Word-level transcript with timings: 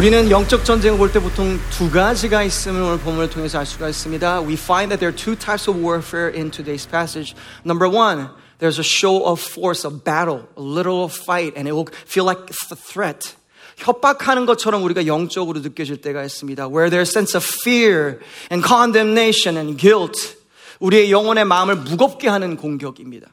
우리는 0.00 0.30
영적 0.30 0.64
전쟁을 0.64 0.98
볼 0.98 1.10
때 1.10 1.18
보통 1.20 1.58
두 1.70 1.90
가지가 1.90 2.42
있음을 2.42 2.82
오늘 2.82 2.98
본문을 2.98 3.30
통해서 3.30 3.58
알 3.58 3.66
수가 3.66 3.88
있습니다. 3.88 4.42
We 4.42 4.54
find 4.54 4.90
that 4.90 5.00
there 5.00 5.08
are 5.08 5.16
two 5.16 5.34
types 5.34 5.70
of 5.70 5.80
warfare 5.80 6.28
in 6.28 6.50
today's 6.50 6.86
passage. 6.86 7.34
Number 7.64 7.88
one, 7.88 8.28
there's 8.58 8.78
a 8.78 8.84
show 8.84 9.24
of 9.24 9.40
force, 9.40 9.86
a 9.86 9.90
battle, 9.90 10.44
a 10.56 10.60
literal 10.62 11.08
fight, 11.08 11.56
and 11.56 11.66
it 11.66 11.72
will 11.72 11.88
feel 12.06 12.26
like 12.26 12.40
a 12.70 12.76
threat. 12.76 13.36
협박하는 13.76 14.46
것처럼 14.46 14.82
우리가 14.84 15.06
영적으로 15.06 15.60
느껴질 15.60 16.00
때가 16.02 16.24
있습니다. 16.24 16.68
Where 16.68 16.90
there's 16.90 17.10
sense 17.10 17.34
of 17.36 17.44
fear 17.64 18.20
and 18.52 18.66
condemnation 18.66 19.56
and 19.56 19.80
guilt. 19.80 20.36
우리의 20.80 21.10
영혼의 21.10 21.46
마음을 21.46 21.76
무겁게 21.76 22.28
하는 22.28 22.56
공격입니다. 22.56 23.28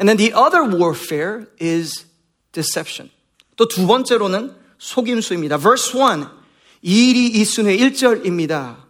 And 0.00 0.10
then 0.10 0.16
the 0.16 0.34
other 0.34 0.62
warfare 0.66 1.46
is 1.62 2.04
deception. 2.50 3.10
또 3.56 3.66
두 3.66 3.86
번째로는 3.86 4.59
속임수입니다. 4.80 5.58
Verse 5.58 5.98
1. 5.98 6.26
이 6.82 7.10
일이 7.10 7.26
있은 7.26 7.64
후에 7.64 7.76
1절입니다. 7.76 8.86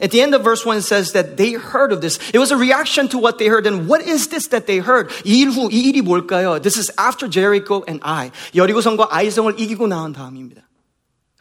At 0.00 0.10
the 0.10 0.20
end 0.20 0.34
of 0.34 0.42
verse 0.42 0.66
1 0.66 0.78
it 0.78 0.82
says 0.82 1.12
that 1.12 1.36
they 1.36 1.54
heard 1.54 1.92
of 1.92 2.00
this. 2.00 2.18
It 2.34 2.38
was 2.38 2.50
a 2.50 2.56
reaction 2.56 3.08
to 3.08 3.18
what 3.18 3.38
they 3.38 3.48
heard. 3.48 3.66
And 3.66 3.88
what 3.88 4.02
is 4.02 4.28
this 4.28 4.48
that 4.48 4.66
they 4.66 4.80
heard? 4.80 5.08
이 5.24 5.44
일 5.44 5.50
후, 5.50 5.70
이 5.70 5.88
일이 5.88 6.02
뭘까요? 6.02 6.60
This 6.60 6.76
is 6.76 6.90
after 6.98 7.30
Jericho 7.30 7.84
and 7.86 8.02
Ai. 8.04 8.32
여리고성과 8.54 9.08
아이성을 9.10 9.60
이기고 9.60 9.86
나온 9.86 10.12
다음입니다. 10.12 10.62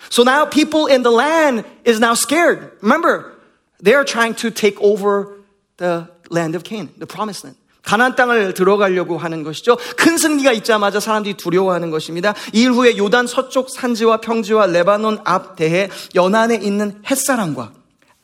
So 0.09 0.23
now 0.23 0.45
people 0.45 0.88
in 0.88 1.03
the 1.03 1.11
land 1.11 1.66
is 1.85 1.99
now 1.99 2.13
scared. 2.13 2.72
Remember, 2.81 3.33
they 3.81 3.95
are 3.95 4.05
trying 4.05 4.36
to 4.36 4.52
take 4.52 4.80
over 4.80 5.41
the 5.77 6.08
land 6.30 6.55
of 6.55 6.64
Canaan, 6.64 6.94
the 6.97 7.08
promised 7.08 7.44
land. 7.44 7.58
가나안 7.87 8.17
땅을 8.17 8.53
들어가려고 8.53 9.17
하는 9.17 9.42
것이죠. 9.42 9.79
큰 9.97 10.19
승리가 10.19 10.53
있자마자 10.53 11.01
사람들이 11.01 11.34
두려워하는 11.34 11.91
것입니다. 11.91 12.34
이일 12.53 12.73
후에 12.73 12.98
요단 12.98 13.27
서쪽 13.27 13.70
산지와 13.70 14.19
평지와 14.20 14.67
레바논 14.67 15.20
앞 15.25 15.56
대해 15.56 15.89
연안에 16.14 16.57
있는 16.57 17.01
햇사람과 17.09 17.73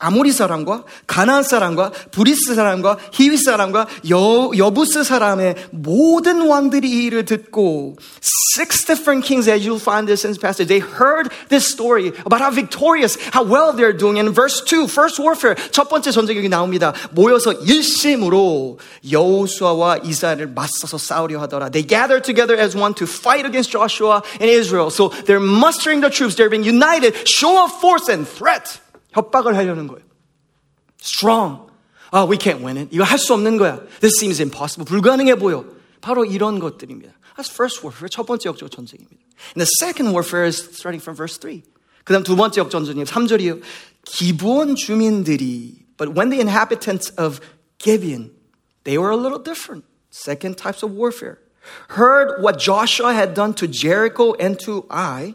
아모리 0.02 0.30
사람과 0.30 0.84
가나안 1.08 1.42
사람과 1.42 1.90
브리스 2.12 2.54
사람과 2.54 2.98
히위 3.12 3.36
사람과 3.36 3.88
여, 4.10 4.50
여부스 4.56 5.02
사람의 5.02 5.56
모든 5.72 6.46
왕들이 6.46 6.88
이 6.88 7.04
일을 7.06 7.24
듣고 7.24 7.96
six 8.54 8.84
different 8.84 9.26
kings 9.26 9.50
as 9.50 9.66
you'll 9.66 9.82
find 9.82 10.06
this 10.06 10.24
in 10.24 10.30
this 10.30 10.38
passage 10.38 10.68
they 10.68 10.78
heard 10.78 11.30
this 11.48 11.66
story 11.66 12.12
about 12.24 12.40
how 12.40 12.50
victorious 12.50 13.18
how 13.34 13.42
well 13.42 13.74
they're 13.74 13.92
doing 13.92 14.18
and 14.18 14.30
verse 14.30 14.62
2 14.64 14.86
first 14.86 15.18
warfare 15.18 15.56
첫 15.72 15.88
번째 15.88 16.12
전쟁이 16.12 16.38
여기 16.38 16.48
나옵니다 16.48 16.92
모여서 17.10 17.52
일심으로 17.52 18.78
여호수아와 19.10 19.98
이스라엘을 20.04 20.54
맞서서 20.54 20.96
싸우려 20.96 21.40
하더라 21.42 21.70
they 21.70 21.84
gathered 21.84 22.22
together 22.22 22.54
as 22.56 22.76
one 22.76 22.94
to 22.94 23.04
fight 23.04 23.44
against 23.44 23.72
Joshua 23.72 24.22
and 24.40 24.46
Israel 24.46 24.90
so 24.90 25.10
they're 25.26 25.42
mustering 25.42 26.00
the 26.00 26.10
troops 26.10 26.36
they're 26.36 26.50
being 26.50 26.62
united 26.62 27.14
show 27.26 27.64
of 27.64 27.74
force 27.82 28.06
and 28.08 28.26
threat 28.26 28.78
협박을 29.13 29.55
하려는 29.55 29.87
거예요. 29.87 30.05
strong. 31.01 31.67
아, 32.11 32.25
we 32.25 32.37
can't 32.37 32.63
win 32.63 32.77
it. 32.77 32.89
이거 32.91 33.03
할 33.03 33.17
수 33.17 33.33
없는 33.33 33.57
거야. 33.57 33.79
This 33.99 34.17
seems 34.19 34.41
impossible. 34.41 34.85
불가능해 34.85 35.35
보여. 35.35 35.65
바로 36.01 36.25
이런 36.25 36.59
것들입니다. 36.59 37.13
That's 37.37 37.51
first 37.51 37.81
warfare. 37.83 38.09
첫 38.09 38.25
번째 38.25 38.49
역적 38.49 38.69
전쟁입니다. 38.69 39.23
And 39.55 39.65
the 39.65 39.67
second 39.79 40.13
warfare 40.13 40.45
is 40.45 40.57
starting 40.57 41.01
from 41.01 41.15
verse 41.15 41.39
3. 41.39 41.63
그 42.03 42.13
다음 42.13 42.23
두 42.23 42.35
번째 42.35 42.61
역전전이 42.61 43.03
3절이에요. 43.05 43.61
기브온 44.05 44.75
주민들이, 44.75 45.85
but 45.97 46.13
when 46.13 46.29
the 46.29 46.39
inhabitants 46.41 47.11
of 47.17 47.39
Gibeon, 47.79 48.31
they 48.83 48.97
were 48.97 49.11
a 49.11 49.17
little 49.17 49.41
different. 49.41 49.85
Second 50.11 50.57
types 50.57 50.83
of 50.83 50.93
warfare. 50.93 51.39
Heard 51.95 52.43
what 52.43 52.59
Joshua 52.59 53.13
had 53.13 53.33
done 53.33 53.53
to 53.55 53.67
Jericho 53.67 54.33
and 54.35 54.59
to 54.65 54.85
Ai, 54.91 55.33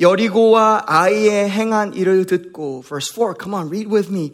여리고와 0.00 0.84
아이의 0.86 1.50
행한 1.50 1.94
일을 1.94 2.26
듣고 2.26 2.82
verse 2.82 3.12
4 3.14 3.34
come 3.40 3.54
on 3.54 3.68
read 3.68 3.88
with 3.88 4.12
me 4.12 4.32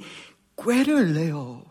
꾀를 0.57 1.15
내요 1.15 1.63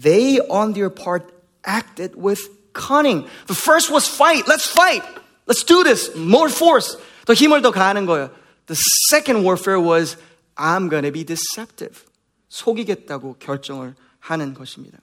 they 0.00 0.40
on 0.48 0.72
their 0.72 0.92
part 0.92 1.26
acted 1.66 2.14
with 2.16 2.40
cunning 2.72 3.26
the 3.46 3.54
first 3.54 3.92
was 3.92 4.08
fight 4.08 4.48
let's 4.48 4.66
fight 4.66 5.04
let's 5.46 5.64
do 5.64 5.84
this 5.84 6.10
more 6.16 6.50
force 6.50 6.98
더 7.26 7.34
힘을 7.34 7.62
더 7.62 7.70
가하는 7.70 8.06
거예요 8.06 8.30
the 8.66 8.78
second 9.10 9.44
warfare 9.44 9.80
was 9.80 10.16
I'm 10.56 10.88
gonna 10.88 11.12
be 11.12 11.24
deceptive 11.24 12.02
속이겠다고 12.48 13.36
결정을 13.38 13.94
하는 14.20 14.54
것입니다 14.54 14.98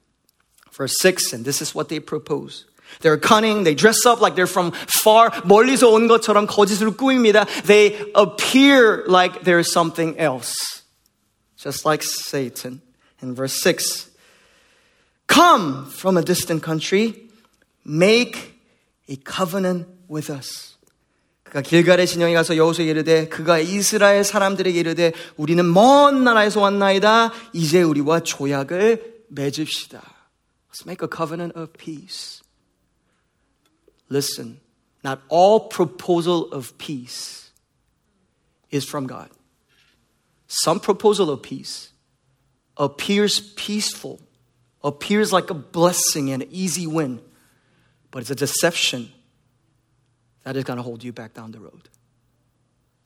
verse 0.73 0.97
6 1.00 1.34
and 1.34 1.45
this 1.45 1.62
is 1.62 1.75
what 1.75 1.89
they 1.89 2.03
propose 2.03 2.66
They're 3.01 3.17
cunning. 3.17 3.63
They 3.63 3.73
dress 3.73 4.06
up 4.06 4.22
like 4.22 4.35
they're 4.35 4.47
from 4.47 4.72
far, 4.88 5.31
멀리서 5.44 5.89
온 5.89 6.07
것처럼 6.07 6.45
거짓을 6.47 6.91
꾸밉니다. 6.95 7.45
They 7.66 7.97
appear 8.16 9.03
like 9.07 9.44
they're 9.44 9.63
something 9.63 10.17
else. 10.19 10.53
Just 11.57 11.85
like 11.85 12.03
Satan. 12.03 12.81
In 13.22 13.35
verse 13.35 13.62
6. 13.62 14.09
Come 15.28 15.89
from 15.89 16.17
a 16.17 16.23
distant 16.23 16.63
country. 16.63 17.16
Make 17.85 18.59
a 19.09 19.16
covenant 19.16 19.88
with 20.09 20.31
us. 20.31 20.75
그가 21.44 21.62
길갈의 21.62 22.07
진영에 22.07 22.34
가서 22.34 22.56
여호수에 22.56 22.85
이르되 22.85 23.28
그가 23.28 23.59
이스라엘 23.59 24.23
사람들에게 24.23 24.79
이르되 24.79 25.12
우리는 25.35 25.73
먼 25.73 26.23
나라에서 26.23 26.62
왔나이다. 26.62 27.34
이제 27.53 27.81
우리와 27.81 28.22
조약을 28.22 29.25
맺읍시다. 29.29 30.00
Let's 30.72 30.85
make 30.85 31.03
a 31.03 31.09
covenant 31.13 31.57
of 31.59 31.73
peace. 31.73 32.41
Listen, 34.09 34.59
not 35.03 35.22
all 35.29 35.59
proposal 35.59 36.51
of 36.51 36.78
peace 36.78 37.51
is 38.69 38.85
from 38.85 39.07
God. 39.07 39.29
Some 40.47 40.79
proposal 40.79 41.29
of 41.29 41.41
peace 41.41 41.91
appears 42.78 43.39
peaceful, 43.56 44.19
appears 44.84 45.31
like 45.31 45.50
a 45.50 45.53
blessing 45.53 46.29
and 46.31 46.44
an 46.44 46.50
easy 46.51 46.88
win, 46.88 47.22
but 48.12 48.22
it's 48.22 48.31
a 48.31 48.35
deception 48.35 49.12
that 50.44 50.56
is 50.56 50.63
going 50.63 50.78
to 50.78 50.84
hold 50.84 51.03
you 51.03 51.13
back 51.13 51.34
down 51.34 51.51
the 51.51 51.59
road. 51.59 51.89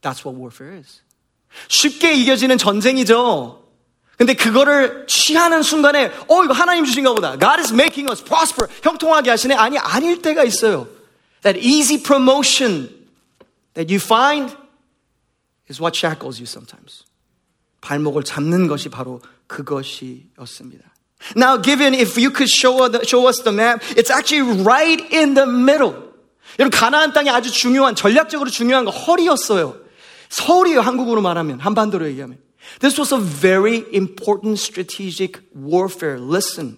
That's 0.02 0.24
what 0.24 0.36
warfare 0.36 0.74
is. 0.74 1.02
쉽게 1.70 2.14
이겨지는 2.16 2.58
전쟁이죠. 2.58 3.59
근데 4.21 4.35
그거를 4.35 5.07
취하는 5.09 5.63
순간에 5.63 6.13
어 6.29 6.45
이거 6.45 6.53
하나님 6.53 6.85
주신가 6.85 7.15
보다. 7.15 7.39
God 7.39 7.59
is 7.59 7.73
making 7.73 8.07
us 8.13 8.23
prosper. 8.23 8.71
형통하게 8.83 9.31
하시네. 9.31 9.55
아니 9.55 9.79
아닐 9.79 10.21
때가 10.21 10.45
있어요. 10.45 10.89
That 11.41 11.59
easy 11.59 12.03
promotion 12.03 12.91
that 13.73 13.91
you 13.91 13.97
find 13.99 14.55
is 15.71 15.81
what 15.81 15.97
shackles 15.97 16.39
you 16.39 16.45
sometimes. 16.45 17.05
발목을 17.81 18.23
잡는 18.25 18.69
것이 18.69 18.91
바로 18.91 19.23
그것이었습니다. 19.47 20.85
Now, 21.35 21.63
given 21.63 21.95
if 21.95 22.21
you 22.21 22.29
could 22.31 22.53
show, 22.53 22.77
show 23.07 23.27
us 23.27 23.43
the 23.43 23.55
map, 23.57 23.83
it's 23.97 24.11
actually 24.15 24.63
right 24.63 25.03
in 25.17 25.33
the 25.33 25.49
middle. 25.49 25.97
여러분 26.59 26.79
가나안 26.79 27.15
땅이 27.15 27.31
아주 27.31 27.51
중요한 27.51 27.95
전략적으로 27.95 28.51
중요한 28.51 28.85
거 28.85 28.91
허리였어요. 28.91 29.77
서울이에요. 30.29 30.83
한국으로 30.83 31.23
말하면 31.23 31.59
한반도로 31.59 32.07
얘기하면. 32.09 32.50
This 32.80 32.98
was 32.98 33.12
a 33.12 33.18
very 33.18 33.84
important 33.94 34.60
strategic 34.60 35.40
warfare. 35.54 36.20
Listen, 36.20 36.78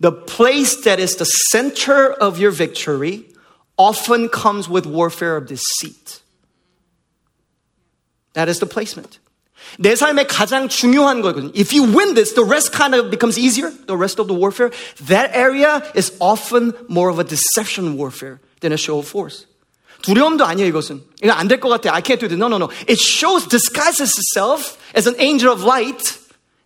the 0.00 0.12
place 0.12 0.84
that 0.84 1.00
is 1.00 1.16
the 1.16 1.24
center 1.24 2.12
of 2.12 2.38
your 2.38 2.50
victory 2.50 3.26
often 3.76 4.28
comes 4.28 4.68
with 4.68 4.86
warfare 4.86 5.36
of 5.36 5.46
deceit. 5.46 6.20
That 8.34 8.48
is 8.48 8.58
the 8.58 8.66
placement. 8.66 9.18
내 9.78 9.96
삶의 9.96 10.26
가장 10.28 10.68
중요한 10.68 11.22
거거든요. 11.22 11.50
If 11.54 11.72
you 11.72 11.84
win 11.84 12.14
this, 12.14 12.34
the 12.34 12.44
rest 12.44 12.72
kind 12.72 12.94
of 12.94 13.10
becomes 13.10 13.38
easier. 13.38 13.70
The 13.70 13.96
rest 13.96 14.20
of 14.20 14.28
the 14.28 14.34
warfare. 14.34 14.70
That 15.08 15.30
area 15.34 15.82
is 15.94 16.12
often 16.20 16.74
more 16.88 17.08
of 17.08 17.18
a 17.18 17.24
deception 17.24 17.96
warfare 17.96 18.40
than 18.60 18.72
a 18.72 18.76
show 18.76 18.98
of 18.98 19.08
force. 19.08 19.46
두려움도 20.02 20.44
아니에요, 20.44 20.68
이것은. 20.68 21.02
이거 21.22 21.32
안 21.32 21.48
될 21.48 21.60
것 21.60 21.68
같아. 21.68 21.94
I 21.94 22.02
can't 22.02 22.20
do 22.20 22.28
this. 22.28 22.36
No, 22.38 22.48
no, 22.48 22.58
no. 22.58 22.68
It 22.86 22.98
shows, 23.00 23.46
disguises 23.48 24.12
itself 24.18 24.76
as 24.94 25.06
an 25.06 25.14
angel 25.18 25.50
of 25.50 25.62
light 25.64 26.18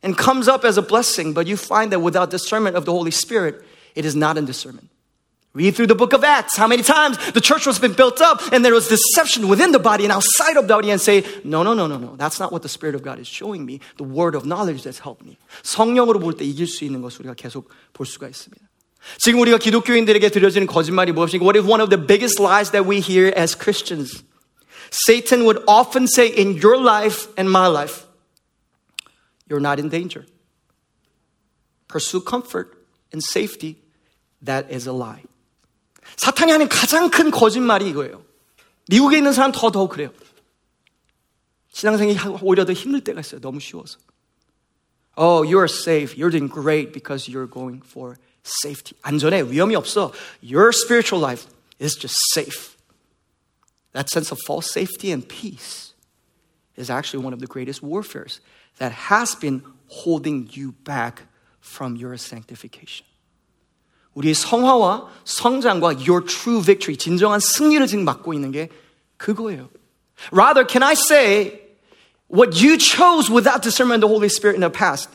and 0.02 0.16
comes 0.18 0.48
up 0.48 0.64
as 0.64 0.76
a 0.76 0.82
blessing. 0.82 1.32
But 1.34 1.46
you 1.46 1.56
find 1.56 1.92
that 1.92 2.00
without 2.00 2.30
discernment 2.30 2.76
of 2.76 2.84
the 2.84 2.92
Holy 2.92 3.12
Spirit, 3.12 3.62
it 3.94 4.04
is 4.04 4.16
not 4.16 4.36
in 4.38 4.44
discernment. 4.44 4.88
Read 5.54 5.74
through 5.74 5.86
the 5.88 5.94
book 5.94 6.12
of 6.12 6.22
Acts. 6.24 6.56
How 6.56 6.66
many 6.68 6.82
times 6.82 7.16
the 7.32 7.40
church 7.40 7.66
was 7.66 7.78
been 7.78 7.94
built 7.94 8.20
up 8.20 8.42
and 8.52 8.64
there 8.64 8.74
was 8.74 8.86
deception 8.88 9.48
within 9.48 9.72
the 9.72 9.78
body 9.78 10.04
and 10.04 10.12
outside 10.12 10.56
of 10.56 10.68
the 10.68 10.74
body 10.74 10.90
and 10.90 11.00
say, 11.00 11.24
no, 11.42 11.62
no, 11.62 11.74
no, 11.74 11.86
no, 11.86 11.96
no. 11.96 12.16
That's 12.16 12.38
not 12.38 12.52
what 12.52 12.62
the 12.62 12.68
Spirit 12.68 12.94
of 12.94 13.02
God 13.02 13.18
is 13.18 13.26
showing 13.26 13.64
me. 13.64 13.80
The 13.96 14.04
word 14.04 14.34
of 14.34 14.44
knowledge 14.46 14.82
that's 14.82 14.98
helped 15.00 15.24
me. 15.24 15.38
성령으로 15.62 16.20
볼 16.20 16.34
때 16.34 16.44
이길 16.44 16.66
수 16.66 16.84
있는 16.84 17.02
것을 17.02 17.20
우리가 17.22 17.34
계속 17.34 17.70
볼 17.92 18.06
수가 18.06 18.28
있습니다. 18.28 18.62
지금 19.18 19.40
우리가 19.40 19.58
기독교인들에게 19.58 20.28
들려지는 20.28 20.66
거짓말이 20.66 21.12
무엇인가? 21.12 21.44
What 21.44 21.58
is 21.58 21.66
one 21.66 21.80
of 21.80 21.88
the 21.90 21.98
biggest 21.98 22.40
lies 22.42 22.70
that 22.72 22.88
we 22.88 23.00
hear 23.00 23.32
as 23.36 23.56
Christians? 23.56 24.22
Satan 24.90 25.44
would 25.44 25.62
often 25.66 26.06
say 26.06 26.28
in 26.28 26.60
your 26.62 26.76
life 26.76 27.28
and 27.36 27.50
my 27.50 27.68
life, 27.68 28.06
you're 29.48 29.60
not 29.60 29.78
in 29.78 29.88
danger. 29.88 30.26
Pursue 31.88 32.20
comfort 32.20 32.76
and 33.12 33.22
safety. 33.22 33.76
That 34.42 34.70
is 34.70 34.86
a 34.86 34.92
lie. 34.92 35.24
사탄이 36.16 36.52
하는 36.52 36.68
가장 36.68 37.10
큰 37.10 37.30
거짓말이 37.30 37.88
이거예요. 37.88 38.22
미국에 38.88 39.18
있는 39.18 39.32
사람 39.32 39.52
더 39.52 39.70
더 39.70 39.88
그래요. 39.88 40.10
신앙생이 41.72 42.16
오히려 42.42 42.64
더 42.64 42.72
힘들 42.72 43.02
때가 43.02 43.20
있어요. 43.20 43.40
너무 43.40 43.60
쉬워서. 43.60 43.98
Oh, 45.16 45.42
you're 45.42 45.64
safe. 45.64 46.16
You're 46.16 46.30
doing 46.30 46.48
great 46.48 46.92
because 46.92 47.28
you're 47.28 47.50
going 47.50 47.82
for 47.84 48.16
safety. 48.42 48.96
안전해. 49.02 49.42
위험이 49.42 49.76
없어. 49.76 50.12
Your 50.42 50.72
spiritual 50.72 51.20
life 51.22 51.46
is 51.80 51.96
just 51.96 52.16
safe. 52.34 52.76
That 53.92 54.08
sense 54.10 54.30
of 54.30 54.38
false 54.46 54.70
safety 54.70 55.10
and 55.12 55.26
peace 55.26 55.94
is 56.76 56.90
actually 56.90 57.24
one 57.24 57.32
of 57.32 57.40
the 57.40 57.46
greatest 57.46 57.82
warfares 57.82 58.40
that 58.78 58.92
has 59.10 59.34
been 59.34 59.62
holding 59.88 60.48
you 60.52 60.72
back 60.84 61.22
from 61.60 61.96
your 61.96 62.16
sanctification. 62.16 63.06
우리의 64.14 64.34
성화와 64.34 65.08
성장과 65.24 66.06
your 66.06 66.24
true 66.24 66.60
victory, 66.60 66.96
진정한 66.96 67.40
승리를 67.40 67.86
지금 67.86 68.04
맡고 68.04 68.34
있는 68.34 68.50
게 68.52 68.68
그거예요. 69.16 69.68
Rather, 70.32 70.64
can 70.64 70.82
I 70.82 70.94
say 70.94 71.60
what 72.28 72.60
you 72.60 72.76
chose 72.78 73.30
without 73.30 73.62
discernment 73.62 74.02
of 74.02 74.08
the 74.08 74.12
Holy 74.12 74.28
Spirit 74.28 74.54
in 74.54 74.60
the 74.60 74.70
past? 74.70 75.08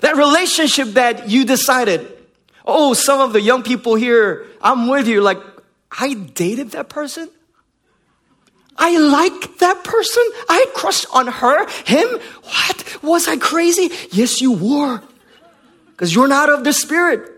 That 0.00 0.16
relationship 0.16 0.94
that 0.94 1.28
you 1.28 1.44
decided, 1.44 2.06
oh, 2.66 2.94
some 2.94 3.20
of 3.20 3.32
the 3.32 3.40
young 3.40 3.62
people 3.62 3.94
here, 3.94 4.46
I'm 4.60 4.88
with 4.88 5.08
you, 5.08 5.20
like, 5.20 5.38
I 5.90 6.14
dated 6.14 6.72
that 6.72 6.88
person. 6.88 7.28
I 8.76 8.96
like 8.98 9.58
that 9.58 9.84
person. 9.84 10.22
I 10.48 10.66
crushed 10.74 11.06
on 11.12 11.26
her, 11.26 11.68
him. 11.84 12.08
What? 12.42 13.02
Was 13.02 13.28
I 13.28 13.36
crazy? 13.36 13.90
Yes, 14.10 14.40
you 14.40 14.52
were. 14.52 15.02
Because 15.90 16.14
you're 16.14 16.28
not 16.28 16.48
of 16.48 16.64
the 16.64 16.72
Spirit. 16.72 17.30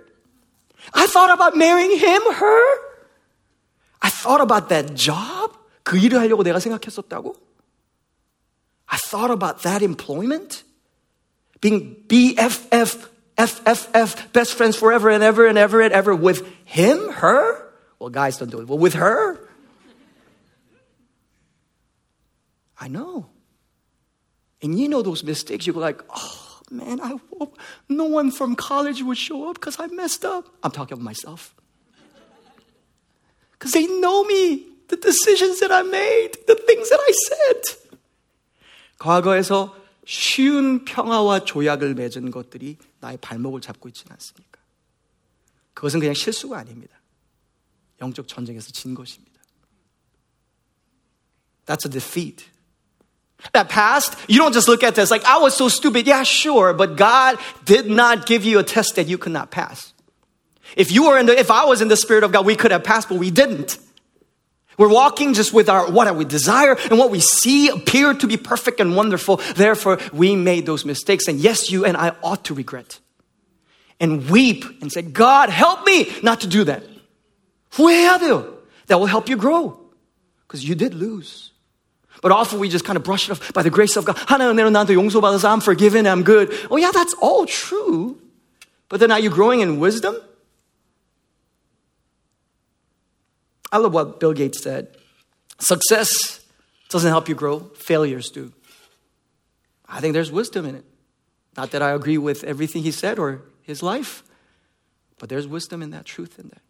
I 0.93 1.07
thought 1.07 1.31
about 1.31 1.57
marrying 1.57 1.99
him, 1.99 2.23
her. 2.33 2.77
I 4.01 4.11
thought 4.11 4.41
about 4.41 4.69
that 4.69 4.95
job. 4.95 5.51
그 5.83 5.99
일을 5.99 6.19
하려고 6.21 6.43
내가 6.43 6.61
생각했었다고? 6.61 7.37
I 8.87 8.99
thought 8.99 9.31
about 9.31 9.63
that 9.63 9.83
employment. 9.83 10.63
Being 11.61 11.97
BFF, 12.07 13.09
FFF, 13.39 14.33
best 14.33 14.55
friends 14.55 14.77
forever 14.77 15.11
and 15.11 15.23
ever 15.23 15.47
and 15.47 15.59
ever 15.59 15.81
and 15.81 15.93
ever 15.93 16.15
with 16.15 16.47
him, 16.65 17.11
her. 17.11 17.73
Well, 17.99 18.11
guys 18.11 18.39
don't 18.39 18.51
do 18.51 18.61
it. 18.61 18.69
Well, 18.69 18.79
with 18.79 18.95
her. 18.95 19.49
I 22.79 22.89
know. 22.89 23.27
And 24.63 24.79
you 24.79 24.89
know 24.89 25.03
those 25.03 25.25
mistakes. 25.25 25.67
You 25.67 25.73
go 25.73 25.81
like, 25.81 26.03
oh 26.11 26.61
man, 26.71 27.01
I 27.01 27.19
hope 27.39 27.59
no 27.89 28.05
one 28.05 28.31
from 28.31 28.55
college 28.57 29.03
would 29.03 29.19
show 29.19 29.49
up 29.51 29.57
because 29.57 29.79
I 29.79 29.87
messed 29.89 30.25
up. 30.25 30.47
I'm 30.63 30.71
talking 30.71 30.95
about 30.95 31.05
myself. 31.05 31.55
Because 33.53 33.73
they 33.73 33.87
know 33.87 34.25
me, 34.25 34.67
the 34.89 34.97
decisions 34.97 35.61
that 35.61 35.73
I 35.73 35.83
made, 35.83 36.33
the 36.47 36.55
things 36.55 36.91
that 36.91 37.01
I 37.01 37.13
said. 37.29 37.79
과거에서 38.99 39.75
쉬운 40.06 40.86
평화와 40.86 41.46
조약을 41.46 41.94
맺은 41.94 42.32
것들이 42.32 42.78
나의 43.00 43.18
발목을 43.18 43.62
잡고 43.62 43.90
있지는 43.90 44.14
않습니까? 44.14 44.60
그것은 45.74 46.00
그냥 46.00 46.14
실수가 46.14 46.58
아닙니다. 46.58 47.00
영적 48.02 48.28
전쟁에서 48.28 48.72
진 48.72 48.96
것입니다. 48.96 49.40
That's 51.66 51.86
a 51.86 51.92
defeat. 51.92 52.46
That 53.54 53.70
past, 53.70 54.18
you 54.28 54.40
don't 54.40 54.52
just 54.52 54.68
look 54.68 54.84
at 54.84 54.96
this 54.96 55.12
like, 55.12 55.24
I 55.26 55.38
was 55.38 55.56
so 55.56 55.70
stupid. 55.70 56.08
Yeah, 56.08 56.24
sure. 56.24 56.74
But 56.74 56.98
God 56.98 57.38
did 57.64 57.90
not 57.90 58.26
give 58.26 58.44
you 58.44 58.60
a 58.60 58.64
test 58.64 58.96
that 58.96 59.08
you 59.08 59.18
could 59.18 59.32
not 59.32 59.52
pass. 59.52 59.94
If 60.76 60.92
you 60.92 61.08
were 61.08 61.18
in 61.18 61.26
the, 61.26 61.40
if 61.40 61.50
I 61.50 61.66
was 61.66 61.82
in 61.82 61.88
the 61.88 61.96
Spirit 61.96 62.24
of 62.24 62.32
God, 62.32 62.46
we 62.46 62.56
could 62.56 62.72
have 62.72 62.84
passed, 62.84 63.08
but 63.10 63.18
we 63.18 63.32
didn't. 63.32 63.78
We're 64.79 64.89
walking 64.89 65.35
just 65.35 65.53
with 65.53 65.69
our, 65.69 65.91
what 65.91 66.15
we 66.17 66.25
desire 66.25 66.77
and 66.91 66.99
what 66.99 67.11
we 67.11 67.21
see 67.21 67.69
appear 67.69 68.13
to 68.15 68.27
be 68.27 68.37
perfect 68.37 68.81
and 68.81 68.97
wonderful. 68.97 69.37
Therefore, 69.55 69.99
we 70.13 70.35
made 70.35 70.67
those 70.67 70.85
mistakes. 70.85 71.29
And 71.29 71.39
yes, 71.39 71.71
you 71.71 71.85
and 71.85 71.97
I 71.97 72.13
ought 72.23 72.45
to 72.47 72.55
regret 72.55 72.99
and 74.01 74.29
weep 74.29 74.65
and 74.83 74.91
say, 74.91 75.03
God, 75.03 75.49
help 75.49 75.87
me 75.87 76.13
not 76.23 76.41
to 76.41 76.49
do 76.49 76.65
that. 76.65 76.83
후회해야 77.73 78.19
돼요. 78.19 78.51
That 78.87 78.99
will 78.99 79.07
help 79.07 79.29
you 79.29 79.37
grow 79.37 79.79
because 80.47 80.69
you 80.69 80.75
did 80.75 80.95
lose. 80.95 81.53
But 82.21 82.33
often 82.33 82.59
we 82.59 82.69
just 82.69 82.85
kind 82.85 82.97
of 82.97 83.03
brush 83.03 83.29
it 83.29 83.33
off 83.33 83.53
by 83.53 83.63
the 83.63 83.71
grace 83.71 83.97
of 83.97 84.05
God. 84.05 84.17
하나님 84.17 84.57
은혜로 84.57 84.71
나한테 84.71 84.95
용서받아서 84.95 85.49
I'm 85.49 85.61
forgiven, 85.61 86.07
I'm 86.07 86.23
good. 86.23 86.53
Oh 86.71 86.77
yeah, 86.77 86.91
that's 86.91 87.15
all 87.21 87.47
true. 87.47 88.19
But 88.89 89.01
then 89.01 89.11
are 89.11 89.21
you 89.21 89.31
growing 89.31 89.61
in 89.61 89.79
wisdom? 89.79 90.17
I 93.73 93.79
love 93.79 93.93
what 93.93 94.21
Bill 94.21 94.33
Gates 94.33 94.63
said. 94.63 94.97
Success 95.59 96.41
doesn't 96.89 97.11
help 97.11 97.29
you 97.29 97.35
grow, 97.35 97.61
failures 97.77 98.31
do. 98.31 98.53
I 99.89 100.01
think 100.01 100.15
there's 100.15 100.31
wisdom 100.31 100.67
in 100.67 100.77
it. 100.77 100.85
Not 101.57 101.71
that 101.73 101.83
I 101.83 101.91
agree 101.91 102.19
with 102.19 102.45
everything 102.45 102.83
he 102.83 102.91
said 102.91 103.19
or 103.19 103.43
his 103.63 103.83
life, 103.83 104.23
but 105.19 105.29
there's 105.29 105.47
wisdom 105.47 105.83
in 105.83 105.91
that, 105.91 106.05
truth 106.05 106.39
in 106.39 106.49
that. 106.49 106.63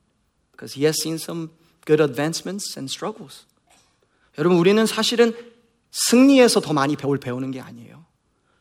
Because 0.53 0.75
he 0.75 0.85
has 0.85 1.01
seen 1.01 1.19
some 1.19 1.51
good 1.85 2.01
advancements 2.01 2.77
and 2.77 2.91
struggles. 2.91 3.47
여러분, 4.39 4.59
우리는 4.59 4.85
사실은 4.87 5.35
승리에서 5.91 6.61
더 6.61 6.73
많이 6.73 6.97
배울 6.97 7.19
배우는 7.19 7.51
게 7.51 7.61
아니에요. 7.61 8.05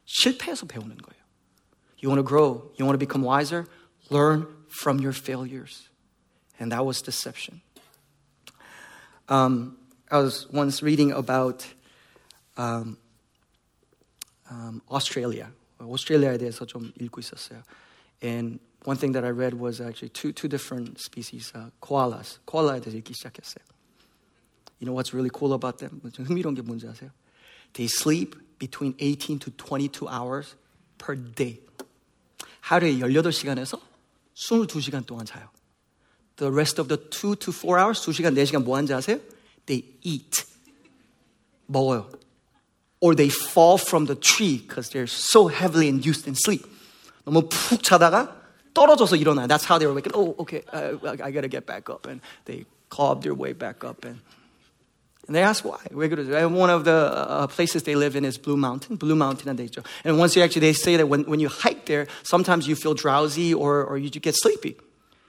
실패에서 0.05 0.65
배우는 0.65 0.97
거예요. 0.97 1.23
You 2.01 2.09
want 2.09 2.19
to 2.19 2.23
grow, 2.23 2.71
you 2.77 2.85
want 2.85 2.94
to 2.94 3.00
become 3.00 3.23
wiser, 3.23 3.65
learn 4.09 4.47
from 4.69 5.00
your 5.00 5.13
failures. 5.13 5.89
And 6.59 6.71
that 6.71 6.85
was 6.85 7.01
deception. 7.01 7.61
Um, 9.29 9.77
I 10.11 10.19
was 10.19 10.47
once 10.51 10.83
reading 10.83 11.11
about 11.11 11.65
um, 12.57 12.97
um, 14.50 14.81
Australia. 14.89 15.51
오스트레일리아에 15.79 16.38
대해서 16.38 16.65
좀 16.65 16.91
읽고 17.00 17.19
있었어요. 17.19 17.63
And 18.21 18.59
one 18.85 18.97
thing 18.97 19.13
that 19.13 19.25
I 19.25 19.31
read 19.31 19.59
was 19.59 19.81
actually 19.81 20.09
two, 20.09 20.31
two 20.31 20.47
different 20.47 21.00
species, 21.00 21.51
uh, 21.55 21.71
koalas. 21.81 22.39
코알라에 22.45 22.81
대해서 22.81 22.97
읽기 22.97 23.13
시작했어요. 23.13 23.63
You 24.79 24.85
know 24.85 24.94
what's 24.94 25.13
really 25.13 25.31
cool 25.33 25.53
about 25.53 25.79
them? 25.79 26.01
흥미로운 26.03 26.55
게 26.55 26.61
뭔지 26.61 26.88
아세요? 26.88 27.11
They 27.73 27.88
sleep 27.88 28.36
between 28.60 28.95
18 29.00 29.39
to 29.39 29.51
22 29.51 30.07
hours 30.07 30.55
per 30.98 31.15
day. 31.15 31.60
하루에 32.62 33.00
18시간에서 33.00 33.79
22시간 34.36 35.05
동안 35.05 35.25
자요. 35.25 35.50
The 36.38 36.51
rest 36.51 36.79
of 36.79 36.88
the 36.88 36.98
2 36.98 37.36
to 37.36 37.51
4 37.51 37.77
hours, 37.79 38.01
2시간, 38.01 38.33
4시간 38.36 38.63
뭐 38.63 38.75
하는지 38.75 38.93
아세요? 38.93 39.19
They 39.65 39.86
eat. 40.01 40.45
먹어요. 41.69 42.10
Or 43.00 43.15
they 43.15 43.29
fall 43.29 43.77
from 43.77 44.05
the 44.05 44.15
tree 44.15 44.57
because 44.57 44.89
they're 44.89 45.07
so 45.07 45.48
heavily 45.48 45.88
induced 45.88 46.27
in 46.27 46.36
sleep. 46.36 46.65
너무 47.25 47.48
푹 47.50 47.83
자다가 47.83 48.36
떨어져서 48.74 49.17
일어나요. 49.17 49.48
That's 49.48 49.65
how 49.65 49.77
they 49.77 49.86
were 49.86 49.93
waking. 49.93 50.13
Oh, 50.15 50.36
okay, 50.39 50.63
I, 50.72 50.98
I 51.24 51.31
gotta 51.31 51.48
get 51.48 51.65
back 51.65 51.89
up. 51.89 52.07
And 52.07 52.22
they 52.45 52.65
club 52.89 53.24
their 53.24 53.33
way 53.33 53.53
back 53.53 53.83
up 53.83 54.05
and 54.05 54.19
and 55.27 55.36
they 55.36 55.41
ask 55.41 55.63
why. 55.63 55.79
One 55.91 56.69
of 56.69 56.83
the 56.83 56.91
uh, 56.91 57.48
places 57.48 57.83
they 57.83 57.95
live 57.95 58.17
in 58.17 58.25
is 58.25 58.38
Blue 58.38 58.57
Mountain, 58.57 58.98
Blue 58.98 59.15
Mountain 59.15 59.48
and 59.48 59.57
they 59.57 59.69
And 60.03 60.19
once 60.19 60.36
you 60.36 60.41
actually, 60.41 60.60
they 60.62 60.74
say 60.74 60.98
that 60.98 61.07
when, 61.07 61.24
when 61.24 61.39
you 61.39 61.48
hike 61.48 61.86
there, 61.86 62.07
sometimes 62.24 62.67
you 62.67 62.75
feel 62.75 62.93
drowsy 62.93 63.53
or, 63.53 63.86
or 63.86 63.98
you 63.98 64.10
get 64.10 64.36
sleepy. 64.36 64.75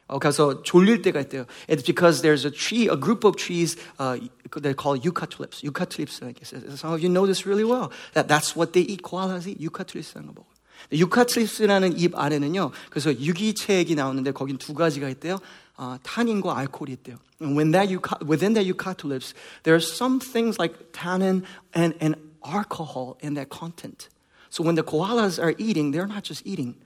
어, 0.09 0.19
가서 0.19 0.63
졸릴 0.63 1.03
때가 1.03 1.21
있대요. 1.23 1.47
It's 1.69 1.83
because 1.85 2.23
there's 2.23 2.45
a 2.45 2.51
tree, 2.51 2.89
a 2.89 2.97
group 2.97 3.25
of 3.25 3.37
trees 3.37 3.77
uh, 3.99 4.19
they're 4.61 4.75
called 4.75 5.05
yucca 5.05 5.27
tulips. 5.27 5.63
Yucca 5.63 5.87
tulips, 5.87 6.23
I 6.23 6.33
guess. 6.33 6.53
Some 6.79 6.93
of 6.93 7.01
you 7.01 7.09
know 7.09 7.27
this 7.27 7.47
really 7.47 7.65
well. 7.65 7.91
That 8.13 8.29
that's 8.29 8.55
what 8.55 8.73
they 8.73 8.83
eat. 8.83 9.03
koalas 9.03 9.47
eat 9.47 9.61
yucca 9.61 9.85
tulips라는 9.85 10.29
거 10.29 10.33
먹어요. 10.35 10.55
유카 10.93 11.25
트립스라는 11.25 11.99
잎 11.99 12.15
안에는요. 12.15 12.71
그래서 12.91 13.11
유기체액이 13.19 13.95
나오는데 13.95 14.33
거긴 14.33 14.59
두 14.59 14.75
가지가 14.75 15.09
있대요. 15.11 15.41
uh, 15.79 15.99
tannin과 16.03 16.57
알코올이 16.59 16.93
있대요. 16.93 17.17
And 17.41 17.57
when 17.57 17.73
that 17.73 17.89
euca- 17.89 18.23
within 18.27 18.55
that 18.55 18.67
eucalyptus, 18.67 19.35
there 19.65 19.75
are 19.75 19.81
some 19.81 20.21
things 20.21 20.59
like 20.59 20.93
tannin 20.93 21.45
and, 21.75 21.95
and 22.01 22.17
alcohol 22.45 23.17
in 23.21 23.35
that 23.35 23.49
content. 23.49 24.09
So 24.51 24.63
when 24.63 24.77
the 24.77 24.85
koalas 24.85 25.43
are 25.43 25.55
eating, 25.59 25.91
they're 25.91 26.07
not 26.07 26.23
just 26.23 26.47
eating, 26.47 26.77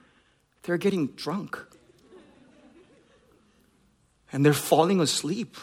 they're 0.63 0.79
getting 0.79 1.09
drunk. 1.17 1.59
And 4.33 4.45
they're 4.45 4.53
falling 4.53 5.01
asleep 5.01 5.57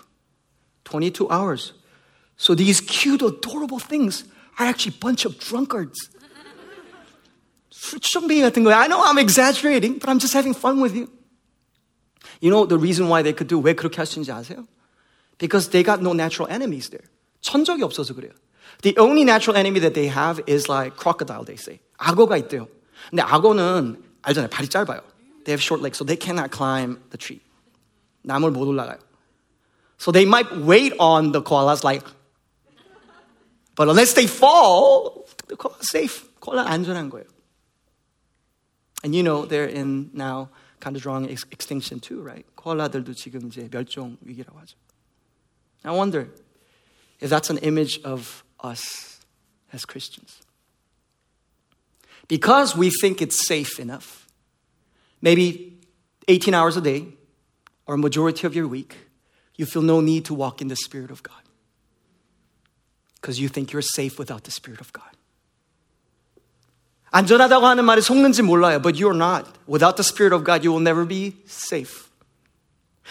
22 0.86 1.30
hours. 1.30 1.74
So 2.38 2.56
these 2.56 2.82
cute, 2.82 3.22
adorable 3.22 3.80
things 3.80 4.24
are 4.60 4.66
actually 4.66 4.96
a 4.96 5.00
bunch 5.00 5.26
of 5.26 5.38
drunkards. 5.40 6.10
I 7.94 8.88
know 8.88 9.04
I'm 9.04 9.18
exaggerating, 9.18 10.00
but 10.00 10.10
I'm 10.10 10.20
just 10.20 10.34
having 10.34 10.54
fun 10.54 10.82
with 10.82 10.96
you. 10.96 11.10
You 12.42 12.50
know 12.50 12.66
the 12.66 12.78
reason 12.78 13.08
why 13.08 13.22
they 13.22 13.34
could 13.34 13.48
do 13.48 13.62
왜 13.62 13.74
그렇게 13.76 13.98
할 13.98 14.06
수 14.06 14.20
있는지 14.20 14.32
아세요? 14.32 14.68
Because 15.38 15.70
they 15.70 15.84
got 15.84 16.02
no 16.02 16.14
natural 16.14 16.52
enemies 16.52 16.90
there. 16.90 17.06
천적이 17.42 17.84
없어서 17.84 18.14
그래요. 18.14 18.32
The 18.82 18.96
only 18.98 19.24
natural 19.24 19.58
enemy 19.58 19.80
that 19.80 19.94
they 19.94 20.08
have 20.08 20.42
is 20.48 20.68
like 20.68 20.98
crocodile, 20.98 21.46
they 21.46 21.58
say. 21.58 21.80
악어가 21.98 22.38
있대요. 22.38 22.68
근데 23.10 23.22
악어는 23.22 24.04
알잖아요. 24.24 24.50
발이 24.50 24.68
짧아요. 24.70 25.02
They 25.46 25.54
have 25.54 25.62
short 25.62 25.82
legs, 25.82 25.98
so 25.98 26.04
they 26.06 26.18
cannot 26.18 26.52
climb 26.52 27.00
the 27.12 27.18
tree. 27.18 27.42
나무를 28.24 28.54
못 28.54 28.68
올라가요. 28.68 29.00
So 29.98 30.12
they 30.12 30.26
might 30.26 30.52
wait 30.58 30.94
on 31.00 31.32
the 31.32 31.42
koalas 31.42 31.84
like, 31.84 32.06
but 33.76 33.88
unless 33.88 34.14
they 34.14 34.28
fall, 34.28 35.26
콜라 35.58 35.76
safe. 35.82 36.30
콜라 36.40 36.66
안전한 36.66 37.10
거예요. 37.10 37.26
And 39.04 39.16
you 39.16 39.24
know 39.24 39.46
they're 39.46 39.68
in 39.68 40.10
now 40.14 40.50
kind 40.80 40.96
of 40.96 41.02
drawing 41.02 41.30
ex- 41.30 41.46
extinction 41.52 42.00
too, 42.00 42.22
right? 42.22 42.46
콜라들도 42.56 43.14
지금 43.14 43.48
이제 43.48 43.70
멸종 43.70 44.18
위기라고 44.22 44.60
하죠. 44.60 44.76
I 45.84 45.92
wonder 45.92 46.30
if 47.22 47.30
that's 47.30 47.50
an 47.50 47.58
image 47.60 48.02
of 48.04 48.44
us 48.64 49.20
as 49.72 49.86
Christians. 49.86 50.42
Because 52.28 52.76
we 52.76 52.90
think 52.90 53.22
it's 53.22 53.46
safe 53.48 53.80
enough, 53.80 54.28
maybe 55.22 55.78
18 56.28 56.54
hours 56.54 56.76
a 56.76 56.82
day 56.82 57.06
or 57.90 57.96
a 57.96 57.98
majority 57.98 58.48
of 58.48 58.56
your 58.56 58.68
week, 58.68 58.96
you 59.56 59.66
feel 59.66 59.82
no 59.82 60.02
need 60.02 60.26
to 60.26 60.34
walk 60.34 60.62
in 60.62 60.68
the 60.68 60.76
Spirit 60.76 61.12
of 61.12 61.24
God. 61.24 61.42
Because 63.16 63.40
you 63.40 63.48
think 63.48 63.72
you're 63.72 63.82
safe 63.82 64.20
without 64.20 64.44
the 64.44 64.52
Spirit 64.52 64.82
of 64.82 64.92
God. 64.94 65.10
안전하다고 67.12 67.66
하는 67.66 67.86
말이 67.86 68.02
속는지 68.02 68.42
몰라요, 68.42 68.82
but 68.82 68.98
you're 68.98 69.16
not. 69.16 69.46
Without 69.68 69.96
the 69.96 70.04
Spirit 70.04 70.34
of 70.34 70.44
God, 70.44 70.64
you 70.66 70.72
will 70.72 70.82
never 70.82 71.06
be 71.06 71.38
safe. 71.46 72.10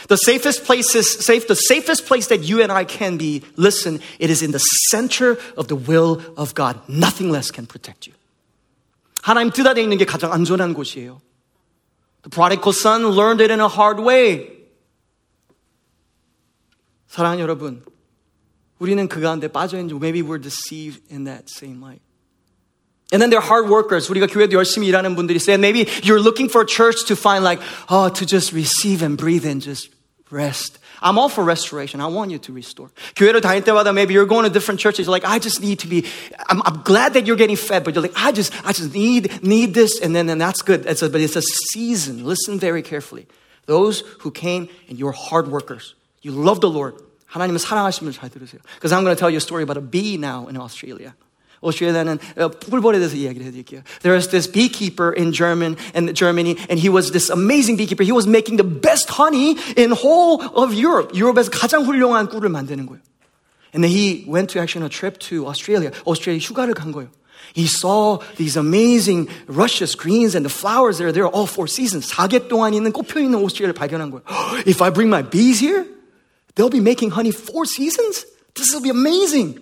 The 0.08 0.16
safest 0.16 0.64
place 0.64 0.94
is 0.94 1.24
safe, 1.24 1.46
the 1.46 1.54
safest 1.54 2.04
place 2.06 2.26
that 2.26 2.42
you 2.42 2.60
and 2.60 2.70
I 2.70 2.84
can 2.84 3.16
be, 3.16 3.42
listen, 3.56 4.00
it 4.18 4.28
is 4.28 4.42
in 4.42 4.50
the 4.50 4.58
center 4.90 5.38
of 5.56 5.68
the 5.68 5.76
will 5.76 6.20
of 6.36 6.54
God. 6.54 6.78
Nothing 6.88 7.30
less 7.30 7.50
can 7.50 7.66
protect 7.66 8.06
you. 8.06 8.12
하나님 9.22 9.50
뜻 9.52 9.66
안에 9.66 9.80
있는 9.80 9.96
게 9.96 10.04
가장 10.04 10.32
안전한 10.32 10.74
곳이에요. 10.74 11.22
The 12.24 12.30
prodigal 12.30 12.72
son 12.72 13.06
learned 13.08 13.40
it 13.40 13.50
in 13.50 13.60
a 13.60 13.68
hard 13.68 14.00
way. 14.00 14.50
사랑하는 17.08 17.42
여러분, 17.42 17.84
우리는 18.78 19.06
그 19.08 19.20
가운데 19.20 19.48
빠져 19.48 19.78
있는지 19.78 19.94
maybe 19.94 20.22
we're 20.22 20.40
deceived 20.40 21.02
in 21.10 21.24
that 21.24 21.46
same 21.48 21.80
light. 21.80 22.02
And 23.12 23.20
then 23.22 23.30
they're 23.30 23.44
hard 23.44 23.70
workers. 23.70 24.10
우리가 24.10 24.26
교회도 24.26 24.56
열심히 24.56 24.88
일하는 24.88 25.14
분들이 25.14 25.36
있어요. 25.36 25.54
And 25.54 25.60
maybe 25.60 25.86
you're 26.02 26.20
looking 26.20 26.50
for 26.50 26.62
a 26.62 26.66
church 26.66 27.06
to 27.06 27.14
find 27.14 27.44
like, 27.44 27.62
oh, 27.88 28.08
to 28.08 28.26
just 28.26 28.52
receive 28.52 29.04
and 29.04 29.16
breathe 29.16 29.46
and 29.46 29.62
just 29.62 29.90
rest. 30.30 30.78
I'm 31.00 31.18
all 31.18 31.28
for 31.28 31.44
restoration. 31.44 32.00
I 32.00 32.06
want 32.06 32.32
you 32.32 32.38
to 32.38 32.52
restore. 32.52 32.88
교회를 33.14 33.40
다닐 33.40 33.62
때마다 33.62 33.92
maybe 33.92 34.14
you're 34.14 34.26
going 34.26 34.44
to 34.44 34.50
different 34.50 34.80
churches. 34.80 35.06
You're 35.06 35.12
like, 35.12 35.24
I 35.24 35.38
just 35.38 35.60
need 35.60 35.80
to 35.80 35.86
be, 35.86 36.06
I'm, 36.48 36.62
I'm 36.64 36.82
glad 36.82 37.12
that 37.14 37.26
you're 37.26 37.36
getting 37.36 37.56
fed, 37.56 37.84
but 37.84 37.94
you're 37.94 38.02
like, 38.02 38.16
I 38.16 38.32
just, 38.32 38.52
I 38.66 38.72
just 38.72 38.94
need, 38.94 39.42
need 39.44 39.74
this. 39.74 40.00
And 40.00 40.16
then, 40.16 40.28
and 40.30 40.40
that's 40.40 40.62
good. 40.62 40.86
It's 40.86 41.02
a, 41.02 41.10
but 41.10 41.20
it's 41.20 41.36
a 41.36 41.42
season. 41.42 42.24
Listen 42.24 42.58
very 42.58 42.82
carefully. 42.82 43.26
Those 43.66 44.00
who 44.20 44.30
came 44.30 44.68
and 44.88 44.98
you're 44.98 45.12
hard 45.12 45.48
workers. 45.48 45.94
You 46.24 46.34
love 46.34 46.60
the 46.60 46.72
Lord. 46.72 46.96
하나님은 47.26 47.58
사랑하시면 47.58 48.12
잘 48.12 48.30
들으세요. 48.30 48.60
Because 48.76 48.92
I'm 48.92 49.02
going 49.02 49.14
to 49.14 49.18
tell 49.18 49.30
you 49.30 49.38
a 49.38 49.40
story 49.40 49.62
about 49.62 49.76
a 49.76 49.84
bee 49.84 50.14
now 50.14 50.46
in 50.48 50.56
Australia. 50.56 51.14
오스트리아는 51.64 52.18
꿀벌에 52.70 52.98
대해서 52.98 53.16
이야기를 53.16 53.46
해드릴게요. 53.46 53.82
There 54.02 54.14
was 54.14 54.28
this 54.28 54.50
beekeeper 54.50 55.12
in 55.16 55.32
German 55.32 55.76
and 55.94 56.14
Germany, 56.14 56.56
and 56.68 56.78
he 56.78 56.88
was 56.88 57.10
this 57.10 57.30
amazing 57.30 57.76
beekeeper. 57.76 58.04
He 58.04 58.12
was 58.12 58.28
making 58.28 58.60
the 58.60 58.68
best 58.68 59.08
honey 59.10 59.56
in 59.76 59.92
whole 59.92 60.44
of 60.54 60.76
Europe. 60.76 61.16
유럽에서 61.16 61.50
가장 61.50 61.84
훌륭한 61.84 62.28
꿀을 62.28 62.48
만드는 62.50 62.86
거예요. 62.86 63.00
And 63.72 63.82
then 63.82 63.90
he 63.90 64.24
went 64.28 64.52
to 64.52 64.60
actually 64.60 64.84
on 64.84 64.86
a 64.86 64.92
trip 64.92 65.18
to 65.30 65.48
Australia. 65.48 65.90
오스트레일리아 66.04 66.38
휴가를 66.38 66.74
간 66.74 66.92
거예요. 66.92 67.08
He 67.56 67.66
saw 67.66 68.20
these 68.36 68.56
amazing 68.58 69.28
rushes, 69.48 69.96
greens, 69.96 70.36
and 70.36 70.44
the 70.46 70.52
flowers 70.52 70.98
there. 70.98 71.12
They're 71.12 71.32
all 71.32 71.46
four 71.48 71.66
seasons. 71.66 72.12
4개 72.12 72.48
동안 72.48 72.74
있는 72.74 72.92
꽃펴 72.92 73.20
있는 73.20 73.40
오스트레일리아를 73.40 73.74
발견한 73.74 74.10
거예요. 74.10 74.22
If 74.68 74.82
I 74.84 74.92
bring 74.92 75.08
my 75.08 75.22
bees 75.24 75.64
here, 75.64 75.86
they'll 76.58 76.70
be 76.70 76.80
making 76.80 77.12
honey 77.12 77.32
four 77.32 77.66
seasons. 77.66 78.26
This 78.54 78.72
will 78.72 78.82
be 78.82 78.90
amazing. 78.90 79.60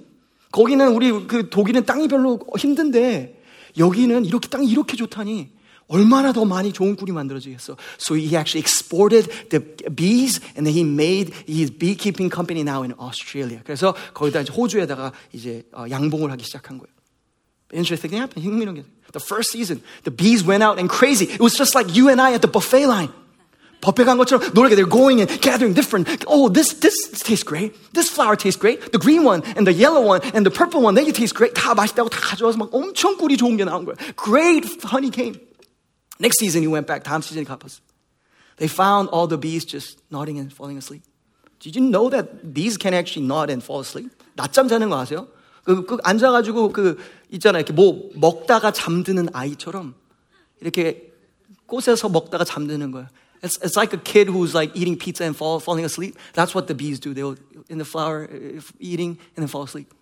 거기는 0.52 0.88
우리 0.88 1.10
그 1.26 1.48
독일은 1.48 1.84
땅이 1.86 2.08
별로 2.08 2.38
힘든데 2.58 3.40
여기는 3.78 4.24
이렇게 4.26 4.48
땅이 4.48 4.68
이렇게 4.68 4.96
좋다니 4.96 5.50
얼마나 5.88 6.32
더 6.32 6.44
많이 6.44 6.72
좋은 6.72 6.96
꿀이 6.96 7.12
만들어지겠어. 7.12 7.76
So 7.98 8.14
he 8.14 8.36
actually 8.36 8.60
exported 8.60 9.28
the 9.48 9.60
bees 9.94 10.40
and 10.56 10.64
then 10.64 10.74
he 10.74 10.82
made 10.84 11.32
his 11.48 11.70
beekeeping 11.70 12.32
company 12.32 12.62
now 12.62 12.82
in 12.82 12.94
Australia. 13.00 13.60
그래서 13.64 13.94
거기다 14.14 14.40
이제 14.40 14.52
호주에다가 14.52 15.12
이제 15.32 15.64
양봉을 15.90 16.30
하기 16.32 16.44
시작한 16.44 16.78
거예요. 16.78 16.92
Interesting 17.72 18.10
thing 18.10 18.20
happened. 18.20 18.44
흥미로운 18.44 18.76
게 18.76 18.84
The 19.12 19.20
first 19.20 19.52
season, 19.52 19.82
the 20.04 20.14
bees 20.14 20.42
went 20.42 20.64
out 20.64 20.78
and 20.80 20.88
crazy. 20.88 21.28
It 21.28 21.40
was 21.40 21.52
just 21.52 21.76
like 21.76 21.92
you 21.92 22.08
and 22.08 22.20
I 22.20 22.32
at 22.32 22.40
the 22.40 22.48
buffet 22.48 22.86
line. 22.88 23.12
법회 23.82 24.04
간 24.04 24.16
것처럼 24.16 24.54
노력해. 24.54 24.76
They're 24.76 24.88
going 24.88 25.20
and 25.20 25.28
gathering 25.42 25.74
different. 25.74 26.06
Oh, 26.26 26.48
this, 26.48 26.78
this 26.78 26.94
tastes 27.22 27.42
great. 27.42 27.74
This 27.92 28.08
flower 28.08 28.36
tastes 28.36 28.56
great. 28.56 28.92
The 28.92 28.98
green 28.98 29.24
one 29.26 29.42
and 29.58 29.66
the 29.66 29.74
yellow 29.74 30.00
one 30.00 30.22
and 30.32 30.46
the 30.46 30.54
purple 30.54 30.80
one, 30.80 30.94
they 30.94 31.10
taste 31.10 31.34
great. 31.34 31.52
다 31.54 31.74
맛있다고 31.74 32.08
다 32.08 32.20
가져와서 32.22 32.58
막 32.58 32.70
엄청 32.72 33.18
꿀이 33.18 33.36
좋은 33.36 33.56
게 33.56 33.64
나온 33.64 33.84
거예요. 33.84 33.96
Great 34.16 34.86
honey 34.86 35.10
came. 35.10 35.34
Next 36.20 36.38
season 36.38 36.62
he 36.62 36.70
went 36.70 36.86
back. 36.86 37.02
다음 37.02 37.20
시즌에 37.20 37.42
가봤어. 37.42 37.82
They 38.58 38.70
found 38.70 39.10
all 39.10 39.26
the 39.26 39.36
bees 39.36 39.66
just 39.66 39.98
nodding 40.12 40.38
and 40.38 40.54
falling 40.54 40.78
asleep. 40.78 41.02
Did 41.58 41.74
you 41.74 41.82
know 41.82 42.08
that 42.10 42.54
bees 42.54 42.78
can 42.78 42.94
actually 42.94 43.26
nod 43.26 43.50
and 43.50 43.62
fall 43.62 43.82
asleep? 43.82 44.14
낮잠 44.34 44.68
자는 44.68 44.90
거 44.90 44.98
아세요? 44.98 45.26
그, 45.64 45.86
그 45.86 45.98
앉아가지고 46.02 46.72
그 46.72 46.98
있잖아요. 47.30 47.60
이렇게 47.60 47.72
뭐 47.72 48.10
먹다가 48.14 48.70
잠드는 48.70 49.28
아이처럼 49.32 49.94
이렇게 50.60 51.10
꽃에서 51.66 52.08
먹다가 52.08 52.44
잠드는 52.44 52.90
거예요. 52.90 53.08
It's, 53.42 53.58
it's 53.58 53.76
like 53.76 53.92
a 53.92 53.98
kid 53.98 54.28
who's 54.28 54.54
like 54.54 54.70
eating 54.74 54.96
pizza 54.96 55.24
and 55.24 55.36
fall, 55.36 55.58
falling 55.58 55.84
asleep. 55.84 56.16
That's 56.32 56.54
what 56.54 56.68
the 56.68 56.74
bees 56.74 57.00
do. 57.00 57.12
They'll 57.12 57.36
in 57.68 57.78
the 57.78 57.84
flower 57.84 58.28
eating 58.78 59.18
and 59.36 59.42
then 59.42 59.48
fall 59.48 59.64
asleep. 59.64 59.92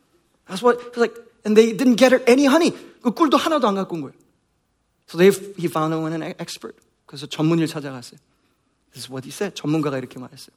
That's 0.46 0.62
what 0.62 0.78
it's 0.86 0.96
like. 0.96 1.16
And 1.44 1.56
they 1.56 1.72
didn't 1.72 1.96
get 1.96 2.12
any 2.28 2.44
honey. 2.44 2.72
그 3.02 3.12
꿀도 3.12 3.38
하나도 3.38 3.66
안 3.66 3.74
갖고 3.76 3.96
온 3.96 4.02
거예요. 4.02 4.12
So 5.06 5.16
they, 5.16 5.30
he 5.56 5.68
found 5.68 5.94
an 5.94 6.22
expert. 6.38 6.76
그래서 7.06 7.26
전문의를 7.26 7.66
찾아갔어요. 7.66 8.20
This 8.92 9.04
is 9.04 9.10
what 9.10 9.24
he 9.24 9.32
said. 9.32 9.54
전문가가 9.54 9.96
이렇게 9.96 10.18
말했어요. 10.18 10.54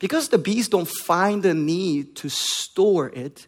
Because 0.00 0.30
the 0.30 0.42
bees 0.42 0.68
don't 0.68 0.88
find 0.88 1.42
the 1.42 1.54
need 1.54 2.14
to 2.16 2.28
store 2.28 3.12
it, 3.14 3.46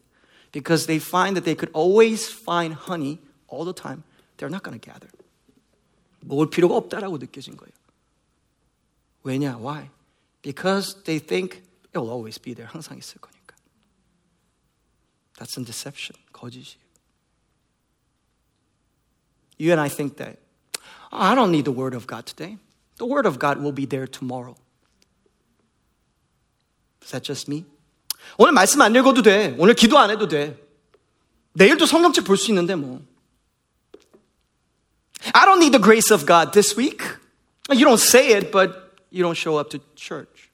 because 0.52 0.86
they 0.86 1.00
find 1.00 1.34
that 1.34 1.44
they 1.44 1.56
could 1.56 1.70
always 1.74 2.30
find 2.30 2.74
honey 2.74 3.18
all 3.48 3.64
the 3.64 3.72
time, 3.72 4.04
they're 4.36 4.52
not 4.52 4.62
going 4.62 4.78
to 4.78 4.80
gather. 4.80 5.08
먹을 6.20 6.48
필요가 6.50 6.76
없다라고 6.76 7.18
느껴진 7.18 7.56
거예요. 7.56 7.72
왜냐? 9.26 9.58
Why? 9.58 9.90
Because 10.42 10.96
they 11.04 11.18
think 11.18 11.62
it 11.94 11.98
will 11.98 12.10
always 12.10 12.38
be 12.38 12.54
there. 12.54 12.68
항상 12.68 12.98
있을 12.98 13.20
거니까. 13.20 13.54
That's 15.38 15.56
a 15.56 15.64
deception. 15.64 16.16
거짓이에요. 16.32 16.82
You 19.58 19.70
and 19.72 19.80
I 19.80 19.88
think 19.88 20.16
that 20.16 20.38
I 21.12 21.34
don't 21.34 21.50
need 21.52 21.64
the 21.64 21.72
word 21.72 21.94
of 21.94 22.06
God 22.06 22.26
today. 22.26 22.58
The 22.98 23.06
word 23.06 23.26
of 23.26 23.38
God 23.38 23.62
will 23.62 23.72
be 23.72 23.86
there 23.86 24.06
tomorrow. 24.06 24.56
Is 27.02 27.10
that 27.10 27.22
just 27.22 27.48
me? 27.48 27.64
오늘 28.38 28.52
말씀 28.52 28.80
안 28.80 28.94
읽어도 28.94 29.22
돼. 29.22 29.54
오늘 29.58 29.74
기도 29.74 29.98
안 29.98 30.10
해도 30.10 30.26
돼. 30.28 30.58
내일도 31.54 31.86
성경책 31.86 32.24
볼 32.24 32.36
수 32.36 32.50
있는데 32.50 32.74
뭐. 32.74 33.02
I 35.34 35.44
don't 35.46 35.58
need 35.58 35.72
the 35.72 35.82
grace 35.82 36.10
of 36.12 36.26
God 36.26 36.52
this 36.52 36.76
week. 36.76 37.02
You 37.70 37.84
don't 37.84 38.00
say 38.00 38.32
it, 38.32 38.50
but 38.50 38.85
you 39.10 39.22
don't 39.22 39.36
show 39.36 39.58
up 39.58 39.70
to 39.70 39.80
church. 39.94 40.50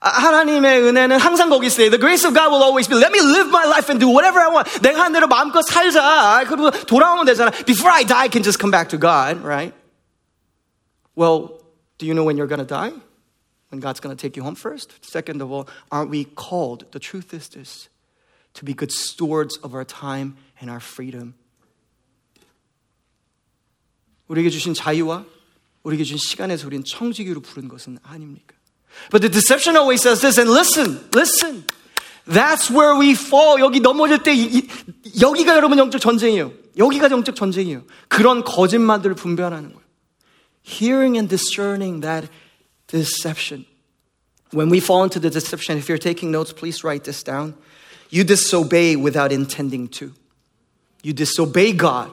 하나님의 0.00 0.82
은혜는 0.82 1.18
항상 1.18 1.50
거기 1.50 1.66
있어요. 1.66 1.90
The 1.90 2.00
grace 2.00 2.24
of 2.26 2.34
God 2.34 2.50
will 2.50 2.62
always 2.62 2.88
be. 2.88 2.96
Let 2.96 3.12
me 3.12 3.20
live 3.20 3.48
my 3.50 3.66
life 3.66 3.90
and 3.90 4.00
do 4.00 4.08
whatever 4.08 4.40
I 4.40 4.48
want. 4.48 4.80
내가 4.80 5.04
한 5.04 5.12
대로 5.12 5.26
마음껏 5.26 5.60
살자. 5.62 6.42
그리고 6.48 6.70
돌아오면 6.70 7.26
되잖아. 7.26 7.50
Before 7.66 7.92
I 7.92 8.04
die, 8.04 8.24
I 8.24 8.28
can 8.28 8.42
just 8.42 8.58
come 8.58 8.70
back 8.70 8.88
to 8.90 8.98
God, 8.98 9.44
right? 9.44 9.74
Well, 11.14 11.60
do 11.98 12.06
you 12.06 12.14
know 12.14 12.24
when 12.24 12.38
you're 12.38 12.48
going 12.48 12.64
to 12.64 12.64
die? 12.64 12.92
When 13.68 13.80
God's 13.80 14.00
going 14.00 14.16
to 14.16 14.20
take 14.20 14.36
you 14.36 14.42
home 14.42 14.56
first? 14.56 14.90
Second 15.04 15.42
of 15.42 15.52
all, 15.52 15.68
aren't 15.92 16.08
we 16.08 16.24
called? 16.24 16.90
The 16.92 16.98
truth 16.98 17.34
is 17.34 17.48
this 17.50 17.90
to 18.54 18.64
be 18.64 18.72
good 18.72 18.90
stewards 18.90 19.58
of 19.58 19.74
our 19.74 19.84
time 19.84 20.36
and 20.60 20.70
our 20.70 20.80
freedom. 20.80 21.34
우리에게 24.28 24.48
주신 24.48 24.74
자유와 24.74 25.24
우리에게 25.84 26.04
준 26.04 26.18
시간에서 26.18 26.66
우리는 26.66 26.84
청지기로 26.84 27.40
부른 27.40 27.68
것은 27.68 27.98
아닙니까? 28.02 28.56
But 29.10 29.22
the 29.22 29.30
deception 29.30 29.76
always 29.76 30.02
says 30.02 30.20
this, 30.20 30.38
and 30.38 30.50
listen, 30.50 31.08
listen. 31.14 31.64
That's 32.26 32.70
where 32.70 32.98
we 32.98 33.12
fall. 33.12 33.60
여기 33.60 33.80
넘어질 33.80 34.22
때, 34.22 34.34
이, 34.34 34.68
여기가 35.20 35.54
여러분 35.56 35.78
영적 35.78 36.00
전쟁이에요. 36.00 36.52
여기가 36.76 37.10
영적 37.10 37.34
전쟁이에요. 37.34 37.82
그런 38.08 38.44
거짓말들을 38.44 39.14
분별하는 39.14 39.72
거예요. 39.72 39.80
Hearing 40.66 41.16
and 41.16 41.28
discerning 41.28 42.02
that 42.02 42.28
deception. 42.86 43.64
When 44.52 44.70
we 44.70 44.78
fall 44.78 45.04
into 45.04 45.20
the 45.20 45.30
deception, 45.30 45.78
if 45.78 45.88
you're 45.88 45.98
taking 45.98 46.30
notes, 46.30 46.52
please 46.52 46.84
write 46.84 47.04
this 47.04 47.22
down. 47.22 47.54
You 48.10 48.24
disobey 48.24 48.96
without 48.96 49.32
intending 49.32 49.88
to. 49.98 50.12
You 51.02 51.14
disobey 51.14 51.72
God 51.72 52.12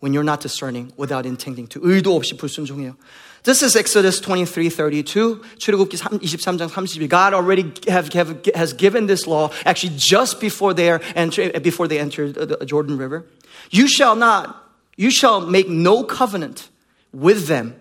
when 0.00 0.12
you're 0.12 0.24
not 0.24 0.40
discerning 0.40 0.92
without 0.96 1.26
intending 1.26 1.66
to. 1.68 1.80
의도 1.80 2.14
없이 2.14 2.36
불순종해요. 2.36 2.96
This 3.44 3.62
is 3.62 3.76
Exodus 3.76 4.20
23, 4.20 4.68
32. 4.70 5.40
출애굽기 5.58 5.96
23장 5.96 6.68
32. 6.68 7.06
God 7.06 7.32
already 7.32 7.72
have, 7.88 8.12
have, 8.12 8.40
has 8.54 8.72
given 8.72 9.06
this 9.06 9.26
law 9.26 9.50
actually 9.64 9.94
just 9.96 10.40
before 10.40 10.74
they, 10.74 10.90
are 10.90 11.00
enter, 11.14 11.52
before 11.60 11.86
they 11.86 12.00
entered 12.00 12.34
the 12.34 12.66
Jordan 12.66 12.98
River. 12.98 13.24
You 13.70 13.86
shall 13.86 14.16
not, 14.16 14.56
you 14.96 15.10
shall 15.10 15.40
make 15.40 15.68
no 15.68 16.02
covenant 16.02 16.70
with 17.12 17.46
them 17.46 17.76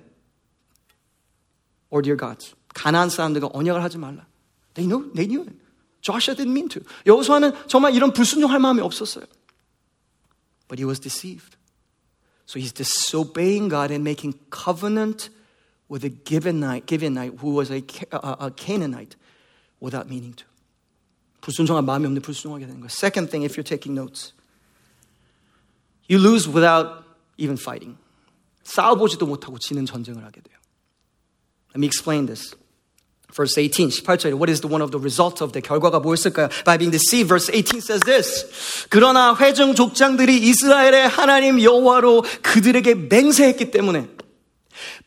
or 1.89 2.01
their 2.01 2.15
gods. 2.15 2.53
가나안 2.75 3.09
사람들과 3.09 3.49
언약을 3.53 3.81
하지 3.81 3.97
말라. 3.97 4.25
They 4.75 4.85
knew, 4.85 5.11
they 5.15 5.25
knew 5.25 5.41
it. 5.41 5.55
Joshua 6.01 6.35
didn't 6.35 6.53
mean 6.53 6.69
to. 6.69 6.81
여호수아는 7.07 7.67
정말 7.67 7.95
이런 7.95 8.13
불순종할 8.13 8.59
마음이 8.59 8.81
없었어요. 8.81 9.25
But 10.67 10.77
he 10.77 10.85
was 10.85 10.99
deceived. 10.99 11.57
So 12.49 12.59
he's 12.59 12.71
disobeying 12.71 13.69
God 13.69 13.91
and 13.91 14.03
making 14.03 14.35
covenant 14.49 15.29
with 15.89 16.03
a 16.03 16.09
Gibeonite, 16.09 16.85
Gibeonite 16.85 17.39
who 17.39 17.51
was 17.51 17.71
a, 17.71 17.83
a, 18.11 18.47
a 18.47 18.51
Canaanite 18.51 19.15
without 19.79 20.09
meaning 20.09 20.33
to. 20.33 20.45
불순종한 21.41 21.85
마음이 21.85 22.05
없는데 22.07 22.21
불순종하게 22.21 22.65
되는 22.65 22.81
거예요. 22.81 22.89
Second 22.89 23.29
thing, 23.29 23.45
if 23.45 23.55
you're 23.55 23.63
taking 23.63 23.93
notes, 23.93 24.33
you 26.07 26.17
lose 26.17 26.47
without 26.47 27.03
even 27.37 27.57
fighting. 27.57 27.97
싸워보지도 28.63 29.27
못하고 29.27 29.59
지는 29.59 29.85
전쟁을 29.85 30.23
하게 30.23 30.41
돼요. 30.41 30.57
Let 31.69 31.79
me 31.79 31.85
explain 31.85 32.25
this. 32.25 32.55
Verse 33.35 33.57
18, 33.57 33.89
18절에 33.89 34.37
what 34.37 34.49
is 34.49 34.61
the 34.61 34.67
one 34.67 34.81
of 34.81 34.91
the 34.91 34.99
results 34.99 35.41
of 35.41 35.51
the 35.51 35.61
결과가 35.61 35.99
뭐였을까요? 35.99 36.49
By 36.63 36.77
being 36.77 36.91
deceived, 36.91 37.27
verse 37.27 37.49
18 37.51 37.81
says 37.81 38.01
this. 38.05 38.87
그러나 38.89 39.35
회중 39.35 39.75
족장들이 39.75 40.37
이스라엘의 40.37 41.09
하나님 41.09 41.61
여호와로 41.61 42.23
그들에게 42.41 42.95
맹세했기 43.09 43.71
때문에 43.71 44.07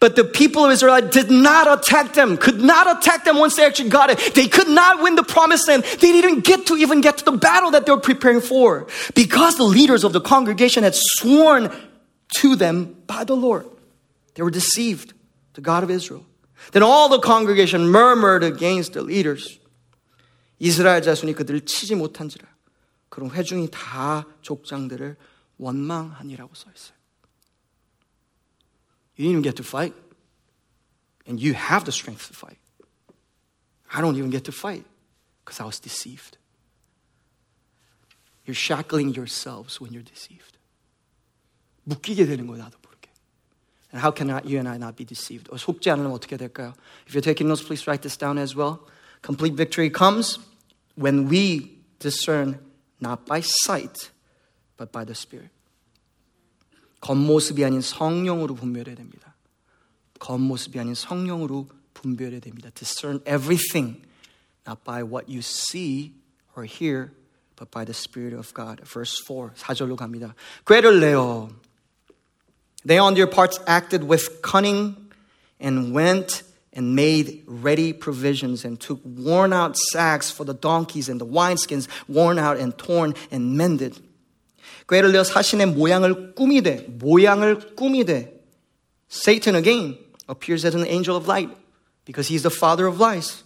But 0.00 0.14
the 0.14 0.24
people 0.24 0.64
of 0.64 0.72
Israel 0.72 1.00
did 1.00 1.30
not 1.30 1.66
attack 1.66 2.12
them, 2.14 2.36
could 2.36 2.60
not 2.60 2.86
attack 2.86 3.24
them 3.24 3.38
once 3.38 3.56
they 3.56 3.64
actually 3.64 3.90
got 3.90 4.10
it. 4.10 4.34
They 4.34 4.46
could 4.46 4.68
not 4.68 5.02
win 5.02 5.14
the 5.14 5.22
promised 5.22 5.68
land. 5.68 5.84
They 5.84 6.12
didn't 6.12 6.44
get 6.44 6.66
to 6.66 6.76
even 6.76 7.00
get 7.00 7.18
to 7.18 7.24
the 7.24 7.36
battle 7.36 7.70
that 7.72 7.86
they 7.86 7.92
were 7.92 8.00
preparing 8.00 8.40
for 8.40 8.86
because 9.14 9.56
the 9.56 9.64
leaders 9.64 10.04
of 10.04 10.12
the 10.12 10.20
congregation 10.20 10.84
had 10.84 10.94
sworn 10.94 11.70
to 12.40 12.56
them 12.56 12.96
by 13.06 13.24
the 13.24 13.34
Lord. 13.34 13.66
They 14.34 14.42
were 14.42 14.50
deceived, 14.50 15.14
the 15.54 15.60
God 15.60 15.82
of 15.82 15.90
Israel. 15.90 16.24
Then 16.72 16.82
all 16.82 17.08
the 17.08 17.20
congregation 17.20 17.90
murmured 17.90 18.44
against 18.44 18.92
the 18.92 19.04
leaders. 19.04 19.60
이스라엘 20.58 21.02
자손이 21.02 21.34
그들을 21.34 21.62
치지 21.64 21.94
못한지라. 21.94 22.46
그럼 23.08 23.30
회중이 23.30 23.68
다 23.70 24.26
족장들을 24.42 25.16
원망하니라고 25.58 26.54
써 26.54 26.70
있어요. 26.74 26.98
You 29.16 29.26
didn't 29.26 29.32
even 29.32 29.42
get 29.42 29.56
to 29.56 29.64
fight. 29.64 29.94
And 31.26 31.42
you 31.42 31.54
have 31.54 31.84
the 31.84 31.92
strength 31.92 32.28
to 32.28 32.34
fight. 32.34 32.58
I 33.90 34.00
don't 34.00 34.16
even 34.16 34.30
get 34.30 34.44
to 34.44 34.52
fight 34.52 34.84
because 35.44 35.60
I 35.60 35.66
was 35.66 35.80
deceived. 35.80 36.38
You're 38.46 38.54
shackling 38.54 39.14
yourselves 39.14 39.80
when 39.80 39.92
you're 39.92 40.04
deceived. 40.04 40.58
묶이게 41.84 42.26
되는 42.26 42.46
거예요, 42.46 42.64
나도. 42.64 42.78
And 43.92 44.02
how 44.02 44.10
can 44.10 44.28
you 44.44 44.58
and 44.58 44.68
I 44.68 44.76
not 44.76 44.96
be 44.96 45.04
deceived? 45.04 45.48
속지 45.50 45.90
않으면 45.90 46.12
어떻게 46.12 46.36
될까요? 46.36 46.74
If 47.06 47.14
you're 47.14 47.22
taking 47.22 47.48
notes, 47.48 47.64
please 47.64 47.86
write 47.86 48.02
this 48.02 48.18
down 48.18 48.38
as 48.38 48.54
well. 48.54 48.80
Complete 49.22 49.54
victory 49.56 49.90
comes 49.90 50.38
when 50.94 51.28
we 51.28 51.78
discern 51.98 52.58
not 53.00 53.24
by 53.24 53.40
sight, 53.40 54.10
but 54.76 54.92
by 54.92 55.04
the 55.04 55.14
Spirit. 55.14 55.50
겉모습이 57.00 57.64
아닌 57.64 57.80
성령으로 57.80 58.54
분별해야 58.54 58.96
됩니다. 58.96 59.34
겉모습이 60.18 60.78
아닌 60.78 60.94
성령으로 60.94 61.68
분별해야 61.94 62.40
됩니다. 62.40 62.70
Discern 62.74 63.20
everything, 63.24 64.02
not 64.66 64.84
by 64.84 65.02
what 65.02 65.30
you 65.30 65.40
see 65.40 66.12
or 66.56 66.66
hear, 66.66 67.12
but 67.56 67.70
by 67.70 67.84
the 67.84 67.94
Spirit 67.94 68.34
of 68.34 68.52
God. 68.52 68.82
Verse 68.84 69.22
4, 69.24 69.52
4절로 69.54 69.96
갑니다. 69.96 70.34
꾀를 70.66 71.00
내어 71.00 71.48
they 72.84 72.98
on 72.98 73.14
their 73.14 73.26
parts 73.26 73.58
acted 73.66 74.04
with 74.04 74.42
cunning 74.42 74.96
and 75.60 75.92
went 75.92 76.42
and 76.72 76.94
made 76.94 77.42
ready 77.46 77.92
provisions 77.92 78.64
and 78.64 78.78
took 78.78 79.00
worn 79.04 79.52
out 79.52 79.76
sacks 79.76 80.30
for 80.30 80.44
the 80.44 80.54
donkeys 80.54 81.08
and 81.08 81.20
the 81.20 81.26
wineskins 81.26 81.88
worn 82.06 82.38
out 82.38 82.56
and 82.56 82.76
torn 82.78 83.14
and 83.30 83.56
mended. 83.56 84.00
꾀를 84.88 85.12
내어 85.12 85.22
사신의 85.22 85.74
모양을 85.74 86.34
꾸미되 86.34 86.86
모양을 86.98 87.74
꾸미되 87.76 88.32
Satan 89.10 89.54
again 89.54 89.98
appears 90.28 90.64
as 90.64 90.74
an 90.74 90.86
angel 90.86 91.16
of 91.16 91.26
light 91.26 91.50
because 92.04 92.28
he's 92.28 92.42
the 92.42 92.50
father 92.50 92.86
of 92.86 93.00
lies. 93.00 93.44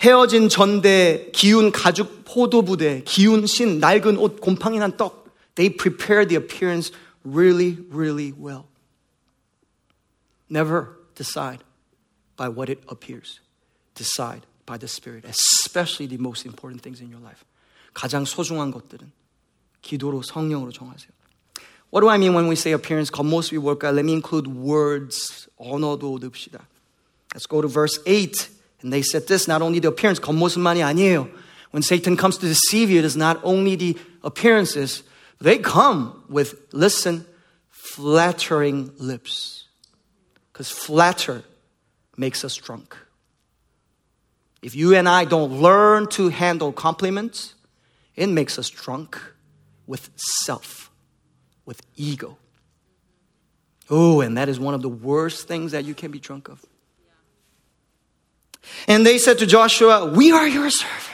헤어진 0.00 0.48
전대, 0.48 1.28
기운 1.32 1.72
가죽 1.72 2.24
포도부대, 2.24 3.02
기운 3.04 3.46
신, 3.46 3.80
낡은 3.80 4.16
옷, 4.18 4.40
곰팡이 4.40 4.78
난 4.78 4.96
떡. 4.96 5.26
They 5.56 5.74
prepare 5.74 6.24
the 6.24 6.36
appearance 6.36 6.92
really, 7.24 7.78
really 7.90 8.32
well. 8.32 8.66
Never 10.48 10.96
decide 11.14 11.62
by 12.36 12.48
what 12.48 12.68
it 12.68 12.82
appears. 12.88 13.40
Decide 13.94 14.42
by 14.64 14.78
the 14.78 14.88
Spirit, 14.88 15.24
especially 15.24 16.06
the 16.06 16.18
most 16.18 16.46
important 16.46 16.82
things 16.82 17.00
in 17.00 17.10
your 17.10 17.20
life. 17.20 17.44
가장 17.94 18.24
소중한 18.24 18.70
것들은 18.70 19.10
기도로 19.82 20.22
성령으로 20.22 20.72
정하세요. 20.72 21.10
What 21.90 22.02
do 22.02 22.08
I 22.08 22.18
mean 22.18 22.34
when 22.34 22.48
we 22.48 22.54
say 22.54 22.72
appearance? 22.72 23.10
겉모습이 23.10 23.58
뭘까? 23.58 23.90
Let 23.90 24.04
me 24.04 24.12
include 24.12 24.46
words. 24.46 25.48
언어도 25.56 26.18
넣읍시다. 26.20 26.60
Let's 27.34 27.46
go 27.48 27.62
to 27.62 27.68
verse 27.68 27.98
8. 28.06 28.50
And 28.82 28.92
they 28.92 29.02
said 29.02 29.26
this, 29.26 29.48
not 29.48 29.62
only 29.62 29.80
the 29.80 29.88
appearance, 29.88 30.20
겉모습만이 30.20 30.82
아니에요. 30.82 31.28
When 31.72 31.82
Satan 31.82 32.16
comes 32.16 32.38
to 32.38 32.46
deceive 32.46 32.90
you, 32.90 32.98
it 32.98 33.04
is 33.04 33.16
not 33.16 33.40
only 33.42 33.76
the 33.76 33.96
appearances, 34.22 35.02
they 35.39 35.57
come 35.57 36.23
with, 36.29 36.55
listen, 36.71 37.25
flattering 37.69 38.91
lips. 38.97 39.67
Because 40.51 40.69
flatter 40.69 41.43
makes 42.15 42.45
us 42.45 42.55
drunk. 42.55 42.95
If 44.61 44.75
you 44.75 44.95
and 44.95 45.09
I 45.09 45.25
don't 45.25 45.61
learn 45.61 46.07
to 46.11 46.29
handle 46.29 46.71
compliments, 46.71 47.55
it 48.15 48.27
makes 48.27 48.57
us 48.57 48.69
drunk 48.69 49.19
with 49.87 50.09
self, 50.15 50.89
with 51.65 51.81
ego. 51.95 52.37
Oh, 53.89 54.21
and 54.21 54.37
that 54.37 54.47
is 54.47 54.59
one 54.59 54.73
of 54.73 54.81
the 54.81 54.89
worst 54.89 55.47
things 55.47 55.73
that 55.73 55.83
you 55.83 55.93
can 55.93 56.11
be 56.11 56.19
drunk 56.19 56.47
of. 56.47 56.63
And 58.87 59.05
they 59.05 59.17
said 59.17 59.39
to 59.39 59.45
Joshua, 59.45 60.05
We 60.05 60.31
are 60.31 60.47
your 60.47 60.69
servants. 60.69 61.12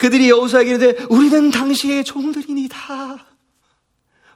그들이 0.00 0.30
여호수아에게 0.30 0.70
이르되 0.70 1.06
우리는 1.08 1.50
당시의 1.50 2.04
종들이니다. 2.04 3.26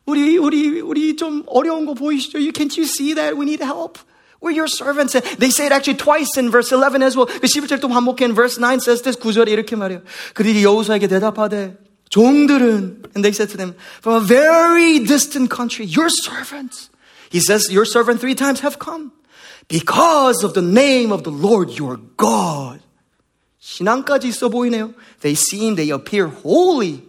우리 0.07 0.39
우리 0.39 0.81
우리 0.81 1.17
좀 1.17 1.45
어려운 1.47 1.87
거 1.87 1.95
보이시죠? 1.95 2.39
You 2.39 2.53
can't 2.53 2.77
you 2.77 2.85
see 2.85 3.15
that 3.15 3.37
we 3.37 3.45
need 3.45 3.63
help? 3.63 3.99
We're 4.41 4.57
your 4.57 4.69
servants. 4.69 5.13
They 5.13 5.51
say 5.51 5.67
it 5.67 5.73
actually 5.73 5.99
twice 5.99 6.41
in 6.41 6.51
verse 6.51 6.73
11 6.73 7.03
as 7.03 7.17
well. 7.17 7.27
그 7.27 7.47
11절 7.47 7.81
또 7.81 7.89
반복해. 7.89 8.25
In 8.25 8.35
verse 8.35 8.59
9 8.59 8.81
says 8.81 9.03
this 9.03 9.19
구절에 9.19 9.53
이렇게 9.53 9.77
말해요. 9.77 10.01
그들이 10.35 10.65
여호수아에게 10.65 11.09
대답하되 11.09 11.77
종들은 12.09 13.03
and 13.15 13.23
they 13.23 13.33
said 13.33 13.51
to 13.51 13.57
them 13.57 13.77
from 14.01 14.17
a 14.17 14.27
very 14.27 14.99
distant 14.99 15.51
country, 15.51 15.85
your 15.85 16.09
servants. 16.09 16.91
He 17.31 17.39
says, 17.39 17.71
your 17.71 17.85
servant 17.85 18.21
three 18.21 18.35
times 18.35 18.61
have 18.61 18.79
come 18.79 19.13
because 19.69 20.43
of 20.43 20.55
the 20.55 20.63
name 20.63 21.13
of 21.13 21.23
the 21.23 21.31
Lord 21.31 21.79
your 21.79 21.99
God. 22.17 22.81
신앙까지 23.65 24.29
있어 24.29 24.49
보이네요. 24.49 24.95
They 25.21 25.35
seem, 25.35 25.77
they 25.77 25.93
appear 25.93 26.29
holy. 26.29 27.03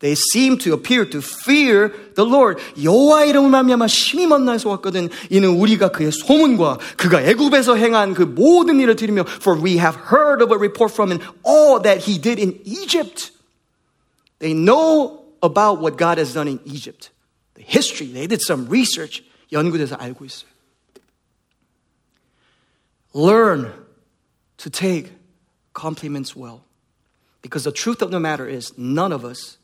They 0.00 0.14
seem 0.14 0.58
to 0.58 0.74
appear 0.74 1.08
to 1.08 1.20
fear 1.20 1.90
the 2.16 2.28
Lord. 2.28 2.60
여호와 2.82 3.24
이름을 3.24 3.50
말미암아 3.50 3.86
심히 3.86 4.26
만나서 4.26 4.68
왔거든. 4.70 5.08
이는 5.30 5.48
우리가 5.48 5.90
그의 5.90 6.12
소문과 6.12 6.78
그가 6.96 7.22
애굽에서 7.22 7.76
행한 7.76 8.12
그 8.12 8.22
모든 8.22 8.78
일을 8.80 8.96
들으며 8.96 9.24
for 9.26 9.58
we 9.62 9.78
have 9.78 9.96
heard 10.12 10.42
of 10.42 10.52
a 10.52 10.58
report 10.58 10.92
from 10.92 11.10
him 11.12 11.20
all 11.46 11.80
that 11.82 12.04
he 12.04 12.20
did 12.20 12.38
in 12.38 12.60
Egypt. 12.66 13.32
They 14.38 14.52
know 14.52 15.24
about 15.42 15.80
what 15.80 15.96
God 15.96 16.18
has 16.18 16.34
done 16.34 16.48
in 16.48 16.60
Egypt. 16.66 17.10
The 17.54 17.64
history. 17.64 18.12
They 18.12 18.26
did 18.26 18.42
some 18.42 18.68
research. 18.68 19.24
연구돼서 19.50 19.96
알고 19.96 20.26
있어요. 20.26 20.50
Learn 23.14 23.72
to 24.58 24.68
take 24.68 25.16
compliments 25.72 26.34
well. 26.34 26.62
Because 27.42 27.64
the 27.64 27.72
truth 27.72 28.02
of 28.02 28.10
the 28.10 28.20
matter 28.20 28.48
is, 28.48 28.76
none 28.76 29.12
of 29.12 29.24
us 29.24 29.58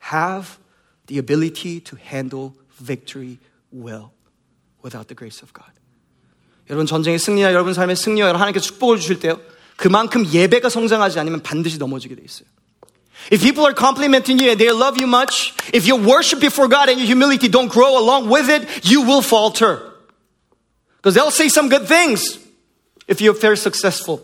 have 0.00 0.58
the 1.06 1.18
ability 1.18 1.80
to 1.80 1.96
handle 1.96 2.54
victory 2.78 3.38
well 3.70 4.12
without 4.82 5.08
the 5.08 5.14
grace 5.14 5.42
of 5.42 5.52
God. 5.52 5.70
여러분 6.68 6.86
전쟁의 6.86 7.18
승리나 7.18 7.52
여러분 7.52 7.72
삶의 7.72 7.96
승리와 7.96 8.34
하나님께서 8.34 8.66
축복을 8.66 8.98
주실 8.98 9.20
때요. 9.20 9.40
그만큼 9.76 10.26
예배가 10.26 10.68
성장하지 10.68 11.18
않으면 11.18 11.42
반드시 11.42 11.78
넘어지게 11.78 12.14
돼 12.14 12.22
있어요. 12.24 12.48
If 13.30 13.42
people 13.42 13.64
are 13.64 13.74
complimenting 13.74 14.38
you 14.38 14.50
and 14.50 14.58
they 14.58 14.70
love 14.72 14.96
you 14.96 15.06
much, 15.06 15.52
if 15.72 15.86
your 15.86 16.00
worship 16.00 16.40
before 16.40 16.68
God 16.68 16.88
and 16.88 17.00
your 17.00 17.06
humility 17.06 17.48
don't 17.48 17.68
grow 17.68 17.98
along 17.98 18.28
with 18.30 18.48
it, 18.48 18.64
you 18.84 19.02
will 19.02 19.22
falter. 19.22 19.82
Because 20.96 21.14
they'll 21.14 21.30
say 21.30 21.48
some 21.48 21.68
good 21.68 21.86
things 21.86 22.38
if 23.06 23.20
you 23.20 23.30
appear 23.30 23.56
successful. 23.56 24.22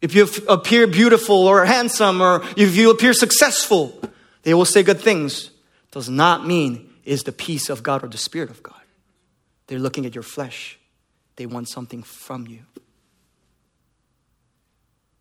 If 0.00 0.14
you 0.14 0.28
appear 0.48 0.86
beautiful 0.86 1.46
or 1.46 1.64
handsome 1.64 2.22
or 2.22 2.42
if 2.56 2.74
you 2.74 2.90
appear 2.90 3.12
successful, 3.12 4.00
they 4.42 4.54
will 4.54 4.64
say 4.64 4.82
good 4.82 5.00
things. 5.00 5.50
Does 5.90 6.08
not 6.08 6.46
mean 6.46 6.88
is 7.04 7.24
the 7.24 7.32
peace 7.32 7.68
of 7.68 7.82
God 7.82 8.04
or 8.04 8.08
the 8.08 8.18
Spirit 8.18 8.50
of 8.50 8.62
God. 8.62 8.80
They're 9.66 9.78
looking 9.78 10.06
at 10.06 10.14
your 10.14 10.22
flesh. 10.22 10.78
They 11.36 11.46
want 11.46 11.68
something 11.68 12.02
from 12.02 12.46
you. 12.46 12.60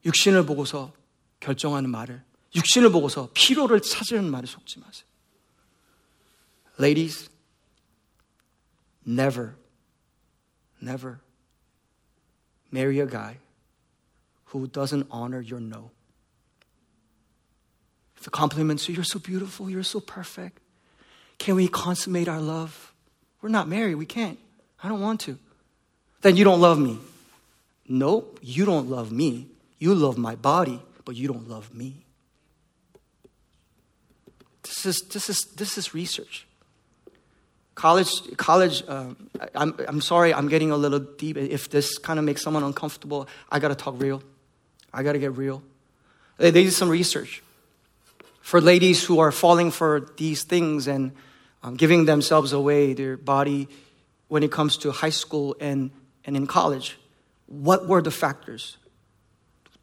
육신을 0.06 0.46
보고서 0.46 0.94
결정하는 1.42 1.90
말을, 1.90 2.24
육신을 2.56 2.92
보고서 2.92 3.30
피로를 3.34 3.82
찾으는 3.82 4.32
말을 4.32 4.48
속지 4.48 4.80
마세요. 4.80 5.06
Ladies, 6.80 7.30
never, 9.06 9.56
never 10.82 11.20
marry 12.72 13.00
a 13.02 13.06
guy 13.06 13.38
who 14.61 14.67
doesn't 14.67 15.07
honor 15.11 15.41
your 15.41 15.61
no. 15.61 15.91
The 18.23 18.31
compliments 18.31 18.89
you, 18.89 18.95
you're 18.95 19.05
so 19.05 19.19
beautiful, 19.19 19.69
you're 19.69 19.83
so 19.83 20.01
perfect. 20.01 20.59
Can 21.39 21.57
we 21.57 21.69
consummate 21.69 22.29
our 22.29 22.41
love? 22.41 22.93
We're 23.43 23.51
not 23.51 23.69
married, 23.69 23.97
we 23.97 24.07
can't. 24.07 24.39
I 24.83 24.89
don't 24.89 25.01
want 25.01 25.21
to. 25.23 25.39
Then 26.23 26.37
you 26.37 26.45
don't 26.45 26.61
love 26.61 26.79
me. 26.79 26.99
Nope, 27.87 28.39
you 28.43 28.65
don't 28.65 28.89
love 28.89 29.13
me. 29.13 29.49
You 29.79 29.95
love 29.95 30.17
my 30.17 30.37
body, 30.37 30.81
but 31.05 31.17
you 31.17 31.29
don't 31.29 31.49
love 31.49 31.75
me. 31.75 32.07
This 34.63 34.87
is, 34.87 35.03
this 35.03 35.29
is, 35.29 35.45
this 35.57 35.77
is 35.77 35.93
research. 35.93 36.47
College, 37.75 38.37
college. 38.37 38.85
Um, 38.89 39.29
I'm, 39.55 39.75
I'm 39.87 40.01
sorry, 40.01 40.33
I'm 40.33 40.49
getting 40.49 40.71
a 40.71 40.77
little 40.77 41.01
deep. 41.01 41.37
If 41.37 41.69
this 41.69 41.99
kind 41.99 42.19
of 42.19 42.25
makes 42.25 42.41
someone 42.41 42.63
uncomfortable, 42.63 43.29
I 43.51 43.59
gotta 43.59 43.75
talk 43.75 44.01
real. 44.01 44.23
I 44.94 45.04
gotta 45.04 45.20
get 45.20 45.38
real. 45.38 45.62
They, 46.38 46.52
they 46.52 46.64
did 46.64 46.74
some 46.74 46.90
research 46.90 47.44
for 48.42 48.60
ladies 48.60 49.04
who 49.04 49.20
are 49.20 49.32
falling 49.32 49.72
for 49.72 50.10
these 50.18 50.44
things 50.44 50.88
and 50.88 51.12
um, 51.62 51.76
giving 51.76 52.06
themselves 52.06 52.54
away, 52.54 52.94
their 52.94 53.18
body, 53.18 53.68
when 54.28 54.44
it 54.44 54.52
comes 54.52 54.78
to 54.78 54.92
high 54.92 55.10
school 55.10 55.56
and, 55.60 55.92
and 56.26 56.36
in 56.36 56.48
college. 56.48 56.98
What 57.48 57.88
were 57.88 58.02
the 58.02 58.12
factors? 58.12 58.78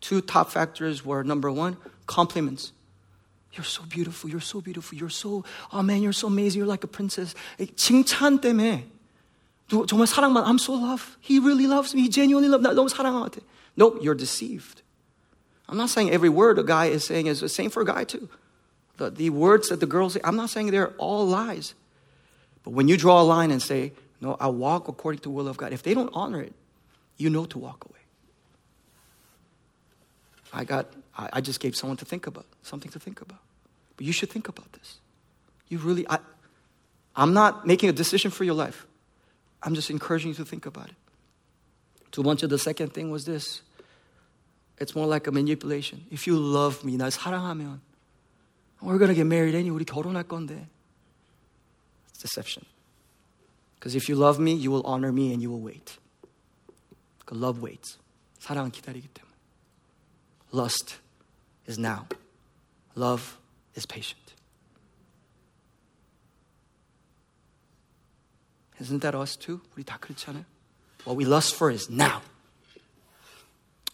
Two 0.01 0.21
top 0.21 0.51
factors 0.51 1.05
were 1.05 1.23
number 1.23 1.51
one, 1.51 1.77
compliments. 2.07 2.73
You're 3.53 3.65
so 3.65 3.83
beautiful. 3.89 4.29
You're 4.29 4.41
so 4.41 4.61
beautiful. 4.61 4.99
You're 4.99 5.11
so, 5.11 5.45
oh 5.73 5.83
man, 5.83 6.03
you're 6.03 6.13
so 6.13 6.27
amazing. 6.27 6.59
You're 6.59 6.69
like 6.69 6.85
a 6.85 6.89
princess. 6.89 7.35
칭찬 7.59 8.41
때문에 8.41 8.85
정말 9.69 10.07
사랑만, 10.07 10.45
I'm 10.45 10.59
so 10.59 10.75
loved. 10.75 11.17
He 11.21 11.39
really 11.39 11.67
loves 11.67 11.95
me. 11.95 12.03
He 12.03 12.09
genuinely 12.09 12.49
loves 12.49 12.63
me. 12.63 12.75
너무 12.75 12.89
사랑한 12.89 13.21
것 13.21 13.33
같아. 13.33 13.41
Nope, 13.77 13.99
you're 14.03 14.15
deceived. 14.15 14.80
I'm 15.72 15.78
not 15.78 15.90
saying 15.90 16.12
every 16.12 16.30
word 16.30 16.60
a 16.60 16.64
guy 16.64 16.88
is 16.88 17.06
saying 17.06 17.28
is 17.28 17.40
the 17.40 17.48
same 17.48 17.70
for 17.70 17.82
a 17.82 17.86
guy, 17.86 18.04
too. 18.04 18.28
The, 18.98 19.10
the 19.10 19.30
words 19.30 19.70
that 19.70 19.80
the 19.80 19.86
girls 19.86 20.14
say, 20.14 20.20
I'm 20.24 20.36
not 20.36 20.50
saying 20.50 20.70
they're 20.70 20.92
all 20.98 21.26
lies. 21.26 21.74
But 22.64 22.72
when 22.72 22.90
you 22.90 22.98
draw 22.98 23.22
a 23.22 23.24
line 23.24 23.52
and 23.52 23.62
say, 23.62 23.94
No, 24.20 24.36
I 24.40 24.48
walk 24.48 24.90
according 24.90 25.20
to 25.20 25.24
the 25.24 25.30
will 25.30 25.48
of 25.48 25.56
God, 25.56 25.72
if 25.72 25.82
they 25.82 25.94
don't 25.94 26.12
honor 26.14 26.42
it, 26.42 26.54
you 27.18 27.30
know 27.30 27.46
to 27.46 27.58
walk 27.58 27.86
away. 27.90 28.00
I 30.54 30.66
got, 30.66 30.88
I, 31.18 31.30
I 31.34 31.42
just 31.42 31.62
gave 31.62 31.76
someone 31.76 31.98
to 31.98 32.06
think 32.06 32.28
about, 32.28 32.46
something 32.64 32.92
to 32.92 33.00
think 33.00 33.22
about. 33.22 33.40
But 33.96 34.06
you 34.06 34.12
should 34.12 34.30
think 34.30 34.50
about 34.50 34.74
this. 34.74 35.00
You 35.70 35.78
really, 35.78 36.06
I, 36.10 36.20
I'm 37.16 37.34
not 37.34 37.66
making 37.66 37.90
a 37.90 37.94
decision 37.94 38.30
for 38.30 38.44
your 38.44 38.56
life. 38.56 38.86
I'm 39.64 39.74
just 39.74 39.90
encouraging 39.90 40.30
you 40.30 40.36
to 40.36 40.46
think 40.46 40.66
about 40.66 40.90
it. 40.90 40.96
To 42.12 42.22
so 42.22 42.24
much 42.24 42.44
of 42.44 42.50
the 42.50 42.60
second 42.60 42.94
thing 42.94 43.10
was 43.10 43.24
this 43.24 43.62
It's 44.81 44.95
more 44.95 45.07
like 45.07 45.27
a 45.27 45.33
manipulation. 45.33 46.07
If 46.11 46.27
you 46.27 46.37
love 46.37 46.85
me, 46.85 46.97
날 46.97 47.11
사랑하면, 47.11 47.81
we're 48.83 48.99
gonna 48.99 49.15
get 49.15 49.27
married 49.27 49.55
anyway. 49.55 49.79
우리 49.79 49.85
결혼할 49.85 50.25
건데. 50.25 50.69
It's 52.09 52.21
deception. 52.21 52.65
Because 53.75 53.95
if 53.95 54.09
you 54.09 54.17
love 54.17 54.39
me, 54.39 54.53
you 54.53 54.71
will 54.71 54.85
honor 54.85 55.13
me 55.13 55.33
and 55.33 55.43
you 55.43 55.51
will 55.51 55.61
wait. 55.61 55.99
Because 57.19 57.41
love 57.41 57.61
waits. 57.63 57.99
사랑은 58.39 58.71
기다리기 58.71 59.09
때문에. 59.09 59.35
Lust 60.53 60.97
is 61.67 61.79
now. 61.79 62.07
Love 62.95 63.39
is 63.75 63.87
patient. 63.87 64.35
Isn't 68.81 69.01
that 69.01 69.17
us 69.17 69.37
too? 69.37 69.61
우리 69.75 69.85
다 69.85 69.99
그렇지 69.99 70.29
않아요? 70.31 70.45
What 71.05 71.17
we 71.17 71.25
lust 71.25 71.55
for 71.55 71.73
is 71.73 71.91
now. 71.91 72.21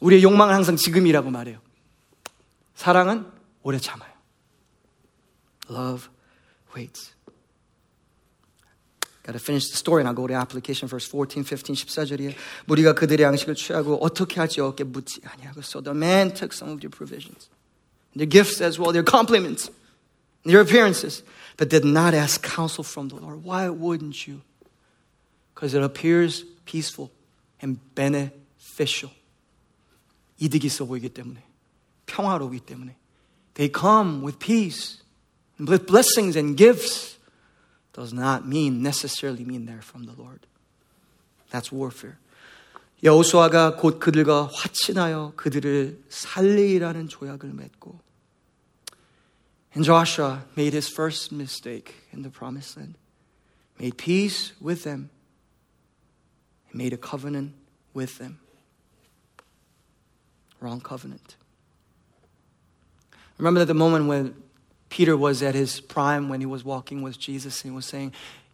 우리의 0.01 0.23
욕망은 0.23 0.55
항상 0.55 0.77
지금이라고 0.77 1.31
말해요. 1.31 1.61
사랑은 2.75 3.27
오래 3.63 3.79
참아요. 3.79 4.11
Love 5.71 6.09
waits. 6.75 7.13
Gotta 9.25 9.39
finish 9.39 9.69
the 9.69 9.77
story 9.77 10.01
and 10.01 10.09
I'll 10.09 10.17
go 10.17 10.27
to 10.27 10.35
application 10.35 10.89
verse 10.89 11.07
14, 11.07 11.45
15, 11.45 11.75
14절이에요. 11.75 12.35
우리가 12.67 12.95
그들의 12.95 13.25
양식을 13.25 13.55
취하고 13.55 13.97
어떻게 14.03 14.41
하지 14.41 14.61
어깨 14.61 14.83
묻지 14.83 15.21
아니하고 15.25 15.61
so 15.63 15.81
the 15.81 15.97
man 15.97 16.35
took 16.35 16.53
some 16.53 16.73
of 16.73 16.81
their 16.81 16.91
provisions, 16.91 17.49
their 18.17 18.29
gifts 18.29 18.61
as 18.61 18.81
well, 18.81 18.93
their 18.93 19.05
compliments, 19.05 19.71
their 20.45 20.61
appearances, 20.61 21.23
but 21.57 21.71
did 21.71 21.87
not 21.87 22.15
ask 22.15 22.43
counsel 22.43 22.83
from 22.83 23.09
the 23.09 23.17
Lord. 23.17 23.45
Why 23.45 23.69
wouldn't 23.69 24.27
you? 24.27 24.43
Because 25.55 25.75
it 25.75 25.85
appears 25.85 26.43
peaceful 26.67 27.13
and 27.61 27.79
beneficial. 27.95 29.13
이득이 30.39 30.67
있어 30.67 30.85
보이기 30.85 31.09
때문에, 31.11 31.43
평화로우기 32.07 32.61
때문에. 32.61 32.97
They 33.55 33.71
come 33.73 34.25
with 34.25 34.39
peace, 34.39 35.03
with 35.59 35.87
blessings 35.87 36.37
and 36.39 36.57
gifts 36.57 37.19
does 37.93 38.15
not 38.15 38.47
mean 38.47 38.83
necessarily 38.83 39.45
mean 39.45 39.67
they're 39.67 39.83
from 39.83 40.07
the 40.07 40.15
Lord. 40.17 40.47
That's 41.51 41.71
warfare. 41.71 42.17
여호수아가 43.03 43.77
곧 43.77 43.99
그들과 43.99 44.49
화친하여 44.53 45.33
그들을 45.37 46.05
살리라는 46.09 47.09
조약을 47.09 47.53
맺고 47.53 48.01
And 49.75 49.85
Joshua 49.85 50.45
made 50.55 50.75
his 50.75 50.89
first 50.89 51.35
mistake 51.35 51.95
in 52.13 52.23
the 52.23 52.31
promised 52.31 52.77
land. 52.77 52.95
Made 53.81 53.97
peace 53.97 54.53
with 54.61 54.85
them. 54.85 55.09
He 56.69 56.77
made 56.77 56.93
a 56.93 56.99
covenant 56.99 57.55
with 57.95 58.19
them. 58.19 58.39
Wrong 60.61 60.81
covenant. 60.81 61.37
Remember 63.39 63.59
that 63.61 63.67
the 63.67 63.75
moment 63.75 64.07
when 64.07 64.35
Peter 64.89 65.17
was 65.17 65.43
at 65.43 65.55
his 65.55 65.81
prime 65.81 66.29
when 66.29 66.41
he 66.41 66.47
was 66.47 66.65
walking 66.65 67.03
with 67.03 67.19
Jesus 67.19 67.63
and 67.65 67.73
he 67.73 67.75
was 67.75 67.87
saying, 67.87 68.13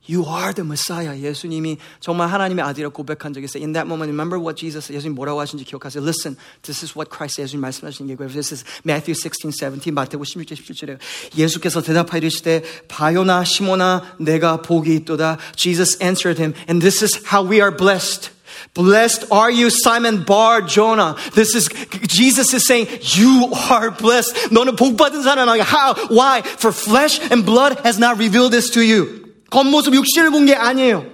You 0.09 0.25
are 0.25 0.55
the 0.55 0.65
Messiah. 0.65 1.15
예수님이 1.15 1.77
정말 2.01 2.31
하나님의 2.31 2.65
아들이라고 2.65 2.95
고백한 2.95 3.35
적이 3.35 3.45
있어요. 3.45 3.63
In 3.63 3.75
that 3.75 3.87
moment, 3.87 4.09
remember 4.09 4.41
what 4.41 4.57
Jesus, 4.57 4.91
예수님 4.91 5.15
뭐라고 5.15 5.39
하신지 5.41 5.65
기억하세요. 5.65 6.03
Listen, 6.03 6.39
this 6.63 6.83
is 6.83 6.97
what 6.97 7.11
Christ 7.15 7.43
예수님 7.43 7.61
말씀하신 7.61 8.07
게 8.07 8.17
This 8.17 8.55
is 8.55 8.65
Matthew 8.87 9.15
16, 9.15 9.53
17, 9.53 9.93
마태복 9.93 10.25
16절, 10.25 10.57
17절에 10.57 10.99
예수께서 11.37 11.83
대답하여 11.83 12.21
이르시되 12.21 12.63
바요나 12.89 13.45
시모나 13.45 14.17
내가 14.19 14.63
복이 14.63 14.95
있도다. 14.95 15.37
Jesus 15.57 16.03
answered 16.03 16.41
him, 16.41 16.55
and 16.71 16.81
this 16.81 17.05
is 17.05 17.21
how 17.31 17.45
we 17.45 17.61
are 17.61 17.77
blessed. 17.77 18.32
Blessed 18.75 19.33
are 19.33 19.51
you, 19.51 19.71
Simon 19.71 20.25
Bar 20.25 20.63
Jonah. 20.63 21.17
This 21.35 21.55
is, 21.55 21.69
Jesus 22.07 22.53
is 22.55 22.67
saying, 22.67 22.87
you 23.17 23.51
are 23.71 23.91
blessed. 23.91 24.51
너는 24.51 24.77
복 24.77 24.97
받은 24.97 25.23
사람이야. 25.23 25.65
How? 25.65 25.95
Why? 26.11 26.43
For 26.43 26.73
flesh 26.73 27.19
and 27.31 27.45
blood 27.45 27.81
has 27.85 27.99
not 27.99 28.19
revealed 28.19 28.53
this 28.53 28.71
to 28.71 28.83
you. 28.83 29.33
겉모습 29.51 29.95
육신을 29.95 30.31
본 30.31 30.47
게 30.47 30.55
아니에요. 30.55 31.07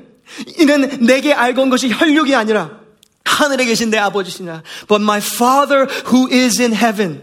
이는 0.59 1.07
내게 1.07 1.33
알고 1.33 1.63
온 1.63 1.71
것이 1.71 1.91
혈육이 1.91 2.35
아니라 2.35 2.81
하늘에 3.25 3.65
계신 3.65 3.91
내 3.91 3.99
아버지시냐. 3.99 4.63
But 4.89 5.01
my 5.03 5.21
Father 5.21 5.87
who 6.07 6.29
is 6.29 6.61
in 6.61 6.73
heaven. 6.73 7.23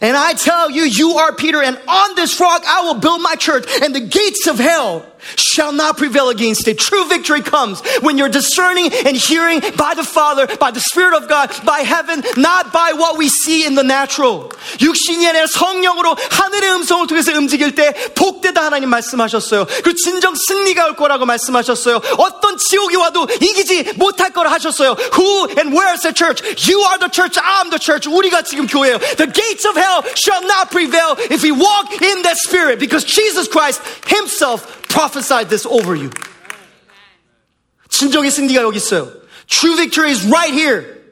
And 0.00 0.16
I 0.16 0.34
tell 0.34 0.70
you, 0.70 0.84
you 0.84 1.18
are 1.18 1.34
Peter, 1.34 1.60
and 1.60 1.76
on 1.88 2.14
this 2.14 2.38
rock 2.40 2.62
I 2.64 2.82
will 2.86 2.94
build 2.94 3.20
my 3.20 3.34
church, 3.34 3.66
and 3.82 3.92
the 3.92 4.00
gates 4.00 4.46
of 4.46 4.60
hell 4.60 5.02
shall 5.36 5.72
not 5.72 5.96
prevail 5.96 6.28
against 6.28 6.68
it. 6.68 6.78
True 6.78 7.06
victory 7.08 7.40
comes 7.40 7.80
when 8.02 8.18
you're 8.18 8.28
discerning 8.28 8.90
and 9.06 9.16
hearing 9.16 9.60
by 9.76 9.94
the 9.94 10.04
Father, 10.04 10.46
by 10.58 10.70
the 10.70 10.80
Spirit 10.80 11.14
of 11.14 11.28
God, 11.28 11.50
by 11.64 11.80
heaven, 11.80 12.22
not 12.36 12.72
by 12.72 12.92
what 12.92 13.16
we 13.16 13.28
see 13.28 13.64
in 13.64 13.74
the 13.74 13.82
natural. 13.82 14.50
육신이 14.80 15.26
아니라 15.26 15.46
성령으로 15.46 16.16
하늘의 16.30 16.72
음성을 16.72 17.06
통해서 17.06 17.32
움직일 17.32 17.74
때 17.74 17.92
복되다 18.14 18.64
하나님 18.64 18.88
말씀하셨어요. 18.90 19.66
그 19.82 19.94
진정 19.94 20.34
승리가 20.34 20.86
올 20.86 20.96
거라고 20.96 21.26
말씀하셨어요. 21.26 22.00
어떤 22.18 22.56
지옥이 22.58 22.96
와도 22.96 23.26
이기지 23.40 23.94
못할 23.96 24.30
거라 24.30 24.50
하셨어요. 24.52 24.96
Who 25.16 25.48
and 25.58 25.74
where 25.74 25.92
is 25.92 26.02
the 26.02 26.12
church? 26.12 26.42
You 26.68 26.80
are 26.82 26.98
the 26.98 27.10
church. 27.10 27.38
I'm 27.38 27.70
the 27.70 27.78
church. 27.78 28.08
우리가 28.08 28.42
지금 28.42 28.66
교회예요. 28.66 28.98
The 29.16 29.30
gates 29.30 29.66
of 29.66 29.78
hell 29.78 30.02
shall 30.16 30.42
not 30.44 30.70
prevail 30.70 31.16
if 31.30 31.42
we 31.42 31.52
walk 31.52 31.92
in 32.02 32.22
that 32.22 32.36
spirit 32.38 32.78
because 32.78 33.04
Jesus 33.04 33.48
Christ 33.48 33.80
himself 34.06 34.77
prophesied 34.88 35.48
this 35.48 35.66
over 35.66 35.94
you. 35.94 36.10
진정의 37.88 38.30
승리가 38.30 38.62
여기 38.62 38.78
있어요. 38.78 39.12
True 39.46 39.76
victory 39.76 40.10
is 40.10 40.26
right 40.26 40.52
here. 40.52 41.02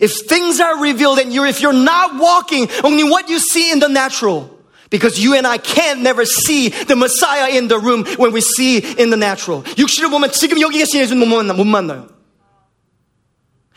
If 0.00 0.28
things 0.28 0.60
are 0.60 0.80
revealed 0.80 1.18
and 1.18 1.32
you 1.32 1.44
if 1.44 1.60
you're 1.60 1.72
not 1.72 2.20
walking 2.20 2.68
only 2.84 3.04
what 3.04 3.28
you 3.28 3.38
see 3.38 3.72
in 3.72 3.80
the 3.80 3.88
natural, 3.88 4.50
because 4.90 5.18
you 5.18 5.34
and 5.34 5.46
I 5.46 5.58
can 5.58 6.02
never 6.02 6.24
see 6.24 6.68
the 6.68 6.96
Messiah 6.96 7.50
in 7.50 7.68
the 7.68 7.78
room 7.78 8.04
when 8.16 8.32
we 8.32 8.40
see 8.40 8.78
in 8.78 9.10
the 9.10 9.16
natural. 9.16 9.62
육신을 9.76 10.10
보면 10.10 10.32
지금 10.32 10.60
여기 10.60 10.78
계신 10.78 11.00
예수 11.00 11.14
못, 11.14 11.26
만나, 11.26 11.52
못 11.52 11.64
만나요. 11.64 12.08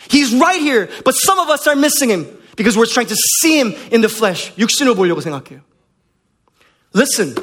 He's 0.10 0.34
right 0.34 0.62
here, 0.62 0.90
but 1.04 1.16
some 1.16 1.40
of 1.40 1.50
us 1.50 1.68
are 1.68 1.76
missing 1.76 2.10
him 2.10 2.28
because 2.56 2.78
we're 2.78 2.86
trying 2.86 3.08
to 3.08 3.16
see 3.42 3.60
him 3.60 3.74
in 3.92 4.02
the 4.02 4.10
flesh. 4.10 4.52
육신을 4.58 4.96
보려고 4.96 5.22
생각해요. 5.22 5.62
Listen, 6.94 7.36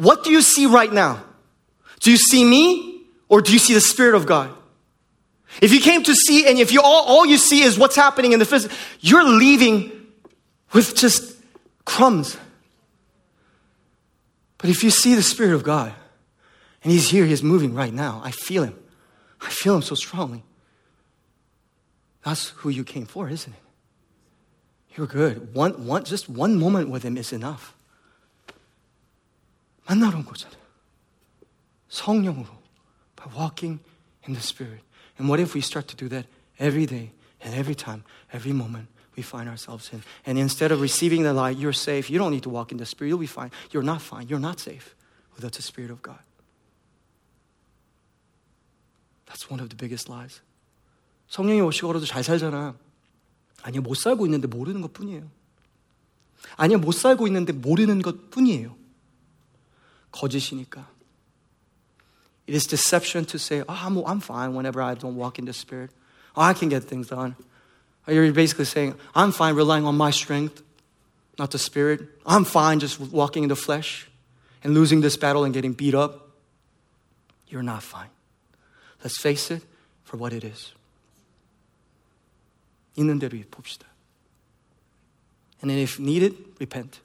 what 0.00 0.24
do 0.24 0.30
you 0.30 0.40
see 0.40 0.64
right 0.64 0.90
now? 0.90 1.22
Do 2.00 2.10
you 2.10 2.16
see 2.16 2.42
me 2.42 3.02
or 3.28 3.42
do 3.42 3.52
you 3.52 3.58
see 3.58 3.74
the 3.74 3.80
Spirit 3.80 4.14
of 4.14 4.24
God? 4.24 4.50
If 5.60 5.74
you 5.74 5.80
came 5.80 6.02
to 6.04 6.14
see 6.14 6.48
and 6.48 6.58
if 6.58 6.72
you 6.72 6.80
all, 6.80 7.04
all 7.04 7.26
you 7.26 7.36
see 7.36 7.62
is 7.62 7.78
what's 7.78 7.96
happening 7.96 8.32
in 8.32 8.38
the 8.38 8.46
physical, 8.46 8.74
you're 9.00 9.24
leaving 9.24 9.92
with 10.72 10.96
just 10.96 11.36
crumbs. 11.84 12.38
But 14.56 14.70
if 14.70 14.82
you 14.82 14.90
see 14.90 15.14
the 15.14 15.22
Spirit 15.22 15.54
of 15.54 15.64
God, 15.64 15.92
and 16.82 16.92
He's 16.92 17.10
here, 17.10 17.26
He's 17.26 17.42
moving 17.42 17.74
right 17.74 17.92
now, 17.92 18.22
I 18.24 18.30
feel 18.30 18.64
Him. 18.64 18.78
I 19.40 19.50
feel 19.50 19.74
Him 19.74 19.82
so 19.82 19.94
strongly. 19.94 20.42
That's 22.24 22.50
who 22.50 22.70
you 22.70 22.84
came 22.84 23.06
for, 23.06 23.28
isn't 23.28 23.52
it? 23.52 23.58
You're 24.96 25.06
good. 25.06 25.54
One, 25.54 25.86
one, 25.86 26.04
just 26.04 26.28
one 26.28 26.58
moment 26.58 26.88
with 26.88 27.02
Him 27.02 27.16
is 27.16 27.32
enough. 27.32 27.74
만나러 29.89 30.17
온 30.17 30.25
거잖아요. 30.25 30.59
성령으로. 31.89 32.47
By 33.15 33.33
walking 33.33 33.79
in 34.27 34.33
the 34.33 34.41
Spirit. 34.41 34.83
And 35.17 35.29
what 35.29 35.41
if 35.41 35.55
we 35.55 35.61
start 35.61 35.87
to 35.87 35.95
do 35.95 36.09
that 36.09 36.27
every 36.59 36.85
day 36.85 37.11
and 37.41 37.55
every 37.55 37.75
time, 37.75 38.03
every 38.33 38.53
moment? 38.53 38.89
we 39.15 39.23
find 39.23 39.47
ourselves 39.47 39.89
in. 39.93 40.03
And 40.25 40.37
instead 40.37 40.71
of 40.71 40.81
receiving 40.81 41.23
the 41.23 41.33
light, 41.33 41.57
you're 41.57 41.73
safe. 41.73 42.09
You 42.09 42.19
don't 42.19 42.31
need 42.31 42.43
to 42.43 42.49
walk 42.49 42.71
in 42.71 42.77
the 42.77 42.85
Spirit. 42.85 43.09
You'll 43.09 43.19
be 43.19 43.27
fine. 43.27 43.51
You're 43.71 43.83
not 43.83 44.01
fine. 44.01 44.27
You're 44.27 44.39
not 44.39 44.59
safe 44.59 44.95
without 45.35 45.53
the 45.53 45.61
Spirit 45.61 45.91
of 45.91 46.01
God. 46.01 46.19
That's 49.27 49.49
one 49.49 49.59
of 49.59 49.69
the 49.69 49.75
biggest 49.75 50.09
lies. 50.09 50.41
성령이 51.27 51.61
오시고 51.61 51.87
걸어도 51.87 52.05
잘 52.05 52.23
살잖아. 52.23 52.75
아니요, 53.63 53.81
못 53.81 53.95
살고 53.95 54.25
있는데 54.27 54.47
모르는 54.47 54.81
것 54.81 54.93
뿐이에요. 54.93 55.29
아니요, 56.57 56.77
못 56.77 56.91
살고 56.91 57.27
있는데 57.27 57.51
모르는 57.51 58.01
것 58.01 58.29
뿐이에요. 58.29 58.75
거짓이니까. 60.11 60.85
It 62.47 62.53
is 62.53 62.67
deception 62.67 63.25
to 63.25 63.39
say, 63.39 63.61
oh, 63.61 63.65
I'm, 63.67 63.97
I'm 64.05 64.19
fine 64.19 64.53
whenever 64.53 64.81
I 64.81 64.93
don't 64.93 65.15
walk 65.15 65.39
in 65.39 65.45
the 65.45 65.53
Spirit. 65.53 65.89
Oh, 66.35 66.41
I 66.41 66.53
can 66.53 66.69
get 66.69 66.83
things 66.83 67.07
done. 67.07 67.35
You're 68.07 68.31
basically 68.31 68.65
saying, 68.65 68.95
I'm 69.15 69.31
fine 69.31 69.55
relying 69.55 69.85
on 69.85 69.97
my 69.97 70.11
strength, 70.11 70.61
not 71.39 71.49
the 71.51 71.57
Spirit. 71.57 72.01
I'm 72.25 72.45
fine 72.45 72.79
just 72.79 72.99
walking 72.99 73.43
in 73.43 73.49
the 73.49 73.55
flesh 73.55 74.07
and 74.63 74.75
losing 74.75 75.01
this 75.01 75.17
battle 75.17 75.43
and 75.43 75.53
getting 75.53 75.73
beat 75.73 75.95
up. 75.95 76.29
You're 77.47 77.63
not 77.63 77.81
fine. 77.81 78.09
Let's 79.03 79.19
face 79.19 79.49
it 79.49 79.63
for 80.03 80.17
what 80.17 80.33
it 80.33 80.43
is. 80.43 80.71
있는 82.97 83.19
대로 83.19 83.37
봅시다. 83.51 83.85
And 85.61 85.69
then 85.69 85.79
if 85.79 85.99
needed, 85.99 86.35
repent. 86.59 87.01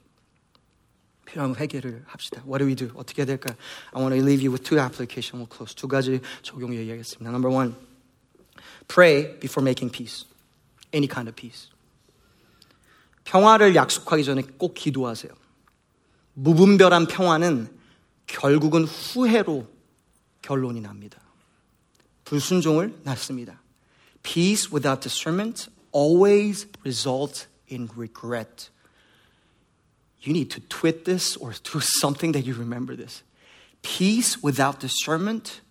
필요하면 1.25 1.55
회개를 1.55 2.03
합시다. 2.07 2.41
What 2.45 2.59
do 2.59 2.67
we 2.67 2.75
do? 2.75 2.89
어떻게 2.95 3.21
해야 3.21 3.25
될까? 3.25 3.55
I 3.93 4.01
want 4.01 4.15
to 4.15 4.23
leave 4.23 4.43
you 4.45 4.51
with 4.51 4.63
two 4.63 4.79
applications. 4.79 5.37
We'll 5.37 5.49
close. 5.49 5.75
두 5.75 5.87
가지 5.87 6.19
적용 6.41 6.75
얘기하겠습니다. 6.75 7.29
Number 7.29 7.53
one, 7.53 7.75
pray 8.87 9.39
before 9.39 9.63
making 9.63 9.91
peace. 9.91 10.25
any 10.93 11.07
kind 11.07 11.27
of 11.29 11.35
peace. 11.35 11.69
평화를 13.23 13.75
약속하기 13.75 14.23
전에 14.23 14.41
꼭 14.57 14.73
기도하세요. 14.73 15.31
무분별한 16.33 17.07
평화는 17.07 17.67
결국은 18.27 18.85
후회로 18.85 19.67
결론이 20.41 20.81
납니다. 20.81 21.19
불순종을 22.25 22.99
낳습니다. 23.03 23.61
Peace 24.23 24.69
without 24.71 25.01
discernment 25.01 25.69
always 25.93 26.67
results 26.83 27.47
in 27.71 27.89
regret. 27.95 28.69
You 30.21 30.33
need 30.33 30.51
to 30.51 30.61
tweet 30.61 31.05
this 31.05 31.35
or 31.35 31.53
do 31.63 31.79
something 31.79 32.31
that 32.33 32.45
you 32.45 32.53
remember 32.53 32.95
this. 32.95 33.23
Peace 33.81 34.41
without 34.43 34.79
discernment, 34.79 35.61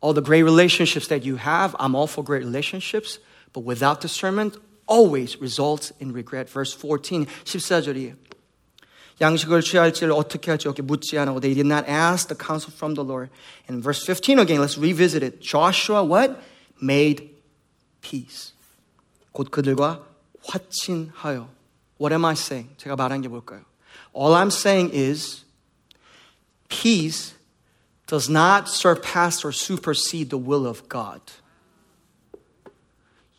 all 0.00 0.12
the 0.12 0.20
great 0.20 0.42
relationships 0.42 1.08
that 1.08 1.24
you 1.24 1.36
have, 1.36 1.74
I'm 1.78 1.94
all 1.94 2.06
for 2.06 2.22
great 2.22 2.44
relationships, 2.44 3.18
but 3.52 3.60
without 3.60 4.00
discernment 4.00 4.58
always 4.86 5.40
results 5.40 5.92
in 6.00 6.12
regret. 6.12 6.50
Verse 6.50 6.74
14, 6.74 7.26
14절이에요. 7.44 8.16
양식을 9.20 9.62
취할지를 9.62 10.12
어떻게 10.12 10.50
할지 10.50 10.68
이렇게 10.68 10.82
묻지 10.82 11.18
않고 11.18 11.40
they 11.40 11.54
did 11.54 11.66
not 11.66 11.88
ask 11.88 12.28
the 12.28 12.38
counsel 12.38 12.72
from 12.72 12.94
the 12.94 13.04
Lord. 13.04 13.30
And 13.68 13.82
verse 13.82 14.04
15 14.04 14.38
again, 14.38 14.60
let's 14.60 14.78
revisit 14.78 15.24
it. 15.24 15.40
Joshua 15.40 16.04
what? 16.04 16.40
Made 16.80 17.30
peace. 18.00 18.52
곧 19.32 19.50
그들과 19.50 20.04
화친하여. 20.46 21.48
What 21.98 22.12
am 22.12 22.24
I 22.24 22.34
saying? 22.34 22.70
제가 22.76 22.94
말한 22.94 23.22
게 23.22 23.28
뭘까요? 23.28 23.64
All 24.13 24.33
I'm 24.33 24.51
saying 24.51 24.91
is 24.93 25.43
peace 26.69 27.33
does 28.07 28.29
not 28.29 28.69
surpass 28.69 29.43
or 29.43 29.51
supersede 29.51 30.29
the 30.29 30.37
will 30.37 30.67
of 30.67 30.87
God. 30.87 31.21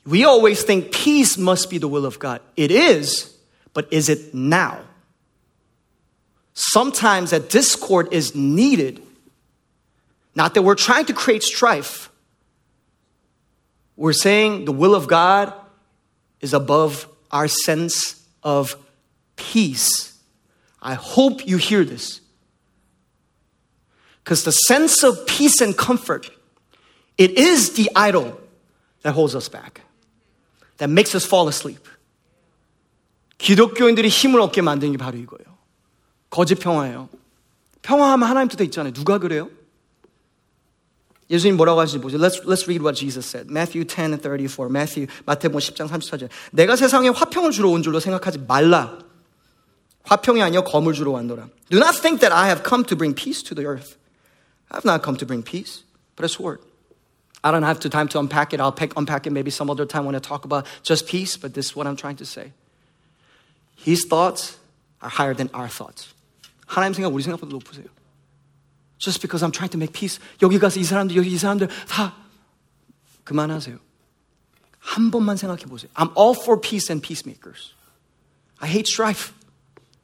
We 0.05 0.25
always 0.25 0.63
think 0.63 0.93
peace 0.93 1.39
must 1.39 1.71
be 1.71 1.79
the 1.79 1.89
will 1.89 2.05
of 2.05 2.19
God. 2.19 2.41
It 2.57 2.71
is, 2.71 3.37
but 3.73 3.91
is 3.93 4.09
it 4.09 4.35
now? 4.35 4.81
Sometimes 6.55 7.31
that 7.31 7.49
discord 7.49 8.13
is 8.13 8.35
needed. 8.35 9.03
Not 10.35 10.55
that 10.55 10.63
we're 10.63 10.75
trying 10.75 11.07
to 11.07 11.13
create 11.13 11.43
strife. 11.43 12.11
We're 13.97 14.13
saying 14.13 14.65
the 14.65 14.73
will 14.73 14.95
of 14.95 15.07
God 15.07 15.53
is 16.41 16.53
above 16.53 17.09
our 17.31 17.49
sense 17.49 18.23
of 18.43 18.77
peace. 19.37 20.14
I 20.84 20.94
hope 20.96 21.46
you 21.48 21.58
hear 21.58 21.84
this. 21.84 22.22
Because 24.24 24.44
the 24.44 24.52
sense 24.52 25.04
of 25.04 25.26
peace 25.26 25.62
and 25.62 25.76
comfort, 25.76 26.30
it 27.18 27.32
is 27.38 27.74
the 27.74 27.90
idol 27.96 28.40
that 29.04 29.14
holds 29.14 29.36
us 29.36 29.50
back. 29.50 29.82
that 30.80 30.90
makes 30.90 31.14
us 31.16 31.26
fall 31.26 31.48
asleep. 31.48 31.88
기독교인들이 33.38 34.10
힘을 34.10 34.42
얻게 34.42 34.62
만드는 34.62 34.94
게 34.94 34.98
바로 34.98 35.18
이거예요. 35.18 35.58
거짓 36.30 36.56
평화예요. 36.56 37.08
평화하면 37.82 38.28
하나님 38.28 38.50
뜻에 38.50 38.64
있잖아요. 38.66 38.92
누가 38.92 39.18
그래요? 39.18 39.50
예수님 41.30 41.58
뭐라고 41.58 41.80
하시는지 41.80 42.02
보세요. 42.02 42.20
Let's, 42.20 42.44
let's 42.44 42.66
read 42.66 42.82
what 42.82 43.00
Jesus 43.00 43.26
said. 43.28 43.52
Matthew 43.52 43.86
10 43.86 44.14
and 44.14 44.24
34. 44.24 44.68
Matthew, 44.70 45.08
마태복음 45.26 45.60
10장 45.60 45.88
34절. 45.88 46.30
내가 46.52 46.76
세상에 46.76 47.10
화평을 47.10 47.52
주러 47.52 47.70
온 47.70 47.84
줄로 47.84 48.00
생각하지 48.00 48.40
말라. 48.40 48.98
화평이 50.04 50.42
아니여 50.42 50.64
검을 50.64 50.94
주러 50.94 51.12
왔노라. 51.12 51.50
Do 51.70 51.78
not 51.78 52.00
think 52.00 52.22
that 52.22 52.34
I 52.34 52.48
have 52.48 52.64
come 52.64 52.84
to 52.86 52.96
bring 52.96 53.14
peace 53.14 53.44
to 53.44 53.56
the 53.56 53.66
earth. 53.66 53.98
I 54.72 54.78
have 54.78 54.86
not 54.86 55.04
come 55.04 55.18
to 55.18 55.26
bring 55.26 55.44
peace, 55.44 55.84
but 56.16 56.26
a 56.26 56.30
sword. 56.30 56.60
I 57.44 57.52
don't 57.52 57.64
have 57.64 57.80
time 57.80 58.08
to 58.10 58.20
unpack 58.20 58.54
it. 58.54 58.60
I'll 58.60 58.72
pick, 58.72 58.94
unpack 58.98 59.26
it 59.26 59.32
maybe 59.32 59.50
some 59.50 59.70
other 59.70 59.86
time 59.86 60.06
when 60.06 60.16
I 60.16 60.20
talk 60.20 60.46
about 60.46 60.66
just 60.84 61.08
peace, 61.08 61.38
but 61.38 61.54
this 61.54 61.68
is 61.68 61.76
what 61.76 61.88
I'm 61.88 61.96
trying 61.96 62.18
to 62.18 62.26
say. 62.26 62.52
His 63.76 64.06
thoughts 64.06 64.58
are 65.02 65.10
higher 65.10 65.34
than 65.34 65.50
our 65.54 65.70
thoughts. 65.70 66.14
하나님 66.68 66.94
생각 66.94 67.14
우리 67.14 67.24
생각보다 67.24 67.50
높으세요. 67.52 67.86
Just 68.98 69.22
because 69.22 69.42
I'm 69.42 69.52
trying 69.52 69.72
to 69.72 69.78
make 69.78 69.94
peace. 69.94 70.20
여기 70.42 70.60
가서 70.60 70.80
이 70.80 70.84
사람들, 70.84 71.16
여기 71.16 71.32
이 71.32 71.38
사람들 71.38 71.70
다 71.88 72.16
그만하세요. 73.24 73.78
한 74.80 75.12
번만 75.12 75.38
생각해 75.38 75.64
보세요. 75.66 75.90
I'm 75.96 76.12
all 76.18 76.36
for 76.36 76.60
peace 76.60 76.92
and 76.92 77.02
peacemakers. 77.02 77.74
I 78.60 78.68
hate 78.68 78.88
strife. 78.88 79.34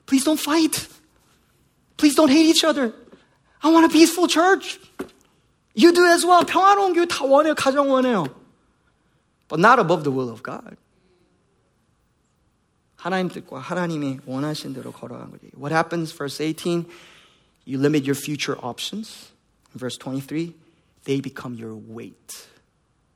Please 0.10 0.24
don't 0.24 0.40
fight. 0.40 0.88
Please 1.98 2.16
don't 2.16 2.30
hate 2.30 2.46
each 2.46 2.64
other. 2.64 2.94
I 3.64 3.70
want 3.72 3.86
a 3.86 3.90
peaceful 3.90 4.28
church. 4.28 4.80
You 5.74 5.92
do 5.92 6.06
as 6.06 6.26
well. 6.26 6.44
평화로운 6.46 6.94
교회 6.94 7.06
다 7.06 7.26
원해요. 7.26 7.56
가정 7.56 7.90
원해요. 7.90 8.28
But 9.48 9.60
not 9.60 9.80
above 9.80 10.04
the 10.04 10.12
will 10.12 10.30
of 10.30 10.44
God. 10.44 10.78
하나님 12.96 13.30
뜻과 13.30 13.60
하나님이 13.60 14.20
원하신 14.26 14.74
대로 14.74 14.92
걸어가는 14.92 15.32
거지. 15.32 15.52
What 15.56 15.72
happens? 15.72 16.12
Verse 16.12 16.42
18, 16.42 16.86
you 17.66 17.78
limit 17.78 18.04
your 18.04 18.16
future 18.16 18.58
options. 18.64 19.32
Verse 19.76 19.98
23, 19.98 20.56
they 21.04 21.22
become 21.22 21.54
your 21.54 21.76
weight. 21.76 22.48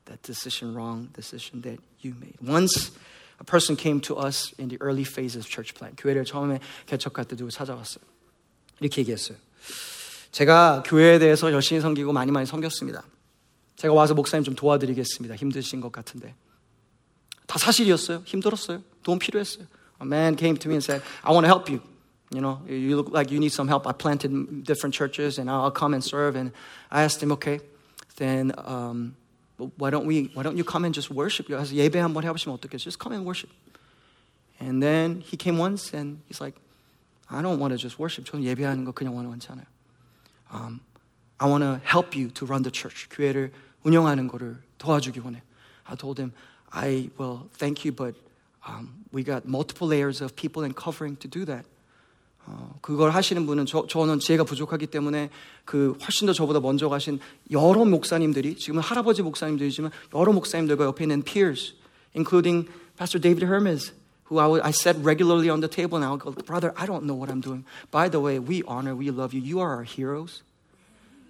That 0.06 0.22
decision 0.22 0.76
wrong, 0.76 1.10
decision 1.14 1.62
that 1.62 1.80
you 2.02 2.14
made. 2.20 2.36
Once 2.42 2.92
a 3.40 3.44
person 3.44 3.76
came 3.76 4.02
to 4.02 4.16
us 4.18 4.54
in 4.60 4.70
the 4.70 4.78
early 4.82 5.04
phases 5.04 5.38
of 5.38 5.50
church 5.50 5.74
plant. 5.74 6.02
교회를 6.02 6.26
처음에 6.26 6.60
개척할 6.86 7.26
때 7.26 7.36
누구 7.36 7.52
찾아왔어요. 7.52 8.04
이렇게 8.80 9.02
얘기했어요. 9.02 9.38
제가 10.32 10.84
교회에 10.86 11.20
대해서 11.20 11.52
열심히 11.52 11.82
섬기고 11.82 12.14
많이 12.14 12.32
많이 12.32 12.46
섬겼습니다. 12.46 13.04
제가 13.76 13.94
와서 13.94 14.14
목사님 14.14 14.44
좀 14.44 14.56
도와드리겠습니다. 14.56 15.36
힘드신 15.36 15.82
것 15.82 15.92
같은데. 15.92 16.36
다 17.48 17.58
사실이었어요. 17.58 18.24
힘들었어요. 18.26 18.84
도움 19.04 19.20
필요했어요. 19.20 19.66
A 20.02 20.06
man 20.06 20.36
came 20.38 20.58
to 20.58 20.70
me 20.70 20.76
and 20.76 20.84
said, 20.84 21.02
I 21.24 21.32
want 21.32 21.46
to 21.46 21.50
help 21.50 21.70
you. 21.70 21.82
You 22.32 22.42
know, 22.42 22.62
you 22.68 22.96
look 22.96 23.12
like 23.12 23.32
you 23.32 23.40
need 23.40 23.52
some 23.52 23.68
help. 23.68 23.88
I 23.88 23.92
planted 23.92 24.64
different 24.64 24.94
churches 24.94 25.40
and 25.40 25.50
I'll 25.50 25.72
come 25.72 25.96
and 25.96 26.04
serve. 26.04 26.36
And 26.36 26.52
I 26.92 27.04
asked 27.04 27.24
him, 27.24 27.32
okay, 27.34 27.60
then 28.18 28.54
um, 28.58 29.16
why 29.78 29.90
don't 29.90 30.06
we, 30.06 30.32
why 30.34 30.44
don't 30.44 30.58
you 30.58 30.64
come 30.64 30.86
and 30.86 30.94
just 30.94 31.12
worship? 31.12 31.52
I 31.52 31.64
said, 31.64 31.76
예배 31.76 32.00
한번 32.00 32.24
해보시면 32.24 32.58
어떻겠어요? 32.58 32.84
Just 32.84 33.00
come 33.00 33.14
and 33.14 33.26
worship. 33.26 33.52
And 34.60 34.82
then 34.82 35.22
he 35.22 35.38
came 35.38 35.58
once 35.58 35.94
and 35.94 36.22
he's 36.28 36.42
like, 36.42 36.56
I 37.30 37.42
don't 37.42 37.60
want 37.60 37.72
to 37.72 37.78
just 37.78 38.00
worship. 38.00 38.26
저는 38.26 38.44
예배하는 38.46 38.86
거 38.86 38.92
그냥 38.92 39.16
원하지 39.16 39.48
않아요. 39.52 39.66
Um, 40.52 40.82
I 41.40 41.48
want 41.48 41.64
to 41.64 41.80
help 41.86 42.16
you 42.16 42.30
to 42.32 42.46
run 42.46 42.64
the 42.64 42.72
church. 42.72 43.08
교회를 43.10 43.52
운영하는 43.84 44.28
거를 44.28 44.62
도와주기 44.78 45.20
원해. 45.20 45.42
I 45.86 45.96
told 45.96 46.22
him, 46.22 46.34
I 46.72 47.10
will 47.18 47.50
thank 47.58 47.86
you, 47.86 47.92
but 47.92 48.16
um, 48.68 49.06
we 49.12 49.24
got 49.24 49.46
multiple 49.46 49.88
layers 49.88 50.22
of 50.22 50.36
people 50.36 50.64
and 50.64 50.76
covering 50.76 51.18
to 51.18 51.28
do 51.28 51.46
that. 51.46 51.66
어, 52.46 52.78
그걸 52.82 53.12
하시는 53.12 53.46
분은 53.46 53.66
저, 53.66 53.86
저는 53.86 54.20
지혜가 54.20 54.44
부족하기 54.44 54.88
때문에 54.88 55.30
그 55.66 55.98
훨씬 56.02 56.26
더 56.26 56.34
저보다 56.34 56.60
먼저 56.60 56.90
가신 56.90 57.20
여러 57.52 57.86
목사님들이 57.86 58.56
지금은 58.56 58.82
할아버지 58.82 59.22
목사님들이지만 59.22 59.92
여러 60.16 60.34
목사님들과 60.34 60.86
옆에 60.86 61.04
있는 61.04 61.22
peers, 61.22 61.76
including 62.16 62.68
Pastor 62.98 63.22
David 63.22 63.46
Hermes, 63.46 63.94
who 64.30 64.40
I, 64.40 64.68
I 64.68 64.72
said 64.72 65.04
regularly 65.06 65.50
on 65.50 65.62
the 65.62 65.68
table 65.68 65.98
and 65.98 66.06
I 66.06 66.12
would 66.12 66.22
go, 66.22 66.32
brother, 66.32 66.74
I 66.76 66.86
don't 66.86 67.06
know 67.06 67.14
what 67.14 67.30
I'm 67.30 67.42
doing. 67.42 67.66
By 67.92 68.10
the 68.10 68.20
way, 68.20 68.40
we 68.40 68.64
honor, 68.68 68.96
we 68.96 69.12
love 69.12 69.34
you. 69.34 69.42
You 69.42 69.60
are 69.60 69.76
our 69.76 69.84
heroes. 69.84 70.42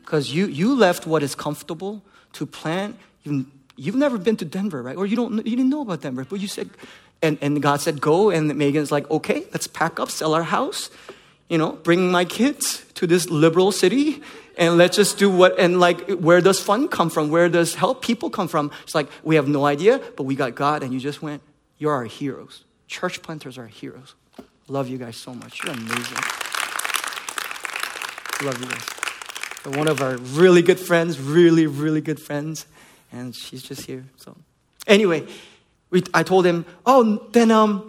Because 0.04 0.34
you, 0.34 0.48
you 0.48 0.76
left 0.76 1.06
what 1.06 1.22
is 1.22 1.36
comfortable 1.36 2.02
to 2.34 2.46
plant. 2.46 2.98
You've, 3.24 3.46
you've 3.76 3.96
never 3.96 4.18
been 4.18 4.38
to 4.38 4.46
Denver, 4.46 4.82
right? 4.82 4.98
Or 4.98 5.06
you, 5.06 5.16
don't, 5.16 5.46
you 5.46 5.56
didn't 5.56 5.70
know 5.70 5.82
about 5.82 6.02
Denver, 6.02 6.26
but 6.28 6.40
you 6.40 6.48
said, 6.48 6.70
and, 7.25 7.39
and 7.41 7.61
God 7.61 7.81
said, 7.81 8.01
go. 8.01 8.31
And 8.31 8.55
Megan's 8.55 8.93
like, 8.93 9.11
okay, 9.11 9.45
let's 9.53 9.67
pack 9.67 9.99
up, 9.99 10.11
sell 10.11 10.35
our 10.35 10.45
house, 10.45 10.91
you 11.49 11.59
know, 11.59 11.73
bring 11.73 12.11
my 12.11 12.25
kids 12.25 12.85
to 12.95 13.07
this 13.07 13.29
liberal 13.29 13.73
city. 13.73 14.23
And 14.57 14.79
let's 14.79 14.97
just 14.97 15.19
do 15.19 15.29
what, 15.29 15.59
and 15.59 15.81
like, 15.81 16.09
where 16.09 16.41
does 16.41 16.61
fun 16.61 16.87
come 16.87 17.11
from? 17.11 17.29
Where 17.29 17.49
does 17.49 17.75
help 17.75 18.03
people 18.03 18.31
come 18.31 18.47
from? 18.47 18.71
It's 18.85 18.95
like, 18.95 19.09
we 19.25 19.35
have 19.35 19.49
no 19.49 19.67
idea, 19.67 20.01
but 20.17 20.23
we 20.23 20.37
got 20.37 20.55
God, 20.55 20.85
and 20.85 20.93
you 20.93 21.01
just 21.01 21.21
went, 21.21 21.43
you're 21.77 21.93
our 21.93 22.05
heroes. 22.05 22.63
Church 22.87 23.21
planters 23.21 23.59
are 23.59 23.67
heroes. 23.67 24.15
Love 24.69 24.89
you 24.89 24.97
guys 24.97 25.17
so 25.17 25.35
much. 25.35 25.65
You're 25.65 25.73
amazing. 25.73 26.19
Love 28.43 28.61
you 28.61 28.69
guys. 28.69 29.77
One 29.77 29.89
of 29.89 30.01
our 30.01 30.19
really 30.19 30.63
good 30.63 30.79
friends, 30.79 31.19
really, 31.19 31.67
really 31.67 32.01
good 32.01 32.21
friends. 32.21 32.67
And 33.11 33.35
she's 33.35 33.63
just 33.63 33.87
here. 33.87 34.05
So, 34.17 34.37
anyway, 34.87 35.27
we, 35.95 36.03
I 36.13 36.25
told 36.25 36.45
him, 36.45 36.67
Oh, 36.85 37.27
then, 37.33 37.51
um, 37.51 37.89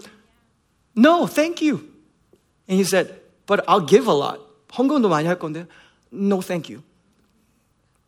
no, 0.96 1.26
thank 1.26 1.62
you. 1.62 1.84
And 2.70 2.78
he 2.78 2.84
said, 2.86 3.20
But 3.46 3.65
I'll 3.68 3.86
give 3.86 4.08
a 4.08 4.13
lot. 4.13 4.39
헌금도 4.78 5.10
많이 5.10 5.28
할 5.28 5.39
건데, 5.39 5.68
no, 6.12 6.41
thank 6.41 6.70
you. 6.70 6.84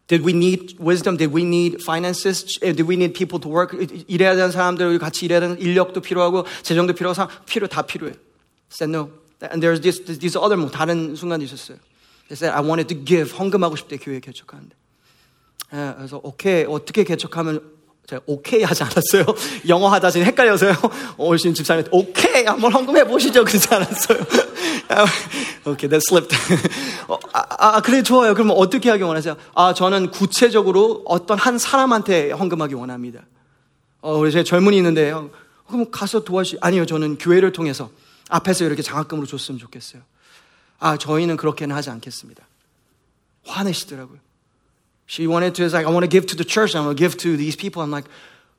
Did 0.07 0.23
we 0.23 0.31
need 0.31 0.77
wisdom? 0.79 1.17
Did 1.17 1.33
we 1.33 1.43
need 1.43 1.81
finances? 1.81 2.57
Did 2.61 2.87
we 2.87 2.95
need 2.95 3.13
people 3.13 3.39
to 3.41 3.49
work? 3.49 3.75
일해야 4.07 4.35
되는 4.35 4.51
사람들 4.51 4.99
같이 4.99 5.25
일해야 5.25 5.41
되는 5.41 5.59
인력도 5.59 5.99
필요하고 5.99 6.45
재정도 6.63 6.93
필요하고 6.93 7.29
필요 7.45 7.67
다 7.67 7.81
필요해. 7.81 8.13
Said 8.71 8.89
no. 8.89 9.09
And 9.41 9.61
there's 9.61 9.81
this, 9.81 10.03
these 10.19 10.37
other 10.37 10.55
뭐 10.55 10.69
다른 10.71 11.15
순간이 11.15 11.43
있었어요. 11.43 11.77
They 12.29 12.35
said 12.35 12.55
I 12.55 12.63
wanted 12.63 12.87
to 12.93 13.03
give 13.03 13.35
헌금하고 13.37 13.75
싶대 13.75 13.97
교회 13.97 14.19
개척하는데. 14.19 14.75
예, 15.73 15.93
그래서 15.97 16.21
오케이 16.23 16.63
어떻게 16.63 17.03
개척하면 17.03 17.76
제가 18.07 18.21
오케이 18.25 18.63
하지 18.63 18.83
않았어요. 18.83 19.25
영어 19.67 19.89
하다 19.89 20.09
지금 20.11 20.25
헷갈려서요. 20.27 20.73
오신 21.19 21.53
집사님 21.53 21.85
오케이 21.91 22.45
한번 22.45 22.71
헌금해 22.71 23.03
보시죠 23.03 23.43
그러지 23.43 23.67
않았어요. 23.73 24.19
오케이, 25.67 25.89
that 25.89 26.01
slipped. 26.07 26.33
어, 27.09 27.19
아, 27.33 27.75
아, 27.75 27.81
그래 27.81 28.01
좋아요. 28.01 28.33
그러면 28.33 28.55
어떻게 28.55 28.89
하기 28.89 29.03
원하세요? 29.03 29.35
아, 29.53 29.73
저는 29.73 30.11
구체적으로 30.11 31.03
어떤 31.05 31.37
한 31.37 31.57
사람한테 31.57 32.31
헌금하기 32.31 32.75
원합니다. 32.75 33.23
어, 33.99 34.15
우리 34.15 34.31
제 34.31 34.41
젊은이 34.45 34.77
있는데 34.77 35.11
어, 35.11 35.29
그럼 35.67 35.91
가서 35.91 36.23
도와주. 36.23 36.59
아니요, 36.61 36.85
저는 36.85 37.17
교회를 37.17 37.51
통해서 37.51 37.89
앞에서 38.29 38.63
이렇게 38.63 38.81
장학금으로 38.81 39.27
줬으면 39.27 39.59
좋겠어요. 39.59 40.01
아, 40.79 40.97
저희는 40.97 41.35
그렇게는 41.35 41.75
하지 41.75 41.89
않겠습니다. 41.89 42.47
화내시더라고요. 43.45 44.19
She 45.06 45.26
wanted 45.26 45.54
to, 45.56 45.68
like, 45.68 45.86
I 45.86 45.90
want 45.90 46.04
to 46.04 46.08
give 46.08 46.26
to 46.26 46.36
the 46.36 46.44
church, 46.44 46.74
I 46.74 46.80
want 46.80 46.96
to 46.96 47.02
give 47.02 47.16
to 47.18 47.36
these 47.36 47.56
people. 47.56 47.82
I'm 47.82 47.90
like, 47.90 48.06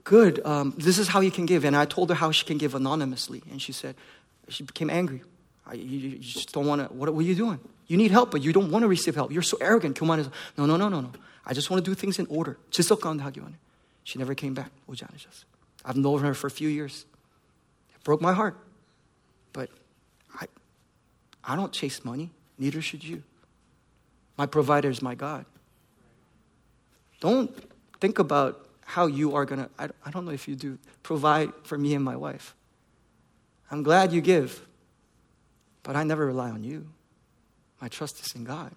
good, 0.03 0.45
um, 0.45 0.73
this 0.77 0.99
is 0.99 1.07
how 1.07 1.21
you 1.21 1.31
can 1.31 1.45
give. 1.45 1.65
And 1.65 1.75
I 1.75 1.85
told 1.85 2.09
her 2.09 2.15
how 2.15 2.31
she 2.31 2.45
can 2.45 2.57
give 2.57 2.75
anonymously. 2.75 3.41
And 3.49 3.61
she 3.61 3.71
said, 3.71 3.95
she 4.49 4.63
became 4.63 4.89
angry. 4.89 5.23
I, 5.65 5.73
you, 5.73 6.09
you, 6.09 6.17
just 6.19 6.51
don't 6.53 6.67
want 6.67 6.87
to, 6.87 6.93
what, 6.93 7.13
what, 7.13 7.21
are 7.21 7.27
you 7.27 7.35
doing? 7.35 7.59
You 7.87 7.97
need 7.97 8.11
help, 8.11 8.31
but 8.31 8.41
you 8.41 8.51
don't 8.53 8.69
want 8.69 8.83
to 8.83 8.87
receive 8.87 9.15
help. 9.15 9.31
You're 9.31 9.41
so 9.41 9.57
arrogant. 9.61 9.97
교만해서, 9.97 10.31
no, 10.57 10.65
no, 10.65 10.77
no, 10.77 10.89
no, 10.89 11.01
no. 11.01 11.11
I 11.45 11.53
just 11.53 11.69
want 11.69 11.83
to 11.83 11.89
do 11.89 11.95
things 11.95 12.19
in 12.19 12.27
order. 12.27 12.57
질서 12.71 12.97
가운데 12.97 13.23
하기 13.23 13.39
원해. 13.39 13.55
She 14.03 14.19
never 14.19 14.35
came 14.35 14.53
back. 14.53 14.71
오지 14.87 15.05
않으셨어요. 15.05 15.45
I've 15.85 15.97
known 15.97 16.21
her 16.21 16.33
for 16.33 16.47
a 16.47 16.51
few 16.51 16.69
years. 16.69 17.05
It 17.95 18.03
broke 18.03 18.21
my 18.21 18.33
heart. 18.33 18.57
But 19.53 19.69
I, 20.39 20.47
I 21.43 21.55
don't 21.55 21.71
chase 21.71 22.03
money. 22.03 22.31
Neither 22.57 22.81
should 22.81 23.03
you. 23.03 23.23
My 24.37 24.45
provider 24.45 24.89
is 24.89 25.01
my 25.01 25.15
God. 25.15 25.45
Don't 27.19 27.51
think 27.99 28.19
about 28.19 28.67
how 28.85 29.07
you 29.07 29.35
are 29.35 29.45
going 29.45 29.63
to, 29.63 29.69
I 29.79 30.11
don't 30.11 30.25
know 30.25 30.31
if 30.31 30.47
you 30.47 30.55
do, 30.55 30.77
provide 31.03 31.51
for 31.63 31.77
me 31.77 31.95
and 31.95 32.03
my 32.03 32.15
wife. 32.15 32.55
I'm 33.71 33.81
glad 33.81 34.11
you 34.11 34.21
give, 34.21 34.65
but 35.83 35.95
I 35.95 36.03
never 36.03 36.25
rely 36.25 36.49
on 36.49 36.63
you. 36.63 36.87
My 37.81 37.87
trust 37.87 38.25
is 38.25 38.35
in 38.35 38.43
God. 38.43 38.71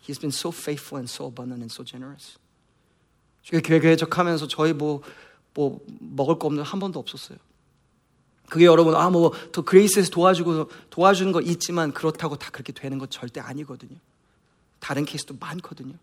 He's 0.00 0.18
been 0.18 0.32
so 0.32 0.50
faithful 0.50 0.98
and 0.98 1.10
so 1.10 1.26
abundant 1.26 1.60
and 1.60 1.70
so 1.70 1.82
generous. 1.84 2.38
교회 3.50 3.78
개척하면서 3.78 4.48
저희 4.48 4.72
뭐, 4.72 5.02
뭐, 5.54 5.80
먹을 6.00 6.38
거 6.38 6.46
없는 6.48 6.62
한 6.62 6.80
번도 6.80 6.98
없었어요. 6.98 7.38
그게 8.48 8.64
여러분, 8.64 8.94
아, 8.94 9.10
뭐, 9.10 9.32
더 9.52 9.62
그레이스에서 9.62 10.10
도와주고, 10.10 10.68
도와주는 10.90 11.32
거 11.32 11.40
있지만 11.40 11.92
그렇다고 11.92 12.36
다 12.36 12.50
그렇게 12.50 12.72
되는 12.72 12.98
건 12.98 13.10
절대 13.10 13.40
아니거든요. 13.40 13.98
다른 14.78 15.04
케이스도 15.04 15.36
많거든요. 15.38 15.94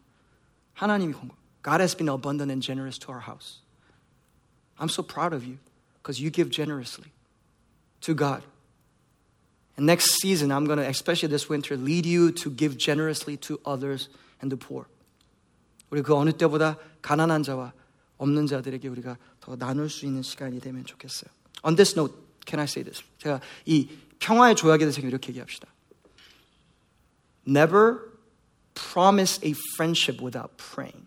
하나님이 0.78 1.13
건 1.13 1.30
거. 1.30 1.36
God 1.63 1.80
has 1.80 1.96
been 1.96 2.10
abundant 2.10 2.52
and 2.52 2.62
generous 2.62 2.98
to 3.00 3.12
our 3.12 3.22
house. 3.22 3.62
I'm 4.78 4.89
so 4.89 5.02
proud 5.02 5.34
of 5.34 5.46
you 5.46 5.60
because 6.02 6.19
you 6.19 6.30
give 6.30 6.50
generously 6.50 7.12
to 8.02 8.13
God. 8.13 8.43
And 9.78 9.86
next 9.86 10.22
season, 10.22 10.52
I'm 10.52 10.65
going 10.65 10.78
to, 10.78 10.88
especially 10.88 11.30
this 11.30 11.50
winter, 11.50 11.78
lead 11.78 12.06
you 12.06 12.32
to 12.32 12.50
give 12.50 12.78
generously 12.78 13.38
to 13.48 13.60
others 13.65 14.10
and 14.41 14.52
the 14.52 14.58
poor. 14.58 14.86
우리 15.89 16.02
그 16.02 16.15
어느 16.15 16.32
때보다 16.32 16.78
가난한 17.02 17.43
자와 17.43 17.72
없는 18.17 18.48
자들에게 18.48 18.88
우리가 18.88 19.17
더 19.39 19.56
나눌 19.56 19.89
수 19.89 20.06
있는 20.06 20.22
시간이 20.22 20.60
되면 20.60 20.86
좋겠어요. 20.86 21.32
On 21.63 21.76
this 21.76 21.98
note, 21.98 22.15
can 22.46 22.60
I 22.60 22.65
say 22.65 22.84
this? 22.84 23.04
제가 23.19 23.39
이 23.65 23.89
평화의 24.19 24.56
조약에 24.56 24.86
대해서 24.86 25.02
이렇게 25.02 25.30
얘기합시다. 25.30 25.67
Never 27.48 28.00
promise 28.93 29.41
a 29.45 29.55
friendship 29.75 30.23
without 30.23 30.55
praying. 30.57 31.07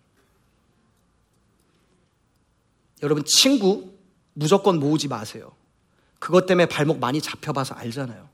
여러분, 3.01 3.23
친구 3.25 3.97
무조건 4.33 4.79
모으지 4.79 5.07
마세요. 5.07 5.55
그것 6.19 6.45
때문에 6.45 6.67
발목 6.67 6.99
많이 6.99 7.21
잡혀봐서 7.21 7.75
알잖아요. 7.75 8.29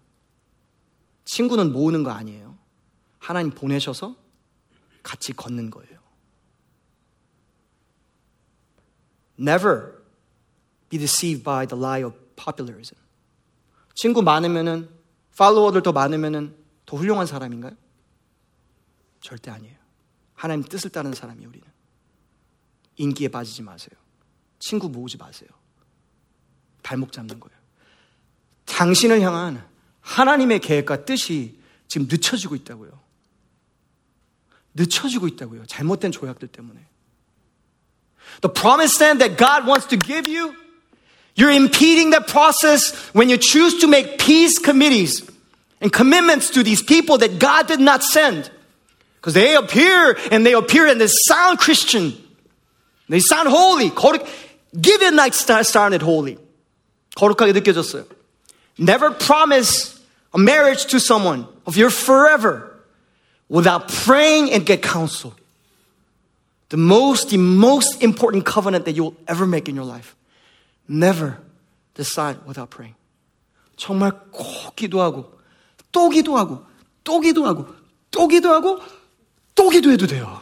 친구는 1.26 1.72
모으는 1.72 2.04
거 2.04 2.12
아니에요. 2.12 2.58
하나님 3.20 3.52
보내셔서 3.52 4.16
같이 5.04 5.34
걷는 5.34 5.70
거예요. 5.70 5.98
Never 9.40 10.02
be 10.90 10.98
deceived 10.98 11.44
by 11.44 11.68
the 11.68 11.82
lie 11.82 12.04
of 12.04 12.18
popularism. 12.36 12.98
친구 13.96 14.22
많으면은, 14.22 14.90
팔로워들 15.38 15.84
더 15.84 15.92
많으면은 15.92 16.56
더 16.86 16.98
훌륭한 16.98 17.26
사람인가요? 17.26 17.74
절대 19.28 19.52
아니에요. 19.52 19.76
하나님 20.36 20.64
뜻을 20.64 20.90
따르는 20.90 21.14
사람이 21.14 21.46
우리는. 21.46 21.68
인기에 22.96 23.28
빠지지 23.28 23.62
마세요. 23.62 23.92
친구 24.58 24.88
모으지 24.88 25.18
마세요. 25.18 25.50
발목 26.82 27.12
잡는 27.12 27.38
거예요. 27.38 27.58
당신을 28.66 29.20
향한 29.20 29.68
하나님의 30.00 30.60
계획과 30.60 31.04
뜻이 31.04 31.60
지금 31.90 32.08
늦춰지고 32.10 32.56
있다고요. 32.56 32.98
늦춰지고 34.76 35.28
있다고요. 35.28 35.66
잘못된 35.66 36.14
조약들 36.14 36.48
때문에. 36.48 36.80
The 38.42 38.54
promised 38.54 39.04
land 39.04 39.20
that 39.20 39.36
God 39.38 39.68
wants 39.68 39.88
to 39.90 40.00
give 40.00 40.32
you, 40.32 40.56
you're 41.36 41.52
impeding 41.52 42.12
that 42.12 42.32
process 42.32 42.96
when 43.14 43.30
you 43.30 43.38
choose 43.38 43.78
to 43.80 43.90
make 43.90 44.18
peace 44.18 44.58
committees 44.58 45.28
and 45.82 45.92
commitments 45.92 46.50
to 46.52 46.64
these 46.64 46.82
people 46.82 47.18
that 47.20 47.40
God 47.40 47.68
did 47.68 47.82
not 47.82 48.04
send. 48.04 48.56
Because 49.17 49.35
they 49.35 49.55
appear 49.55 50.19
and 50.31 50.45
they 50.45 50.53
appear 50.53 50.87
and 50.87 51.01
they 51.01 51.09
sound 51.29 51.59
Christian. 51.59 52.13
They 53.09 53.21
sound 53.21 53.49
holy. 53.49 53.91
거룩, 53.91 54.27
give 54.81 55.03
it 55.03 55.15
like 55.15 55.35
sounded 55.35 56.03
holy. 56.03 56.39
거룩하게 57.17 57.53
느껴졌어요. 57.53 58.07
Never 58.79 59.11
promise 59.11 60.01
a 60.33 60.39
marriage 60.39 60.87
to 60.87 60.99
someone 60.99 61.47
of 61.67 61.77
your 61.77 61.91
forever 61.91 62.73
without 63.49 63.89
praying 63.89 64.51
and 64.51 64.65
get 64.65 64.83
counsel. 64.83 65.35
The 66.71 66.79
most, 66.79 67.29
the 67.29 67.37
most 67.37 68.03
important 68.03 68.47
covenant 68.47 68.87
that 68.87 68.97
you 68.97 69.05
will 69.05 69.17
ever 69.29 69.47
make 69.47 69.69
in 69.69 69.77
your 69.77 69.85
life. 69.85 70.17
Never 70.89 71.39
decide 71.95 72.39
without 72.47 72.71
praying. 72.71 72.95
정말 73.77 74.13
꼭 74.31 74.75
기도하고, 74.75 75.31
또 75.93 76.09
기도하고, 76.09 76.65
또 77.05 77.21
기도하고, 77.21 77.67
또 78.11 78.29
기도하고, 78.29 78.81
또 79.57 79.69
기도해도 79.69 80.07
돼요. 80.07 80.41